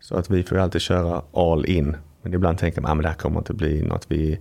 [0.00, 1.96] Så att vi får ju alltid köra all in.
[2.22, 4.38] Men ibland tänker man ah, att det här kommer inte bli något vi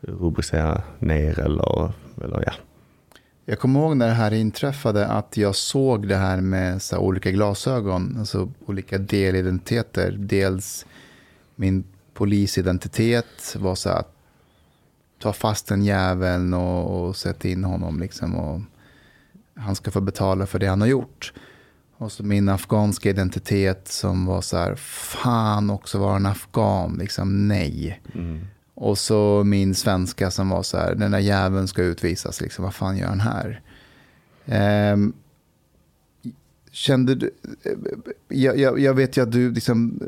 [0.00, 1.92] rubricerar ner eller,
[2.24, 2.52] eller ja.
[3.44, 7.02] Jag kommer ihåg när det här inträffade att jag såg det här med så här
[7.02, 10.16] olika glasögon, alltså olika delidentiteter.
[10.18, 10.86] Dels
[11.54, 11.84] min
[12.16, 14.12] polisidentitet var så att
[15.18, 18.60] ta fast den jäveln och, och sätta in honom liksom och
[19.54, 21.32] han ska få betala för det han har gjort.
[21.98, 27.48] Och så min afghanska identitet som var så här, fan också vara en afghan, liksom
[27.48, 28.00] nej.
[28.74, 32.74] Och så min svenska som var så här, den där jäveln ska utvisas, liksom, vad
[32.74, 33.60] fan gör han här?
[34.46, 35.12] Ehm,
[36.76, 37.30] kände du,
[38.28, 40.00] jag, jag, jag vet ju att du, liksom,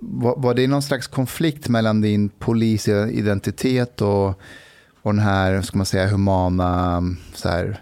[0.00, 4.28] var, var det någon slags konflikt mellan din polisidentitet och,
[5.02, 7.02] och den här, ska man säga, humana,
[7.34, 7.80] så här,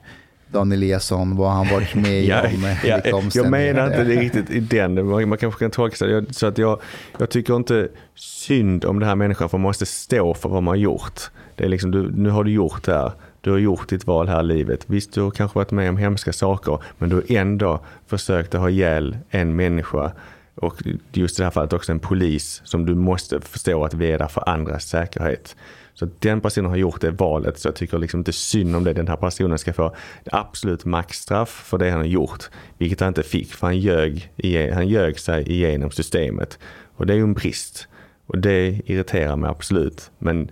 [0.51, 2.77] Dan Eliasson, vad han varit med Ja, om?
[2.85, 6.06] ja, vilka jag menar inte det riktigt i den, man, kanske kan tolka.
[6.06, 6.81] Jag, så att jag,
[7.19, 10.73] jag tycker inte synd om den här människan för man måste stå för vad man
[10.73, 11.20] har gjort.
[11.56, 13.12] Det är liksom, du, nu har du gjort det här.
[13.43, 14.85] Du har gjort ditt val här i livet.
[14.86, 18.60] Visst, du har kanske varit med om hemska saker, men du har ändå försökt att
[18.60, 20.12] ha ihjäl en människa.
[20.55, 20.82] Och
[21.12, 24.19] just i det här fallet också en polis som du måste förstå att vi är
[24.19, 25.56] där för andras säkerhet.
[25.94, 28.93] Så den personen har gjort det valet så jag tycker liksom inte synd om det.
[28.93, 29.94] Den här personen ska få
[30.24, 32.51] absolut maxstraff för det han har gjort.
[32.78, 34.32] Vilket han inte fick för han ljög,
[34.73, 36.59] han ljög sig igenom systemet.
[36.97, 37.89] Och det är ju en brist.
[38.27, 40.10] Och det irriterar mig absolut.
[40.19, 40.51] Men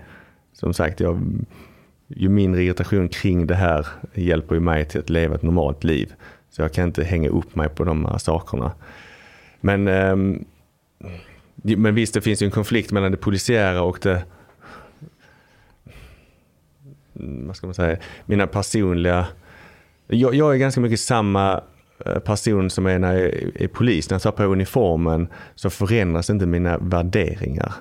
[0.53, 1.21] som sagt, jag,
[2.17, 6.15] ju mindre irritation kring det här hjälper ju mig till att leva ett normalt liv.
[6.51, 8.73] Så jag kan inte hänga upp mig på de här sakerna.
[9.61, 10.45] Men ehm,
[11.63, 14.25] Men visst, det finns ju en konflikt mellan det polisiära och det...
[17.17, 17.99] Mm, vad ska man säga?
[18.27, 19.27] Mina personliga...
[20.07, 21.63] Jag, jag är ganska mycket samma
[22.07, 24.11] eh, person som är när jag är polis.
[24.11, 27.75] När jag tar på uniformen så förändras inte mina värderingar.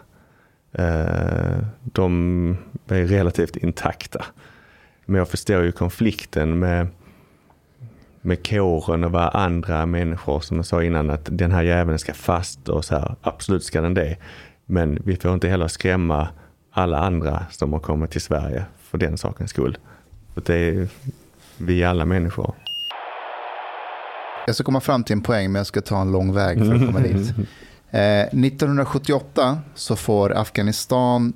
[0.73, 4.25] Eh, De är relativt intakta.
[5.05, 6.87] Men jag förstår ju konflikten med,
[8.21, 12.13] med kåren och vad andra människor, som jag sa innan, att den här jäveln ska
[12.13, 14.17] fast och så här, absolut ska den det.
[14.65, 16.27] Men vi får inte heller skrämma
[16.71, 19.77] alla andra som har kommit till Sverige för den sakens skull.
[20.33, 20.87] För det är
[21.57, 22.53] vi är alla människor.
[24.45, 26.73] Jag ska komma fram till en poäng, men jag ska ta en lång väg för
[26.73, 27.33] att komma dit.
[27.91, 31.33] Eh, 1978 så får Afghanistan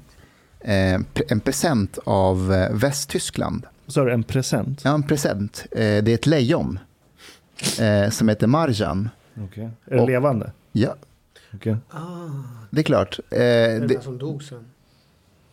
[0.60, 1.00] eh,
[1.30, 3.66] en present av eh, Västtyskland.
[3.88, 4.82] Så är det en present.
[4.84, 5.66] Ja, en present.
[5.72, 6.80] Eh, det är ett lejon
[7.80, 9.10] eh, som heter Marjan.
[9.44, 9.70] Okej.
[9.86, 10.52] Är det Och- levande?
[10.72, 10.96] Ja,
[11.54, 11.76] Okej.
[12.70, 13.20] det är klart.
[13.30, 14.66] Eh, Det det, där som dog sen.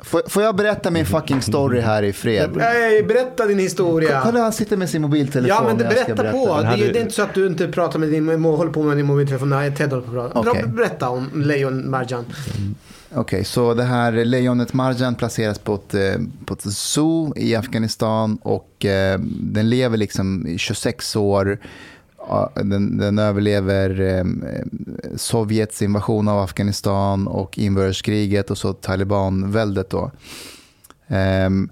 [0.03, 2.51] får, får jag berätta min fucking story här i fred?
[2.55, 4.21] Nej, berätta din historia.
[4.25, 5.49] Kolla, han sitter med sin mobiltelefon.
[5.49, 6.63] Ja men det ska berätta på.
[6.63, 9.07] Det, det är inte så att du inte pratar med din, håller på med din
[9.07, 10.61] mobiltelefon när Ted håller på att prata.
[10.61, 12.25] Bra, Berätta om Lejon Marjan.
[13.15, 18.39] Okej, så det här lejonet Marjan placeras på ett, eh, på ett zoo i Afghanistan
[18.43, 21.59] och eh, den lever liksom i 26 år.
[22.55, 24.25] Den, den överlever eh,
[25.17, 30.11] Sovjets invasion av Afghanistan och inbördeskriget och så talibanväldet då.
[31.09, 31.71] Ehm,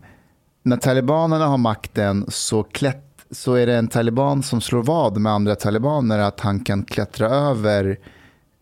[0.62, 5.32] när talibanerna har makten så, klätt, så är det en taliban som slår vad med
[5.32, 7.98] andra talibaner att han kan klättra över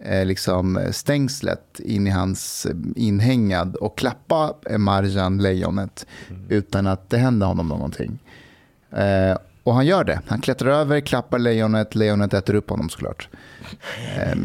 [0.05, 6.07] eh, liksom stängslet in i hans eh, inhägnad och klappa eh, Marjan, lejonet,
[6.49, 8.19] utan att det händer honom någonting.
[8.91, 9.37] Eh,
[9.67, 10.21] och han gör det.
[10.27, 13.29] Han klättrar över, klappar lejonet, lejonet äter upp honom såklart.
[14.17, 14.39] Eh,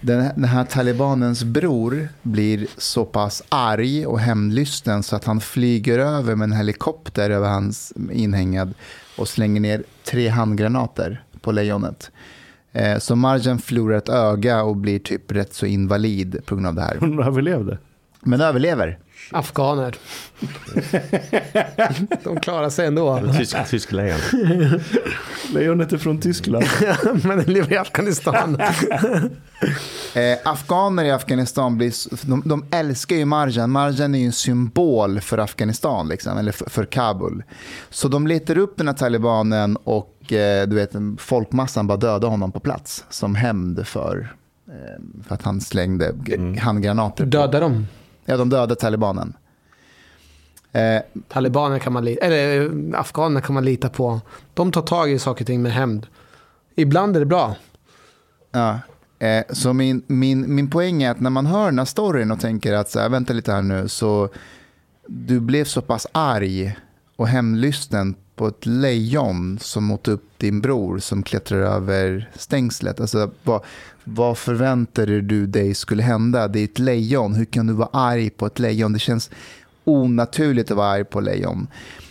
[0.00, 6.34] den, här talibanens bror blir så pass arg och hämndlysten så att han flyger över
[6.34, 8.74] med en helikopter över hans inhägnad
[9.18, 12.10] och slänger ner tre handgranater på lejonet.
[12.72, 16.74] Eh, Så Marjan förlorar ett öga och blir typ rätt så invalid på grund av
[16.74, 16.96] det här.
[17.00, 17.78] Hon överlevde.
[18.20, 18.98] Men överlever.
[19.32, 19.94] Afghaner.
[22.24, 23.32] De klarar sig ändå.
[23.38, 24.18] Tysk, tysk lejon.
[25.54, 26.64] Lejonet är från Tyskland.
[27.24, 28.58] Men den lever i Afghanistan.
[30.14, 31.92] Eh, afghaner i Afghanistan blir,
[32.28, 33.70] de, de älskar ju Marjan.
[33.70, 37.42] Marjan är ju en symbol för Afghanistan, liksom, eller för, för Kabul.
[37.90, 42.52] Så de letar upp den här talibanen och eh, du vet, folkmassan bara dödar honom
[42.52, 44.34] på plats som hämnd för,
[44.68, 47.26] eh, för att han slängde g- handgranater.
[47.26, 47.86] Dödar dem.
[48.26, 49.36] Ja, de dödade talibanen.
[50.72, 54.20] Eh, Talibaner kan man lita, eller eh, afghaner kan man lita på.
[54.54, 56.06] De tar tag i saker och ting med hämnd.
[56.74, 57.56] Ibland är det bra.
[58.52, 58.80] Ja,
[59.18, 62.40] eh, så min, min, min poäng är att när man hör den här storyn och
[62.40, 64.28] tänker att så här, vänta lite här nu, så
[65.06, 66.76] du blev så pass arg
[67.16, 73.00] och hemlysten på ett lejon som åt upp din bror som klättrar över stängslet.
[73.00, 73.62] Alltså, vad,
[74.04, 76.48] vad förväntade du dig skulle hända?
[76.48, 77.34] Det är ett lejon.
[77.34, 78.92] Hur kan du vara arg på ett lejon?
[78.92, 79.30] Det känns
[79.84, 81.66] onaturligt att vara arg på lejon.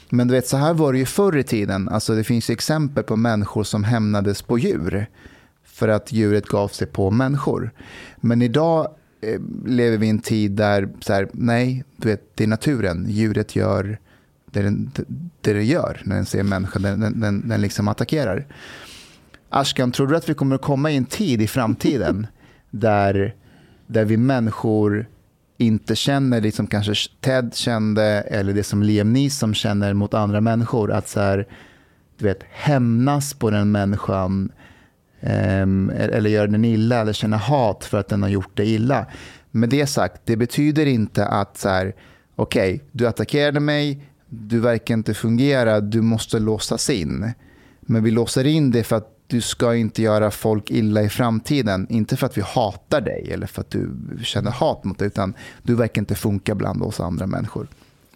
[0.10, 1.90] Men du vet, så här var det ju förr i tiden.
[1.90, 5.08] Alltså, det finns ju exempel på människor som hämnades på djur
[5.64, 7.72] för att djuret gav sig på människor.
[8.16, 8.88] Men idag
[9.22, 13.06] eh, lever vi i en tid där, så här, nej, du vet, det är naturen.
[13.10, 14.00] Djuret gör
[14.56, 14.92] det den,
[15.42, 16.82] det det gör när den ser människan.
[16.82, 18.46] Den, den, den, den liksom attackerar.
[19.50, 22.28] Ashkan, tror du att vi kommer att komma i en tid i framtiden
[22.70, 23.36] där,
[23.88, 25.08] där vi människor
[25.58, 30.42] inte känner det som kanske Ted kände eller det som Liam Neeson känner mot andra
[30.42, 30.92] människor.
[30.92, 31.48] Att så här,
[32.18, 34.52] du vet, hämnas på den människan
[35.22, 39.06] ehm, eller göra den illa eller känna hat för att den har gjort det illa.
[39.52, 41.96] Med det sagt, det betyder inte att så här,
[42.36, 47.34] okej, du attackerade mig, du verkar inte fungera, du måste låsas in.
[47.82, 51.88] Men vi låser in det för att du ska inte göra folk illa i framtiden.
[51.90, 53.90] Inte för att vi hatar dig eller för att du
[54.24, 55.34] känner hat mot dig, utan
[55.64, 57.68] du verkar inte funka bland oss andra människor.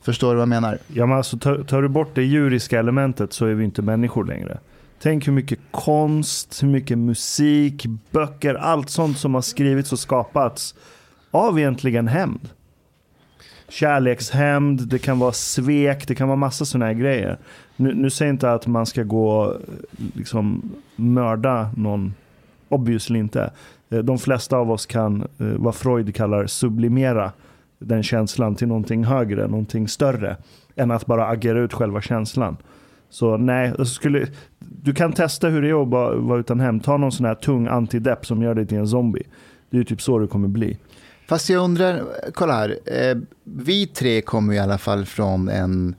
[0.02, 0.78] Förstår du vad jag menar?
[0.88, 4.26] Ja, men alltså, tar, tar du bort det djuriska elementet så är vi inte människor
[4.26, 4.60] längre.
[5.02, 10.76] Tänk hur mycket konst, hur mycket musik, böcker, allt sånt som har skrivits och skapats
[11.32, 12.50] av egentligen hämnd.
[13.70, 17.38] Kärlekshämnd, det kan vara svek, det kan vara massa sådana här grejer.
[17.76, 19.58] Nu, nu säger jag inte att man ska gå
[20.14, 22.14] liksom mörda någon,
[22.70, 23.52] obviously inte.
[23.90, 27.32] Eh, de flesta av oss kan, eh, vad Freud kallar sublimera
[27.80, 30.38] den känslan till någonting högre, någonting större,
[30.76, 32.58] än att bara agera ut själva känslan.
[33.10, 34.28] Så nej, jag skulle,
[34.60, 36.80] du kan testa hur det är att vara utan hem.
[36.80, 39.24] Ta någon sån här tung antidepp som gör dig till en zombie.
[39.70, 40.78] Det är ju typ så det kommer bli.
[41.30, 42.80] Fast jag undrar, kolla här.
[42.86, 45.96] Eh, vi tre kommer i alla fall från en,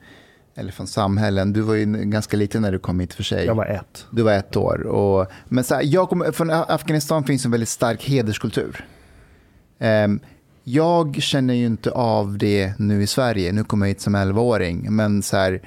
[0.55, 1.53] eller från samhällen.
[1.53, 3.45] Du var ju ganska liten när du kom hit för sig.
[3.45, 4.05] Jag var ett.
[4.11, 4.87] Du var ett år.
[4.87, 8.85] Och, men så här, jag kom, från Afghanistan finns en väldigt stark hederskultur.
[9.79, 10.19] Um,
[10.63, 13.51] jag känner ju inte av det nu i Sverige.
[13.51, 14.95] Nu kommer jag hit som 11-åring.
[14.95, 15.61] Men så här,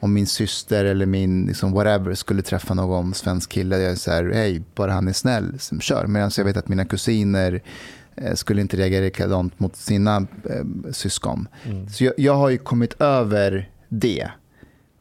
[0.00, 3.78] om min syster eller min liksom whatever skulle träffa någon svensk kille.
[3.78, 6.06] Jag är så här, hej, bara han är snäll, kör.
[6.06, 7.62] Medan jag vet att mina kusiner
[8.34, 10.16] skulle inte reagera likadant mot sina
[10.50, 11.48] eh, syskon.
[11.64, 11.88] Mm.
[11.88, 14.30] Så jag, jag har ju kommit över det.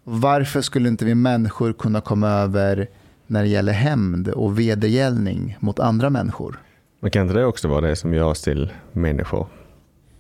[0.04, 2.88] Varför skulle inte vi människor kunna komma över
[3.28, 6.60] när det gäller hämnd och vedergällning mot andra människor?
[7.00, 9.48] Men kan inte det också vara det som gör oss till människor?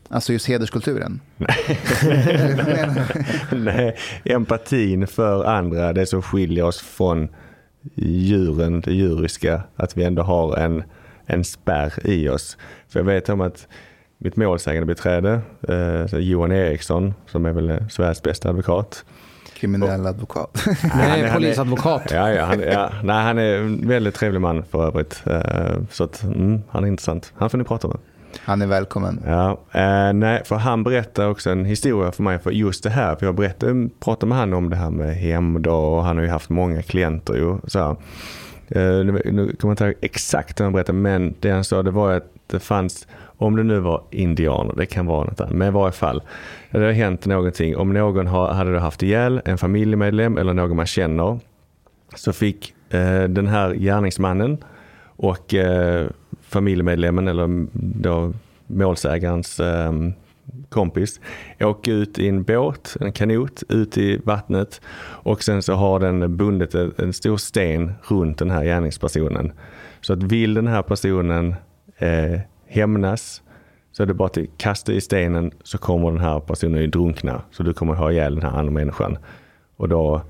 [0.09, 1.21] Alltså just hederskulturen?
[3.51, 7.29] Nej, empatin för andra, det som skiljer oss från
[7.95, 10.83] djuren, det djuriska, att vi ändå har en,
[11.25, 12.57] en spärr i oss.
[12.89, 13.67] För jag vet om att
[14.17, 19.05] mitt målsägande beträde, eh, Johan Eriksson, som är väl Sveriges bästa advokat,
[19.55, 20.65] kriminell advokat.
[20.95, 22.11] Nej, han, polisadvokat.
[22.11, 25.23] ja, ja, han, ja, nej, han är en väldigt trevlig man för övrigt.
[25.25, 27.33] Eh, så att, mm, han är intressant.
[27.37, 27.97] Han får ni prata med.
[28.39, 29.23] Han är välkommen.
[29.25, 33.15] Ja, eh, nej, för han berättar också en historia för mig för just det här.
[33.15, 36.29] För jag berättade, pratade med honom om det här med hämnd och han har ju
[36.29, 37.33] haft många klienter.
[37.33, 37.95] Ju, så här.
[38.67, 41.83] Eh, nu, nu kommer jag inte ihåg exakt vad han berättade, men det han sa
[41.83, 45.53] det var att det fanns, om det nu var indianer, det kan vara något annat,
[45.53, 46.21] men i varje fall,
[46.71, 47.77] det har hänt någonting.
[47.77, 51.39] Om någon har, hade haft ihjäl en familjemedlem eller någon man känner,
[52.15, 54.57] så fick eh, den här gärningsmannen
[55.05, 56.07] och eh,
[56.41, 58.33] familjemedlemmen eller då
[58.67, 59.91] målsägarens eh,
[60.69, 61.19] kompis
[61.59, 64.81] åka ut i en båt, en kanot, ut i vattnet
[65.23, 69.51] och sen så har den bundit en stor sten runt den här gärningspersonen.
[70.01, 71.55] Så att vill den här personen
[71.97, 73.41] eh, hämnas
[73.91, 77.41] så är det bara att kasta i stenen så kommer den här personen ju drunkna.
[77.51, 79.17] Så du kommer ha ihjäl den här andra människan.
[79.77, 80.21] Och då,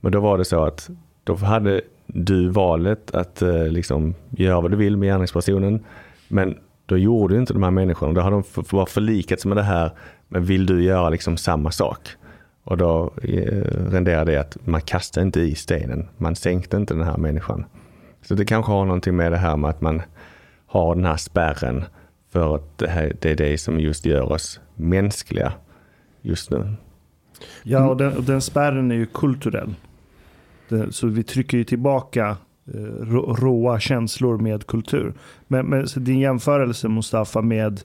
[0.00, 0.90] men då var det så att
[1.24, 5.84] då hade du valet att eh, liksom göra vad du vill med gärningspersonen.
[6.28, 9.90] Men då gjorde inte de här människorna, då har de bara förlikats med det här.
[10.28, 12.08] Men vill du göra liksom samma sak?
[12.64, 16.08] Och då eh, renderade det att man kastade inte i stenen.
[16.16, 17.64] Man sänkte inte den här människan.
[18.22, 20.02] Så det kanske har någonting med det här med att man
[20.66, 21.84] har den här spärren
[22.32, 25.52] för att det, här, det är det som just gör oss mänskliga
[26.22, 26.74] just nu.
[27.62, 29.74] Ja, och den, och den spärren är ju kulturell.
[30.68, 32.36] Det, så vi trycker ju tillbaka
[32.66, 35.14] Eh, råa känslor med kultur.
[35.48, 37.80] Men, men din jämförelse Mustafa med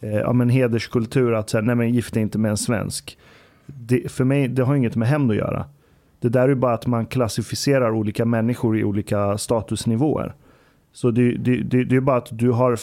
[0.00, 3.18] eh, ja, men hederskultur, att säga, nej men gift inte med en svensk.
[3.66, 5.64] Det, för mig, det har inget med hämnd att göra.
[6.20, 10.34] Det där är bara att man klassificerar olika människor i olika statusnivåer.
[10.92, 12.78] Så det, det, det, det är bara att du har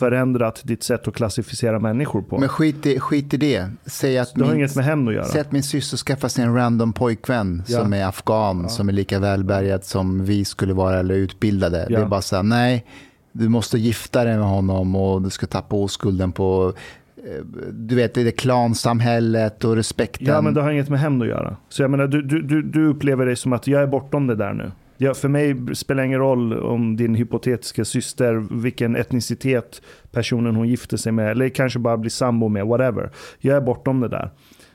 [0.00, 2.38] förändrat ditt sätt att klassificera människor på.
[2.38, 3.70] Men skit i, skit i det.
[3.86, 5.24] Säg att, det har inget med hämnd att göra.
[5.24, 7.78] Säg att min syster skaffar sig en random pojkvän ja.
[7.78, 8.68] som är afghan, ja.
[8.68, 11.86] som är lika välbärgad som vi skulle vara eller utbildade.
[11.88, 11.98] Ja.
[11.98, 12.86] Det är bara så här, nej,
[13.32, 16.72] du måste gifta dig med honom och du ska tappa oskulden på
[17.16, 20.26] eh, du vet, det klansamhället och respekten.
[20.26, 21.56] Ja, men det har inget med hämnd att göra.
[21.68, 24.52] Så jag menar, du, du, du upplever dig som att jag är bortom det där
[24.52, 24.70] nu.
[25.02, 30.68] Ja, för mig spelar det ingen roll om din hypotetiska syster, vilken etnicitet personen hon
[30.68, 33.10] gifter sig med, eller kanske bara blir sambo med, whatever.
[33.38, 34.30] Jag är bortom det där.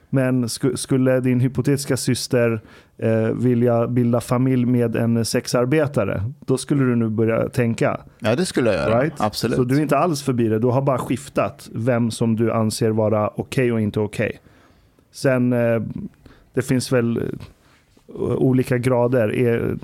[0.10, 2.62] Men sk skulle din hypotetiska syster
[2.98, 8.00] eh, vilja bilda familj med en sexarbetare, då skulle du nu börja tänka.
[8.20, 9.02] Ja, det skulle jag göra.
[9.02, 9.14] Right?
[9.18, 9.56] Absolut.
[9.56, 10.60] Så du är inte alls förbi det.
[10.60, 14.28] Du har bara skiftat vem som du anser vara okej okay och inte okej.
[14.28, 14.40] Okay.
[15.12, 15.82] Sen, eh,
[16.54, 17.24] det finns väl eh,
[18.38, 19.36] olika grader.
[19.36, 19.78] Är,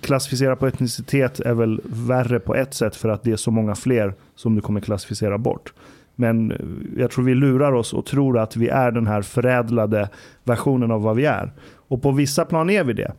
[0.00, 3.74] klassificera på etnicitet är väl värre på ett sätt för att det är så många
[3.74, 5.72] fler som du kommer klassificera bort.
[6.14, 6.58] Men eh,
[6.96, 10.08] jag tror vi lurar oss och tror att vi är den här förädlade
[10.44, 11.52] versionen av vad vi är.
[11.88, 13.12] Och på vissa plan är vi det.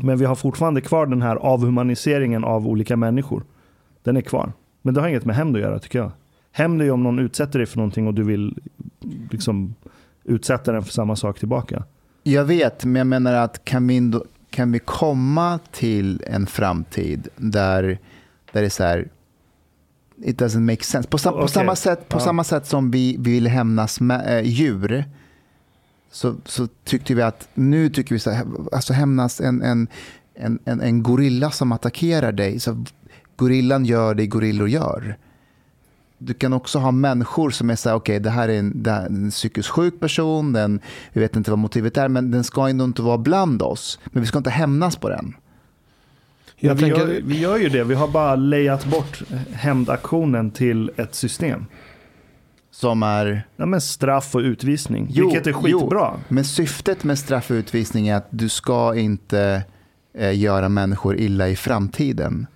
[0.00, 3.42] Men vi har fortfarande kvar den här avhumaniseringen av olika människor.
[4.02, 4.52] Den är kvar.
[4.82, 6.10] Men det har inget med hämnd att göra tycker jag.
[6.52, 8.58] Hämnd är ju om någon utsätter dig för någonting och du vill
[9.30, 9.74] liksom
[10.24, 11.84] utsätta den för samma sak tillbaka.
[12.22, 14.12] Jag vet, men jag menar att kan vi,
[14.54, 17.82] kan vi komma till en framtid där,
[18.52, 19.08] där det är så här,
[20.22, 21.08] it doesn't make sense.
[21.08, 21.42] På, sam, okay.
[21.42, 22.20] på, samma, sätt, på ja.
[22.20, 25.04] samma sätt som vi, vi vill hämnas med, äh, djur,
[26.10, 29.88] så, så tyckte vi att nu tycker vi så här, alltså hämnas en, en,
[30.34, 32.60] en, en, en gorilla som attackerar dig.
[32.60, 32.84] Så
[33.36, 35.16] gorillan gör det gorillor gör
[36.18, 38.82] du kan också ha människor som är så här, okej, okay, det här är en,
[38.82, 40.80] det här är en psykiskt sjuk person, den,
[41.12, 43.98] vi vet inte vad motivet är, men den ska ändå inte vara bland oss.
[44.04, 45.34] Men vi ska inte hämnas på den.
[46.56, 47.84] Ja, vi, tänker, gör, vi gör ju det.
[47.84, 49.22] Vi har bara lejat bort
[49.52, 51.66] hämndaktionen till ett system.
[52.70, 53.46] Som är...
[53.56, 55.06] Ja, men straff och utvisning.
[55.10, 56.10] Jo, vilket är skitbra.
[56.14, 59.62] Jo, men syftet med straffutvisning är att du ska inte
[60.14, 62.46] eh, göra människor illa i framtiden.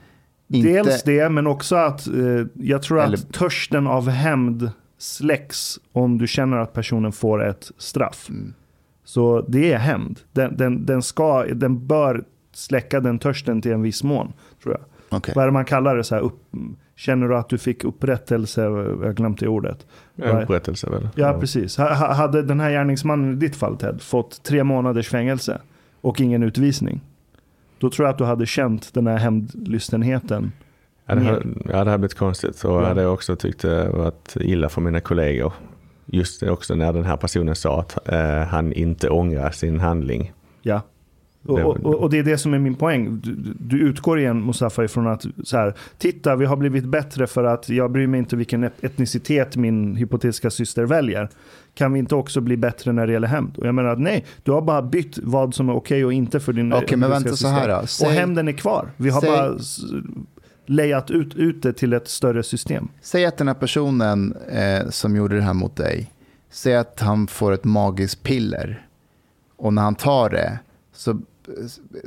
[0.49, 2.15] Inte, Dels det, men också att eh,
[2.55, 7.71] jag tror Eller- att törsten av hämnd släcks om du känner att personen får ett
[7.79, 8.27] straff.
[8.31, 8.55] Mm.
[9.05, 10.21] Så det är hämnd.
[10.33, 14.85] Den, den, den, ska, den bör släcka den törsten till en viss mån, tror jag.
[15.19, 15.33] Okej.
[15.37, 16.05] Vad är det man kallar det?
[16.05, 16.43] Så här, upp,
[16.97, 18.63] känner du att du fick upprättelse?
[18.63, 19.87] Jag har glömt det ordet.
[20.17, 21.09] Upprättelse väl?
[21.15, 21.77] Ja, precis.
[21.77, 25.61] Ha- Hade den här gärningsmannen i ditt fall Ted fått tre månaders fängelse
[26.01, 27.01] och ingen utvisning.
[27.79, 30.53] Då tror jag att du hade känt den här hämndlystenheten.
[31.07, 32.65] Ja, det, hade, ja, det hade blivit konstigt.
[32.65, 32.81] Och Ja.
[32.81, 35.53] jag hade också tyckt det varit illa för mina kollegor.
[36.07, 40.33] Just också när den här personen sa att eh, han inte ångrar sin handling.
[40.63, 40.81] Ja.
[41.49, 43.21] Och, Det- och, och och det är det som är min poäng.
[43.25, 47.45] Du, du utgår igen Mustafa ifrån att så här, titta vi har blivit bättre för
[47.45, 51.29] att jag bryr mig inte vilken et- etnicitet min hypotetiska syster väljer.
[51.75, 53.57] Kan vi inte också bli bättre när det gäller hämnd?
[53.59, 56.41] Och jag menar att nej, du har bara bytt vad som är okej och inte
[56.41, 57.77] för din Okej, men vänta så här då.
[57.77, 58.89] Och Säg- hämnden är kvar.
[58.97, 59.59] Vi har säg- bara
[60.67, 62.89] lejat ut, ut det till ett större system.
[63.01, 66.11] Säg att den här personen eh, som gjorde det här mot dig,
[66.51, 68.87] säg att han får ett magiskt piller.
[69.57, 70.59] Och när han tar det
[70.93, 71.21] så,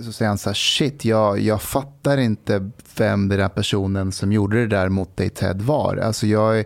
[0.03, 4.31] så säger han så här, shit, jag, jag fattar inte vem den där personen som
[4.31, 5.97] gjorde det där mot dig Ted var.
[5.97, 6.65] Alltså jag,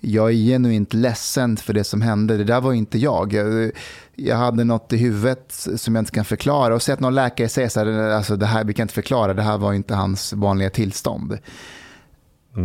[0.00, 2.36] jag är genuint ledsen för det som hände.
[2.36, 3.32] Det där var inte jag.
[3.32, 3.70] Jag,
[4.14, 6.74] jag hade något i huvudet som jag inte kan förklara.
[6.74, 9.34] Och säg att någon läkare säger så här, alltså det här vi kan inte förklara,
[9.34, 11.38] det här var inte hans vanliga tillstånd.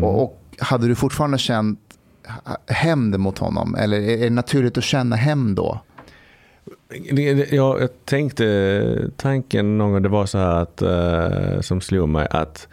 [0.02, 1.80] Och, och hade du fortfarande känt
[2.68, 3.76] hämnd mot honom?
[3.76, 5.80] Eller är är det naturligt att känna hämnd då?
[6.90, 12.28] Jag, jag tänkte, tanken någon gång det var så här att, eh, som slog mig
[12.30, 12.68] att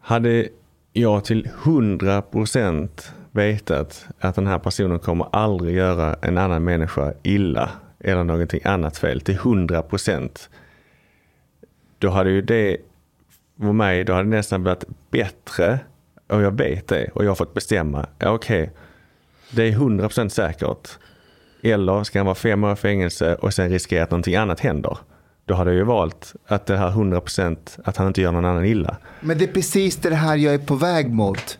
[0.00, 0.48] hade
[0.92, 7.70] jag till 100% vetat att den här personen kommer aldrig göra en annan människa illa
[8.00, 10.48] eller någonting annat fel till 100%
[11.98, 12.76] då hade ju det
[13.58, 15.78] för mig, då hade det nästan varit bättre
[16.26, 18.70] och jag vet det och jag har fått bestämma, Okej, okej,
[19.50, 20.98] det är 100% säkert.
[21.62, 24.98] Eller ska han vara fem år i fängelse och sen riskera att någonting annat händer.
[25.44, 28.64] Då hade jag ju valt att det här 100% att han inte gör någon annan
[28.64, 28.96] illa.
[29.20, 31.58] Men det är precis det här jag är på väg mot.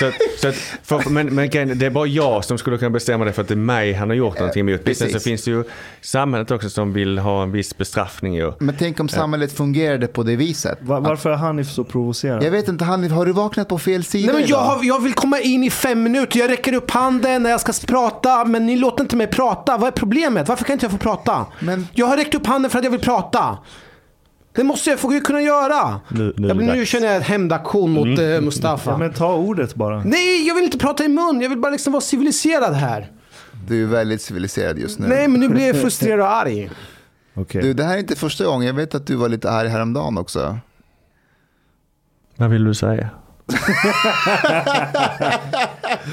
[0.00, 0.10] Så,
[0.40, 3.42] så att, för, men, men det är bara jag som skulle kunna bestämma det för
[3.42, 4.96] att det är mig han har gjort någonting emot.
[4.96, 5.64] Sen så finns det ju
[6.00, 8.52] samhället också som vill ha en viss bestraffning ju.
[8.58, 10.78] Men tänk om samhället fungerade på det viset.
[10.80, 12.42] Va- varför är Hanif så provocerad?
[12.44, 15.02] Jag vet inte, Hanif, har du vaknat på fel sida Nej, men jag, har, jag
[15.02, 16.38] vill komma in i fem minuter.
[16.38, 19.76] Jag räcker upp handen när jag ska prata, men ni låter inte mig prata.
[19.76, 20.48] Vad är problemet?
[20.48, 21.46] Varför kan inte jag få prata?
[21.60, 23.58] Men- Jag har räckt upp handen för att jag vill prata.
[24.54, 26.00] Det måste jag få kunna göra.
[26.08, 28.90] Nu- nu jag, nu känner jag en hämndaktion mot eh, Mustafa.
[28.90, 30.04] Ja, men ta ordet bara.
[30.04, 31.40] Nej, jag vill inte prata i mun.
[31.40, 33.12] Jag vill bara liksom vara civiliserad här.
[33.68, 35.06] Du är väldigt civiliserad just nu.
[35.08, 36.70] Nej, men nu blir jag frustrerad och arg.
[37.34, 37.62] Okej.
[37.62, 38.66] Du, det här är inte första gången.
[38.66, 40.58] Jag vet att du var lite arg häromdagen också.
[42.36, 43.08] Vad vill du säga?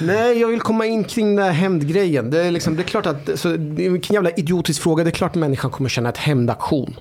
[0.02, 2.30] Nej, jag vill komma in kring den här hämndgrejen.
[2.30, 5.04] Det är, liksom, det är klart att, så, det är en jävla idiotisk fråga.
[5.04, 6.96] Det är klart att människan kommer känna ett hämndaktion.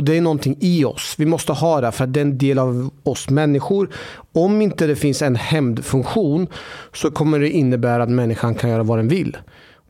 [0.00, 1.14] Och det är någonting i oss.
[1.18, 3.90] Vi måste ha det för att det är en del av oss människor.
[4.32, 6.46] Om inte det finns en hämndfunktion
[6.92, 9.36] så kommer det innebära att människan kan göra vad den vill.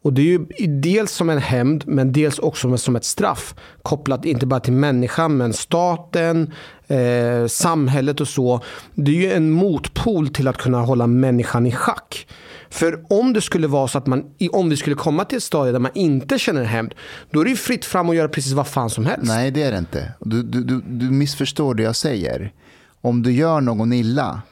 [0.02, 3.54] Och det är ju dels som en hämnd men dels också som ett straff.
[3.82, 6.52] Kopplat inte bara till människan men staten,
[6.88, 8.60] eh, samhället och så.
[8.94, 12.26] Det är ju en motpol till att kunna hålla människan i schack.
[12.70, 15.72] För om det skulle vara så att man, om vi skulle komma till ett stadie
[15.72, 16.94] där man inte känner hämnd,
[17.30, 19.26] då är det ju fritt fram att göra precis vad fan som helst.
[19.26, 20.12] Nej, det är det inte.
[20.20, 22.52] Du, du, du, du missförstår det jag säger.
[23.00, 24.42] Om du gör någon illa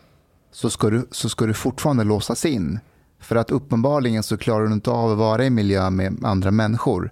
[0.52, 2.80] så ska, du, så ska du fortfarande låsas in.
[3.20, 7.10] För att uppenbarligen så klarar du inte av att vara i miljö med andra människor.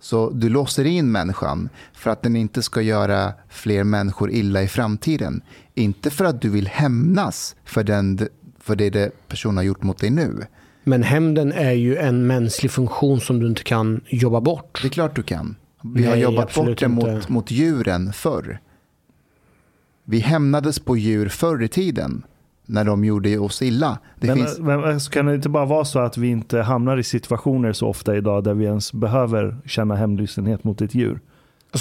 [0.00, 4.68] Så du låser in människan för att den inte ska göra fler människor illa i
[4.68, 5.42] framtiden.
[5.74, 8.28] Inte för att du vill hämnas för, den,
[8.66, 10.46] för det, det personen har gjort mot dig nu.
[10.84, 14.78] Men hämnden är ju en mänsklig funktion som du inte kan jobba bort.
[14.82, 15.56] Det är klart du kan.
[15.94, 18.60] Vi har Nej, jobbat absolut bort det mot, mot djuren förr.
[20.04, 22.22] Vi hämnades på djur förr i tiden
[22.66, 23.98] när de gjorde oss illa.
[24.20, 27.02] Det Men, finns, men kan det inte bara vara så att vi inte hamnar i
[27.02, 31.20] situationer så ofta idag där vi ens behöver känna hämndlystenhet mot ett djur?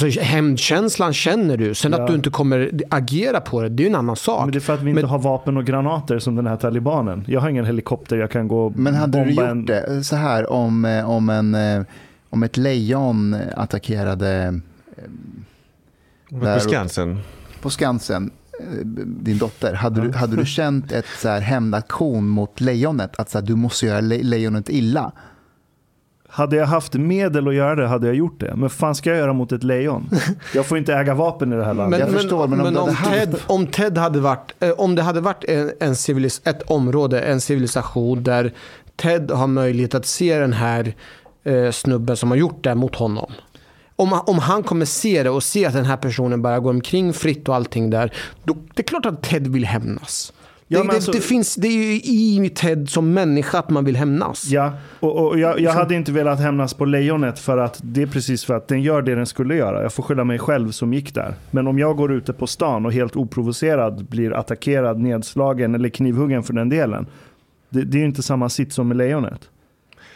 [0.04, 1.74] Alltså hämndkänslan känner du.
[1.74, 2.02] Sen Ja.
[2.02, 4.42] att du inte kommer agera på det, det är en annan sak.
[4.46, 6.56] Men det är för att vi inte Men- har vapen och granater som den här
[6.58, 7.24] talibanen.
[7.28, 9.66] Jag har ingen helikopter jag kan gå och men hade du bomba gjort en...
[9.66, 11.84] det så här om, eh, om, en, eh,
[12.30, 14.60] om ett lejon attackerade
[16.30, 17.20] På Skansen?
[17.62, 22.62] på Skansen, eh, din dotter, hade du, hade du känt ett så här hämndaktion mot
[22.62, 23.20] lejonet?
[23.20, 25.12] Att så här, du måste göra le lejonet illa?
[26.36, 28.56] Hade jag haft medel att göra det hade jag gjort det.
[28.56, 30.10] Men fan ska jag göra mot ett lejon?
[30.54, 32.00] Jag får inte äga vapen i det här landet.
[32.00, 35.02] Jag förstår, men om du hade haft- Ted, om Ted hade varit, eh, om det
[35.02, 38.54] hade varit en, en civilis, ett område, en civilisation där
[38.96, 40.96] Ted har möjlighet att se den här
[41.44, 43.32] eh, snubben som har gjort det mot honom.
[43.96, 47.14] Om, om han kommer se det och se att den här personen bara går omkring
[47.14, 48.14] fritt och allting där,
[48.44, 50.34] då, det är klart att Ted vill hämnas.
[50.68, 51.94] Ja, det, alltså- det, finns, det är ju
[52.46, 54.46] i Ted som människa att man vill hämnas.
[54.46, 58.08] Ja, och, och jag, jag hade inte velat hämnas på lejonet för att det är
[58.08, 59.82] precis för att den gör det den skulle göra.
[59.82, 61.34] Jag får skylla mig själv som gick där.
[61.52, 66.44] Men om jag går ute på stan och helt oprovocerad blir attackerad, nedslagen eller knivhuggen
[66.44, 67.06] för den delen.
[67.70, 69.50] Det, det är ju inte samma sitt som med lejonet.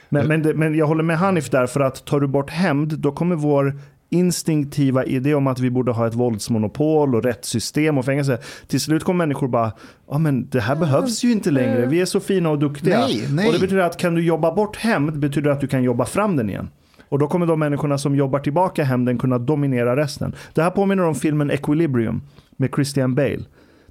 [0.10, 3.12] Men, men, men jag håller med Hanif där för att tar du bort hämnd då
[3.12, 8.38] kommer vår instinktiva idé om att vi borde ha ett våldsmonopol och rättssystem och fängelse.
[8.68, 9.72] Till slut kommer människor bara,
[10.12, 11.86] ja men det här behövs ju inte längre.
[11.86, 13.00] Vi är så fina och duktiga.
[13.00, 13.48] Nej, nej.
[13.48, 16.36] Och det betyder att kan du jobba bort hämnd betyder att du kan jobba fram
[16.36, 16.70] den igen.
[17.10, 20.36] Och då kommer de människorna som jobbar tillbaka hämnden kunna dominera resten.
[20.54, 22.22] Det här påminner om filmen Equilibrium
[22.58, 23.40] med Christian Bale.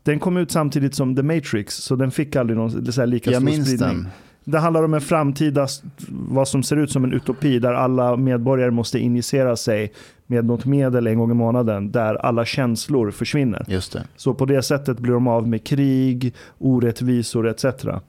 [0.03, 3.31] Den kom ut samtidigt som The Matrix, så den fick aldrig någon så här lika
[3.31, 3.89] Jag stor minns spridning.
[3.89, 4.09] den.
[4.51, 5.69] Det handlar om en framtida,
[6.09, 9.93] vad som ser ut som en utopi där alla medborgare måste injicera sig
[10.27, 13.65] med något medel en gång i månaden där alla känslor försvinner.
[13.69, 14.05] Just det.
[14.17, 17.65] Så på det sättet blir de av med krig, orättvisor etc.
[17.65, 18.03] Eh,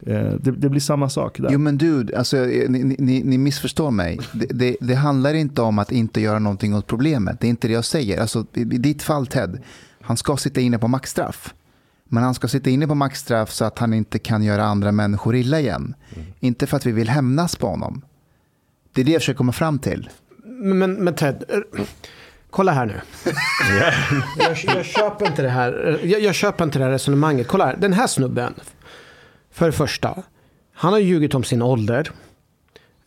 [0.00, 1.48] Det, det blir samma sak där.
[1.52, 4.18] Jo men dude, alltså, eh, ni, ni, ni missförstår mig.
[4.32, 7.40] Det, det, det handlar inte om att inte göra någonting åt problemet.
[7.40, 8.20] Det är inte det jag säger.
[8.20, 9.58] Alltså, i, I ditt fall Ted,
[10.00, 11.54] han ska sitta inne på maxstraff.
[12.08, 15.36] Men han ska sitta inne på maxstraff så att han inte kan göra andra människor
[15.36, 15.94] illa igen.
[16.40, 18.04] Inte för att vi vill hämnas på honom.
[18.92, 20.10] Det är det jag försöker komma fram till.
[20.44, 21.84] Men, men Ted, eh,
[22.50, 23.00] kolla här nu.
[24.38, 26.00] jag, jag köper inte det här.
[26.04, 27.48] Jag, jag köper inte det här resonemanget.
[27.48, 28.54] Kolla här, den här snubben.
[29.50, 30.22] För det första,
[30.72, 32.10] han har ljugit om sin ålder.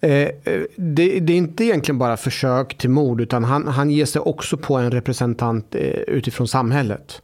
[0.01, 4.05] Eh, eh, det, det är inte egentligen bara försök till mord utan han, han ger
[4.05, 7.21] sig också på en representant eh, utifrån samhället.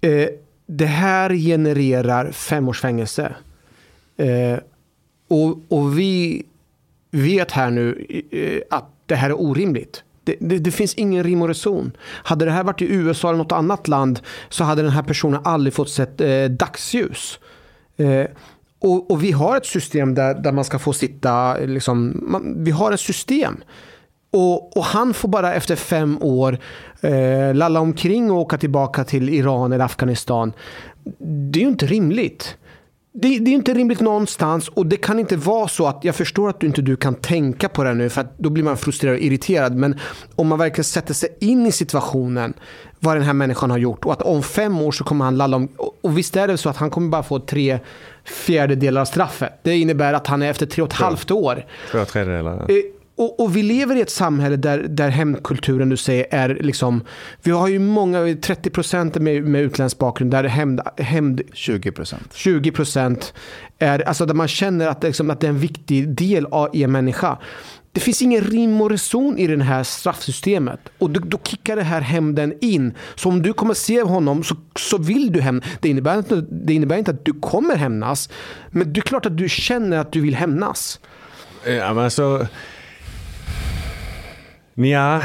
[0.00, 0.28] Eh,
[0.66, 3.34] det här genererar fem års fängelse.
[4.16, 4.58] Eh,
[5.28, 6.46] och, och vi
[7.10, 10.02] vet här nu eh, att det här är orimligt.
[10.24, 11.92] Det, det, det finns ingen rim och reson.
[12.06, 15.40] Hade det här varit i USA eller något annat land så hade den här personen
[15.44, 17.38] aldrig fått sett eh, dagsljus.
[17.96, 18.26] Eh,
[18.78, 22.70] och, och vi har ett system där, där man ska få sitta, liksom, man, vi
[22.70, 23.56] har ett system.
[24.36, 26.58] Och, och han får bara efter fem år
[27.00, 30.52] eh, lalla omkring och åka tillbaka till Iran eller Afghanistan.
[31.18, 32.56] Det är ju inte rimligt.
[33.12, 36.48] Det, det är inte rimligt någonstans och det kan inte vara så att jag förstår
[36.48, 39.16] att du inte du kan tänka på det nu för att då blir man frustrerad
[39.16, 39.76] och irriterad.
[39.76, 39.98] Men
[40.34, 42.54] om man verkligen sätter sig in i situationen
[43.00, 45.56] vad den här människan har gjort och att om fem år så kommer han lalla
[45.56, 45.68] om.
[46.02, 47.78] Och, visst är det så att han kommer bara få tre
[48.24, 49.52] fjärdedelar av straffet.
[49.62, 51.66] Det innebär att han är efter tre och ett halvt år.
[51.90, 52.54] Två tredjedelar.
[52.54, 57.04] Eh, Och, och vi lever i ett samhälle där, där hämndkulturen du säger är liksom,
[57.42, 62.32] vi har ju många, 30% med, med utländsk bakgrund där hämnd, hämnd 20 procent.
[62.34, 63.32] 20%
[63.78, 66.92] är, alltså där man känner att, liksom, att det är en viktig del av en
[66.92, 67.38] människa.
[67.92, 70.80] Det finns ingen rim och reson i det här straffsystemet.
[70.98, 72.94] Och då, då kickar det här hämnden in.
[73.14, 75.64] Så om du kommer se honom så, så vill du hämnas.
[75.80, 78.28] Det innebär, inte, det innebär inte att du kommer hämnas.
[78.70, 81.00] Men det är klart att du känner att du vill hämnas.
[81.64, 82.46] Ja, men alltså...
[84.78, 85.22] Nja,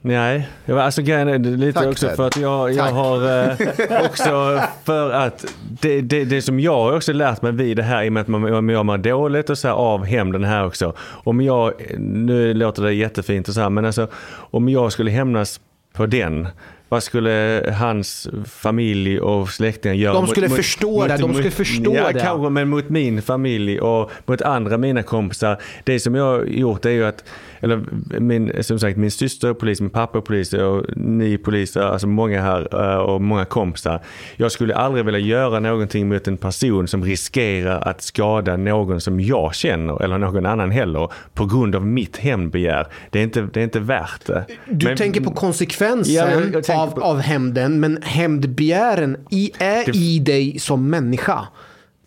[0.00, 0.48] nej.
[0.64, 5.10] Jag Alltså grejen är lite Tack, också för att jag, jag har eh, också för
[5.10, 8.12] att det, det, det som jag har också lärt mig vid det här i och
[8.12, 10.92] med att man, man mår dåligt och så här av hämnden här också.
[11.00, 15.60] Om jag, nu låter det jättefint och så här men alltså om jag skulle hämnas
[15.92, 16.48] på den
[16.88, 20.14] vad skulle hans familj och släktingar göra?
[20.14, 22.20] De skulle förstå det, de skulle förstå ja, det.
[22.20, 25.58] Kanske, men mot min familj och mot andra mina kompisar.
[25.84, 27.24] Det som jag har gjort är ju att,
[27.60, 27.84] eller
[28.20, 32.06] min, som sagt min syster är polis, min pappa är polis och ni poliser, alltså
[32.06, 34.00] många här eh, och många kompisar.
[34.36, 39.20] Jag skulle aldrig vilja göra någonting mot en person som riskerar att skada någon som
[39.20, 42.86] jag känner eller någon annan heller på grund av mitt hämndbegär.
[43.10, 44.44] Det är inte, det är inte värt det.
[44.66, 49.96] Du Men- tänker på konsekvensen Ja, jag- av, på- av hämnden, men hämndbegären är Det-
[49.98, 51.46] i dig som människa.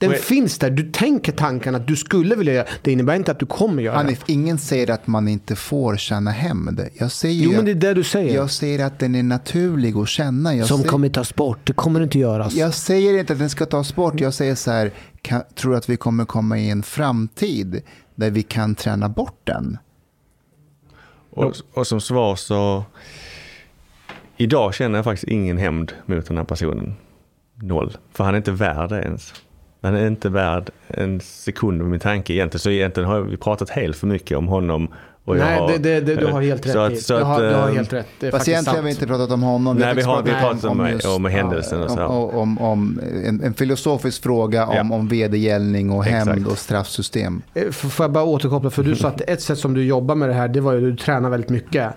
[0.01, 0.69] Den finns där.
[0.69, 2.91] Du tänker tanken att du skulle vilja göra det.
[2.91, 4.03] innebär inte att du kommer göra det.
[4.03, 6.87] Hanif, ingen säger att man inte får känna hämnd.
[6.93, 8.35] Jag säger, Jo, ju men det är att- det du säger.
[8.35, 10.55] jag säger att den är naturlig att känna.
[10.55, 11.59] Jag som säger, kommer tas bort.
[11.63, 12.53] Det kommer inte göras.
[12.53, 14.19] Jag säger inte att den ska tas bort.
[14.19, 14.91] Jag säger så här,
[15.21, 17.81] kan, tror att vi kommer komma i en framtid
[18.15, 19.77] där vi kan träna bort den?
[21.31, 22.83] Och, och som svar så...
[24.37, 26.93] Idag känner jag faktiskt ingen hämnd mot den här personen.
[27.55, 27.97] Noll.
[28.13, 29.33] För han är inte värd det ens.
[29.81, 32.59] Han är inte värd en sekund av min tanke egentligen.
[32.59, 34.87] Så egentligen har vi pratat helt för mycket om honom.
[35.25, 36.95] Och jag Nej, har- det, det, det, du har helt rätt så att, i.
[36.95, 38.07] så du, att, har, du har eh, helt rätt.
[38.19, 39.77] Det är Fast egentligen har vi inte pratat om honom.
[39.77, 42.03] Nej, har vi har- vi pratat om- just- om händelsen och så.
[42.05, 44.95] Om, om, om en, en filosofisk fråga om, Ja.
[44.95, 46.27] om vedergällning och Exakt.
[46.27, 47.41] hämnd och straffsystem.
[47.53, 48.69] Eh, Får jag bara återkoppla?
[48.69, 50.77] För du sa att ett sätt som du jobbar med det här, det var ju
[50.77, 51.93] att du tränar väldigt mycket.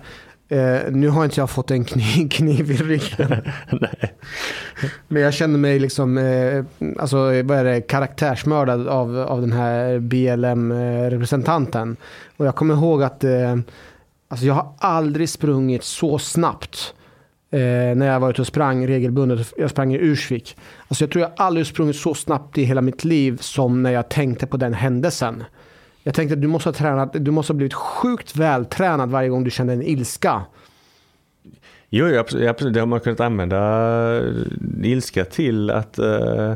[0.47, 3.35] Eh, nu har inte jag fått en kniv, kniv i ryggen.
[5.07, 6.65] Men jag känner mig liksom, eh,
[6.99, 11.97] alltså vad är det, karaktärsmördad av, av den här BLM-representanten.
[12.37, 13.55] Och jag kommer ihåg att eh,
[14.27, 16.93] alltså jag har aldrig sprungit så snabbt.
[17.51, 19.53] Eh, när jag var ute och sprang regelbundet.
[19.57, 20.57] Jag sprang i Ursvik.
[20.87, 24.09] Alltså jag tror jag aldrig sprungit så snabbt i hela mitt liv som när jag
[24.09, 25.43] tänkte på den händelsen.
[26.07, 29.43] Jag tänkte att du måste ha tränat, du måste ha blivit sjukt vältränad varje gång
[29.43, 30.41] du kände en ilska.
[31.89, 32.73] Jo, jo, absolut, absolut.
[32.73, 33.57] Det har man kunnat använda
[34.17, 34.23] eh,
[34.83, 36.53] ilska till att uh,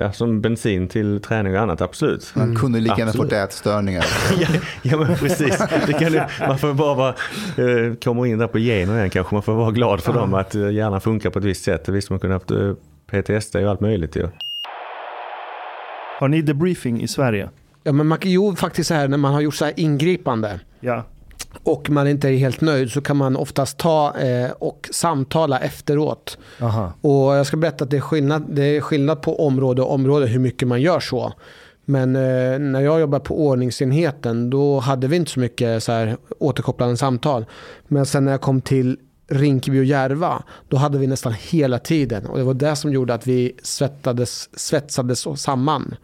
[0.00, 2.32] Ja, som bensin till träning och annat, absolut.
[2.36, 4.04] Man kunde lika gärna fått ätstörningar.
[4.38, 4.46] ja,
[4.82, 5.58] ja men precis.
[5.86, 9.34] Det kan, ju- man får bara vara, eh, kommer in där på gener igen kanske.
[9.34, 11.88] Man får vara glad för dem att hjärnan funkar på ett visst sätt.
[11.88, 12.50] Visst man kunde haft
[13.06, 14.28] PTSD och allt möjligt ju.
[16.18, 17.48] Har ni debriefing i Sverige?
[17.86, 21.04] Ja, men man, jo, faktiskt så här när man har gjort så här ingripande Ja.
[21.62, 26.38] och man inte är helt nöjd så kan man oftast ta eh, och samtala efteråt.
[26.60, 26.92] Aha.
[27.00, 30.26] Och jag ska berätta att det är skillnad, det är skillnad på område och område
[30.26, 31.32] hur mycket man gör så.
[31.84, 36.16] Men eh, när jag jobbade på ordningsenheten då hade vi inte så mycket så här,
[36.38, 37.44] återkopplande samtal.
[37.88, 38.98] Men sen när jag kom till
[39.28, 42.26] Rinkeby och Järva då hade vi nästan hela tiden.
[42.26, 45.94] Och det var det som gjorde att vi svettades, svetsades samman.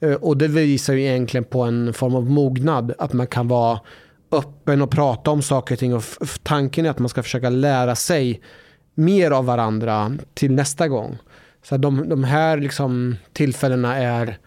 [0.00, 2.92] Eh, Och det visar ju egentligen på en form av mognad.
[2.98, 3.80] Att man kan vara
[4.32, 5.94] öppen och prata om saker och ting.
[5.94, 6.04] Och
[6.42, 8.40] tanken är att man ska försöka lära sig
[8.94, 11.18] mer av varandra till nästa gång.
[11.62, 14.38] Så att de, de här liksom tillfällena är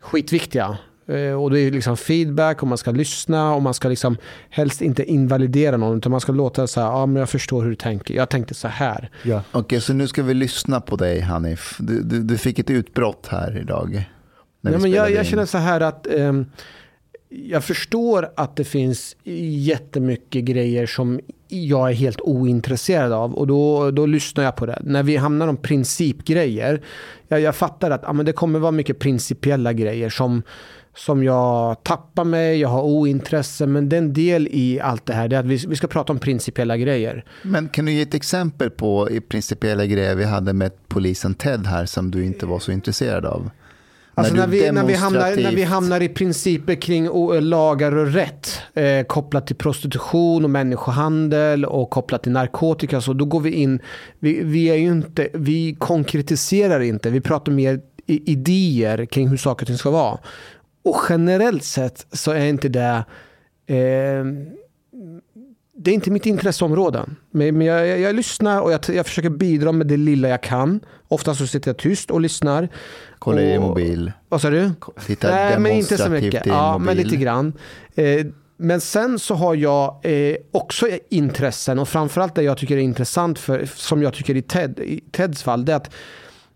[0.00, 0.78] skitviktiga.
[1.08, 4.16] Eh, Och det är liksom feedback och man ska lyssna och man ska liksom
[4.50, 7.70] helst inte invalidera någon utan man ska låta så här, ja men jag förstår hur
[7.70, 9.10] du tänker, jag tänkte så här.
[9.22, 9.42] Ja.
[9.52, 11.76] Okej, så nu ska vi lyssna på dig Hanif.
[11.78, 14.10] Du, du, du fick ett utbrott här idag.
[14.60, 16.46] Vi men jag, jag känner så här att ehm,
[17.28, 23.90] jag förstår att det finns jättemycket grejer som jag är helt ointresserad av och då,
[23.90, 24.78] då lyssnar jag på det.
[24.84, 26.82] När vi hamnar om principgrejer,
[27.28, 30.42] jag, jag fattar att ja, men det kommer vara mycket principiella grejer som,
[30.96, 35.14] som jag tappar mig, jag har ointresse, men det är en del i allt det
[35.14, 37.24] här, det är att vi, vi ska prata om principiella grejer.
[37.42, 41.66] Men kan du ge ett exempel på i principiella grejer vi hade med polisen Ted
[41.66, 43.50] här som du inte var så intresserad av?
[44.18, 47.08] Alltså när, du vi, när, vi hamnar, när vi hamnar i principer kring
[47.40, 53.24] lagar och rätt eh, kopplat till prostitution och människohandel och kopplat till narkotika så då
[53.24, 53.80] går vi in,
[54.18, 59.64] vi, vi är ju inte, vi konkretiserar inte, vi pratar mer idéer kring hur saker
[59.64, 60.18] och ting ska vara.
[60.84, 63.04] Och generellt sett så är inte det
[63.66, 64.24] eh,
[65.76, 67.04] det är inte mitt intresseområde.
[67.30, 70.42] Men, men jag, jag, jag lyssnar och jag, jag försöker bidra med det lilla jag
[70.42, 70.80] kan.
[71.08, 72.68] Ofta så sitter jag tyst och lyssnar.
[73.18, 74.12] Kolla i din mobil.
[74.28, 74.70] Vad sa du?
[75.06, 76.46] Titta Nej, men inte så mycket.
[76.46, 77.52] Ja, men lite grann.
[77.94, 78.26] Eh,
[78.56, 83.38] men sen så har jag eh, också intressen och framförallt det jag tycker är intressant
[83.38, 85.90] för, som jag tycker i, Ted, i Teds fall, det är att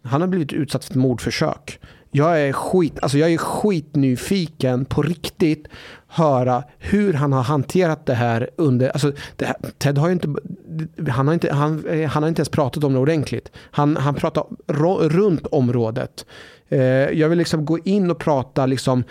[0.03, 1.79] han har blivit utsatt för ett mordförsök.
[2.11, 5.69] Jag är, skit, alltså jag är skitnyfiken på riktigt
[6.11, 8.89] höra hur han har hanterat det här under...
[8.89, 10.29] Alltså det här, Ted har ju inte
[11.11, 11.53] han, har inte...
[11.55, 13.53] han, eh, han har inte ens pratat om det ordentligt.
[13.71, 16.27] Han, han pratar ro, runt området.
[16.71, 16.81] Eh,
[17.19, 19.05] jag vill liksom gå in och prata liksom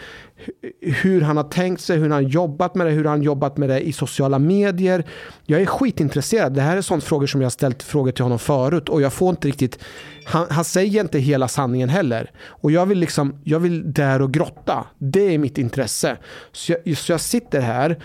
[0.82, 3.58] hur han har tänkt sig, hur han har jobbat med det, hur han har jobbat
[3.58, 5.06] med det i sociala medier.
[5.46, 6.54] Jag är skitintresserad.
[6.54, 9.14] Det här är sånt frågor som jag har ställt frågor till honom förut och jag
[9.14, 9.80] får inte riktigt,
[10.26, 12.32] han, han säger inte hela sanningen heller.
[12.48, 14.86] Och jag vill liksom, jag vill där och grotta.
[14.98, 16.18] Det är mitt intresse.
[16.52, 18.00] Så jag, så jag sitter här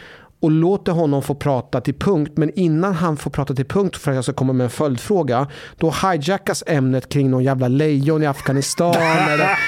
[0.45, 2.33] och låter honom få prata till punkt.
[2.35, 5.47] Men innan han får prata till punkt för att jag ska komma med en följdfråga,
[5.79, 8.95] då hijackas ämnet kring någon jävla lejon i Afghanistan.
[9.29, 9.59] eller,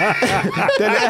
[0.81, 1.03] eller,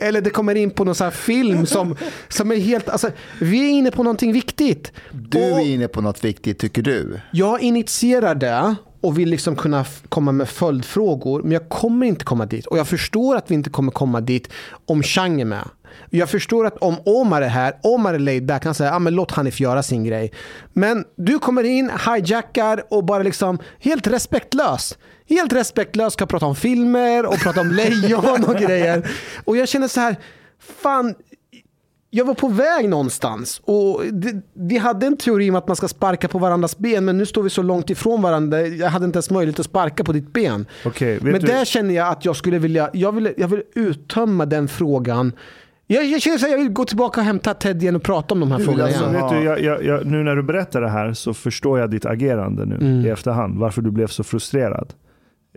[0.00, 1.96] eller det kommer in på någon sån här film som,
[2.28, 2.88] som är helt...
[2.88, 3.10] Alltså,
[3.40, 4.92] vi är inne på någonting viktigt.
[5.10, 7.20] Du Och- är inne på något viktigt tycker du.
[7.32, 12.46] jag initierar det och vill liksom kunna komma med följdfrågor, men jag kommer inte komma
[12.46, 12.66] dit.
[12.66, 14.48] Och jag förstår att vi inte kommer komma dit
[14.86, 15.68] om Chang är med.
[16.14, 19.14] Jag förstår att om Omar är här, Omar är laid back, han säger ah, men
[19.14, 20.32] låt Hanif göra sin grej.
[20.72, 24.98] Men du kommer in, hijackar och bara liksom helt respektlös.
[25.28, 29.10] Helt respektlös ska prata om filmer och prata om lejon och grejer.
[29.44, 30.16] Och jag känner så här,
[30.82, 31.14] fan,
[32.10, 34.02] jag var på väg någonstans och
[34.54, 37.42] vi hade en teori om att man ska sparka på varandras ben men nu står
[37.42, 38.60] vi så långt ifrån varandra.
[38.66, 40.66] Jag hade inte ens möjlighet att sparka på ditt ben.
[41.14, 44.46] Vet men du- där känner jag att jag skulle vilja, jag vill, jag vill uttömma
[44.46, 45.32] den frågan.
[45.92, 48.40] Jag, jag känner att jag vill gå tillbaka och hämta Ted igen och prata om
[48.40, 49.28] de här frågorna alltså igen.
[49.30, 52.64] Du, jag, jag, jag, nu när du berättar det här så förstår jag ditt agerande
[52.66, 53.06] nu Mm.
[53.06, 53.58] i efterhand.
[53.58, 54.92] Varför du blev så frustrerad.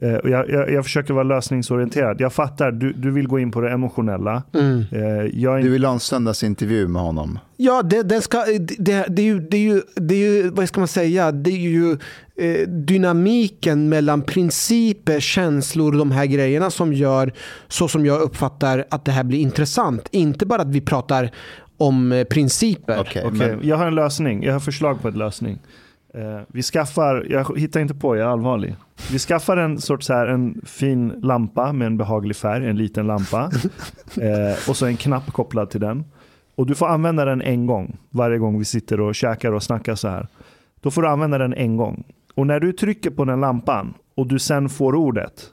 [0.01, 2.21] Eh, och jag, jag, jag försöker vara lösningsorienterad.
[2.21, 4.43] Jag fattar, du, du vill gå in på det emotionella.
[4.53, 4.83] Mm.
[4.91, 7.39] Eh, jag är Du vill ha en söndagsintervju med honom.
[7.57, 8.45] Ja, det, det, ska,
[8.77, 11.49] det, det, är ju, det, är ju, det är ju, vad ska man säga, det
[11.49, 11.91] är ju
[12.37, 17.33] eh, dynamiken mellan principer, känslor och de här grejerna som gör,
[17.67, 20.07] så som jag uppfattar att det här blir intressant.
[20.11, 21.31] Inte bara att vi pratar
[21.77, 22.99] om eh, principer.
[22.99, 24.43] Okej, Okej, men jag har en lösning.
[24.43, 25.59] Jag har förslag på en lösning.
[26.17, 28.75] Eh, vi skaffar, jag hittar inte på, jag är allvarlig.
[29.11, 33.43] Vi skaffar en sorts här, en fin lampa med en behaglig färg, en liten lampa.
[34.21, 36.03] eh, och så en knapp kopplad till den.
[36.55, 39.95] Och du får använda den en gång, varje gång vi sitter och käkar och snackar
[39.95, 40.27] så här.
[40.81, 42.03] Då får du använda den en gång.
[42.35, 45.51] Och när du trycker på den lampan och du sen får ordet,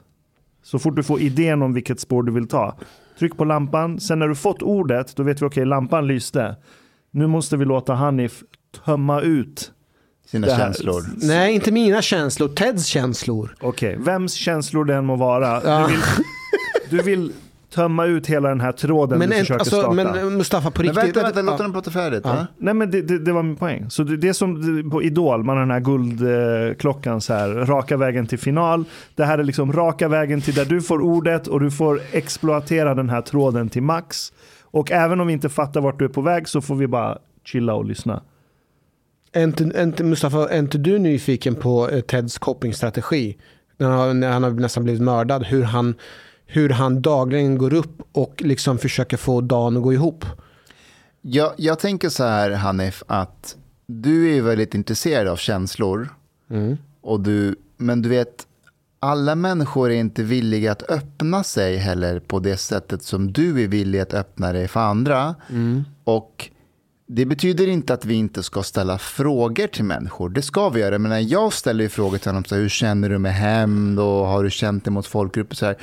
[0.61, 2.77] så fort du får idén om vilket spår du vill ta,
[3.19, 3.99] tryck på lampan.
[3.99, 6.55] Sen när du fått ordet, då vet vi okej, lampan lyste.
[7.11, 8.43] Nu måste vi låta Hanif
[8.85, 9.72] tömma ut.
[10.33, 11.03] Sina här- känslor.
[11.21, 13.55] Nej, inte mina känslor, Teds känslor.
[13.61, 15.61] Okej, vems känslor det än må vara.
[15.65, 15.87] Ja.
[15.87, 16.01] Du, vill,
[16.89, 17.31] du vill
[17.73, 19.93] tömma ut hela den här tråden Men, du en, försöker alltså, starta.
[19.93, 21.05] men eh, Mustafa, på Men riktigt.
[21.17, 21.45] vänta, vänta, Ja.
[21.45, 22.23] låt honom prata färdigt.
[22.25, 22.47] va?
[22.57, 23.89] Nej men det, det, det var min poäng.
[23.89, 27.97] Så det, det är som på Idol, man har den här guldklockan så här, raka
[27.97, 28.85] vägen till final.
[29.15, 32.95] Det här är liksom raka vägen till där du får ordet och du får exploatera
[32.95, 34.33] den här tråden till max.
[34.63, 37.17] Och även om vi inte fattar vart du är på väg så får vi bara
[37.45, 38.21] chilla och lyssna.
[39.33, 43.37] Är inte, är inte, Mustafa, är inte du nyfiken på eh, Teds copingstrategi?
[43.77, 45.43] När han, när han har nästan blivit mördad.
[45.43, 45.95] Hur han,
[46.45, 50.25] hur han dagligen går upp och liksom försöker få dagen att gå ihop.
[51.21, 53.55] Jag, jag tänker så här, Hanif, att
[53.85, 56.09] du är väldigt intresserad av känslor.
[57.01, 58.47] Och du, men du vet,
[58.99, 63.67] alla människor är inte villiga att öppna sig heller på det sättet som du är
[63.67, 65.35] villig att öppna dig för andra.
[66.03, 66.49] Och
[67.15, 70.29] det betyder inte att vi inte ska ställa frågor till människor.
[70.29, 70.99] Det ska vi göra.
[70.99, 73.99] Men när jag ställer ju frågor till honom, så här, hur känner du med hämnd
[73.99, 75.55] och har du känt dig mot folkgrupper?
[75.55, 75.77] Så här.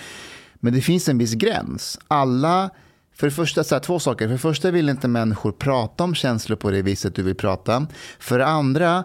[0.55, 1.99] Men det finns en viss gräns.
[2.09, 2.71] Alla,
[3.15, 4.27] för det första, så här, två saker.
[4.27, 7.87] För det första vill inte människor prata om känslor på det viset du vill prata.
[8.19, 9.05] För det andra,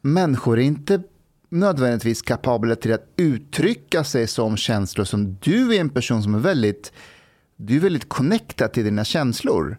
[0.00, 1.02] människor är inte
[1.48, 6.38] nödvändigtvis kapabla till att uttrycka sig som känslor som du är en person som är
[6.38, 6.92] väldigt,
[7.56, 9.78] du är väldigt connectad till dina känslor.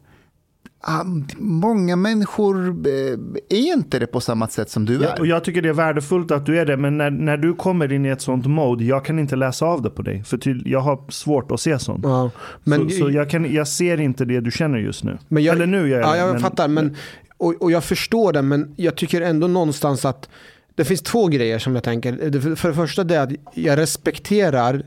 [0.85, 1.03] Ah,
[1.37, 3.13] Många människor eh,
[3.49, 5.19] är inte det på samma sätt som du Ja, är.
[5.19, 7.91] och jag tycker det är värdefullt att du är det, men när, när du kommer
[7.93, 10.23] in i ett sånt mode, jag kan inte läsa av det på dig.
[10.23, 11.99] För ty, jag har svårt att se sånt.
[12.03, 12.29] Ja,
[12.63, 15.17] men, så så jag, kan, jag ser inte det du känner just nu.
[15.27, 16.67] men jag, Eller nu gör jag ja, jag men- fattar.
[16.67, 16.95] Men,
[17.37, 20.29] och, och jag förstår det, men jag tycker ändå någonstans att
[20.75, 22.55] det finns två grejer som jag tänker.
[22.55, 24.85] För det första det är att jag respekterar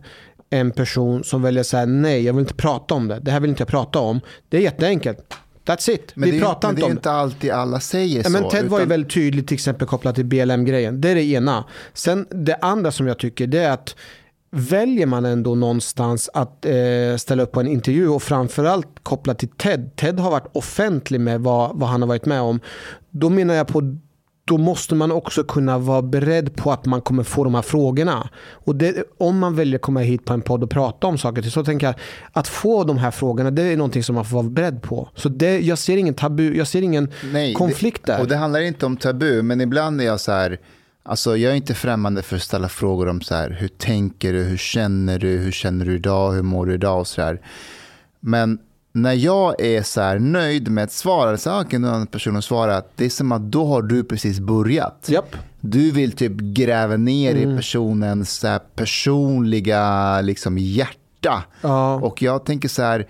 [0.51, 3.21] en person som väljer att säga nej, jag vill inte prata om det.
[3.23, 4.21] Det här vill inte jag prata om.
[4.49, 5.35] Det är jätteenkelt.
[5.67, 6.13] That's it.
[6.15, 6.99] Men Vi det, är- pratar inte det är om det.
[6.99, 8.31] inte alltid alla säger Ja, så.
[8.31, 11.01] men Ted var ju utan- väldigt tydlig till exempel kopplat till BLM-grejen.
[11.01, 11.65] Det är det ena.
[11.95, 13.97] Sen det andra som jag tycker det är att
[14.51, 19.49] väljer man ändå någonstans att eh, ställa upp på en intervju och framförallt kopplat till
[19.49, 19.97] Ted.
[19.97, 22.61] Ted har varit offentlig med vad, vad han har varit med om.
[23.11, 23.99] Då menar jag på
[24.47, 28.31] då måste man också kunna vara beredd på att man kommer få de här frågorna.
[28.51, 31.43] Och det, om man väljer att komma hit på en podd och prata om saker,
[31.43, 31.95] så tänker jag
[32.33, 35.09] att få de här frågorna, det är någonting som man får vara beredd på.
[35.15, 38.21] Så det, jag ser ingen tabu, jag ser ingen Nej, konflikt det, där.
[38.21, 40.59] Och det handlar inte om tabu, men ibland är jag så här,
[41.03, 44.43] alltså jag är inte främmande för att ställa frågor om så här, hur tänker du,
[44.43, 47.41] hur känner du, hur känner du idag, hur mår du idag och så här.
[48.21, 48.59] Men
[48.97, 52.41] när jag är så nöjd med ett svar, eller så här, kan någon person har
[52.43, 55.07] svarat, det är som att då har du precis börjat.
[55.09, 55.37] Japp.
[55.61, 57.53] Du vill typ gräva ner Mm.
[57.53, 61.45] i personens så personliga liksom, hjärta.
[61.61, 61.95] Ja.
[61.95, 63.07] Och jag tänker så här,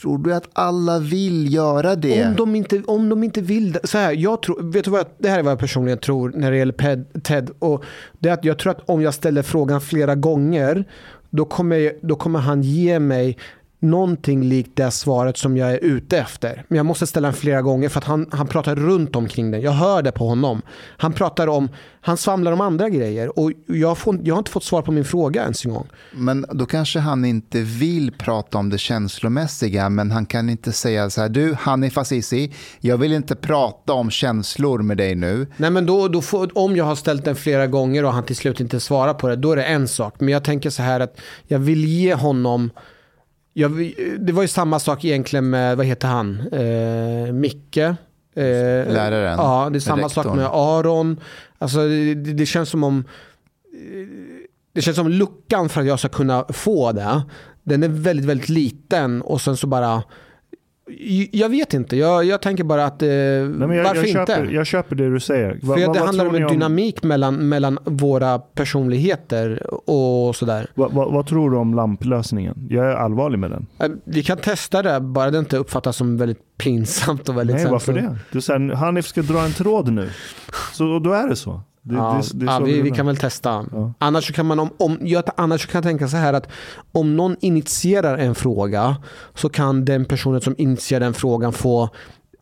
[0.00, 2.26] tror du att alla vill göra det?
[2.26, 3.80] Om de inte, om de inte vill det.
[3.86, 6.32] Så här, jag tror, vet du vad, jag- det här är vad jag personligen tror
[6.34, 7.50] när det gäller Ted.
[7.58, 7.84] Och
[8.18, 10.84] det är att jag tror att om jag ställer frågan flera gånger
[11.30, 13.38] då kommer, då kommer han ge mig
[13.86, 16.64] någonting likt det svaret som jag är ute efter.
[16.68, 19.60] Men jag måste ställa den flera gånger för att han, han pratar runt omkring den.
[19.60, 20.62] Jag hör det på honom.
[20.96, 21.68] Han pratar om,
[22.00, 25.04] han svamlar om andra grejer och jag, får, jag har inte fått svar på min
[25.04, 25.88] fråga ens en gång.
[26.12, 31.10] Men då kanske han inte vill prata om det känslomässiga, men han kan inte säga
[31.10, 35.46] så här, du Hanif Azizi, jag vill inte prata om känslor med dig nu.
[35.56, 38.36] Nej men då, då får, om jag har ställt den flera gånger och han till
[38.36, 40.14] slut inte svarar på det, då är det en sak.
[40.18, 42.70] Men jag tänker så här att jag vill ge honom
[43.58, 47.76] jag, det var ju samma sak egentligen med, vad heter han, eh, Micke.
[47.76, 47.94] Eh,
[48.34, 49.38] Läraren.
[49.38, 50.24] Ja, det är samma Rektorn.
[50.24, 51.20] sak med Aron.
[51.58, 53.04] Alltså det, det känns som om
[54.72, 57.22] det känns som luckan för att jag ska kunna få det.
[57.62, 60.02] Den är väldigt, väldigt liten och sen så bara
[61.32, 64.32] jag vet inte, jag, jag tänker bara att eh, Nej, jag, varför jag, inte?
[64.34, 65.58] köper, jag köper det du säger.
[65.62, 70.66] Va- För va- det handlar om en dynamik mellan, mellan våra personligheter och sådär.
[70.74, 72.66] Va, va, vad tror du om lamplösningen?
[72.70, 73.66] Jag är allvarlig med den.
[73.78, 77.66] Eh, Vi kan testa det, bara det inte uppfattas som väldigt pinsamt och väldigt Nej,
[77.70, 78.16] varför så- det?
[78.32, 80.08] Du säger Hanif ska dra en tråd nu.
[80.72, 81.60] Så då är det så.
[81.88, 83.64] Det, Ja, det, det ja, vi, vi kan väl testa.
[83.72, 83.92] Ja.
[83.98, 86.48] Annars kan man om, om, jag, annars kan jag tänka så här att
[86.92, 88.96] om någon initierar en fråga
[89.34, 91.88] så kan den personen som initierar den frågan få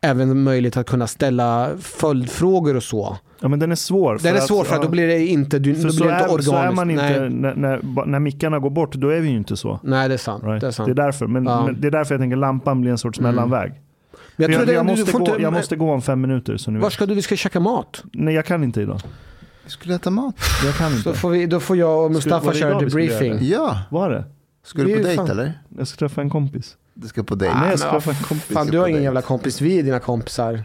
[0.01, 3.17] även möjlighet att kunna ställa följdfrågor och så.
[3.41, 4.19] Ja, men den är svår.
[4.23, 6.25] Den är svår för att då blir det inte, du, då så, blir det inte
[6.25, 6.51] är, organiskt.
[6.51, 9.37] så är man inte, Nej, när, när, när mickarna går bort, då är vi ju
[9.37, 9.81] inte så.
[9.83, 10.45] nej, det är sant.
[10.45, 10.61] Right?
[10.61, 10.87] Det är sant.
[10.87, 11.27] Det är därför.
[11.27, 11.67] Men, Ja.
[11.67, 13.35] men det är därför jag tänker lampan blir en sorts Mm.
[13.35, 13.73] mellanväg.
[14.37, 16.57] Jag det, jag, du måste gå, inte, jag måste gå om fem minuter.
[16.57, 17.15] Så nu Var ska du?
[17.15, 18.03] Vi ska käka mat.
[18.13, 19.01] Nej, jag kan inte idag.
[19.65, 20.35] Vi skulle äta mat.
[20.65, 21.15] Jag kan Så inte.
[21.21, 23.39] får vi, då får jag och var Mustafa köra skulle göra debriefing.
[23.49, 24.25] Ja, Vad är det?
[24.65, 25.53] ska du på dejt fan- eller?
[25.79, 26.77] Jag ska träffa en kompis.
[26.95, 27.55] Du ska på dejt.
[27.59, 28.47] Nej, jag ska träffa en kompis.
[28.55, 29.61] Fan, du har ingen jävla kompis.
[29.61, 30.65] Vi är dina kompisar.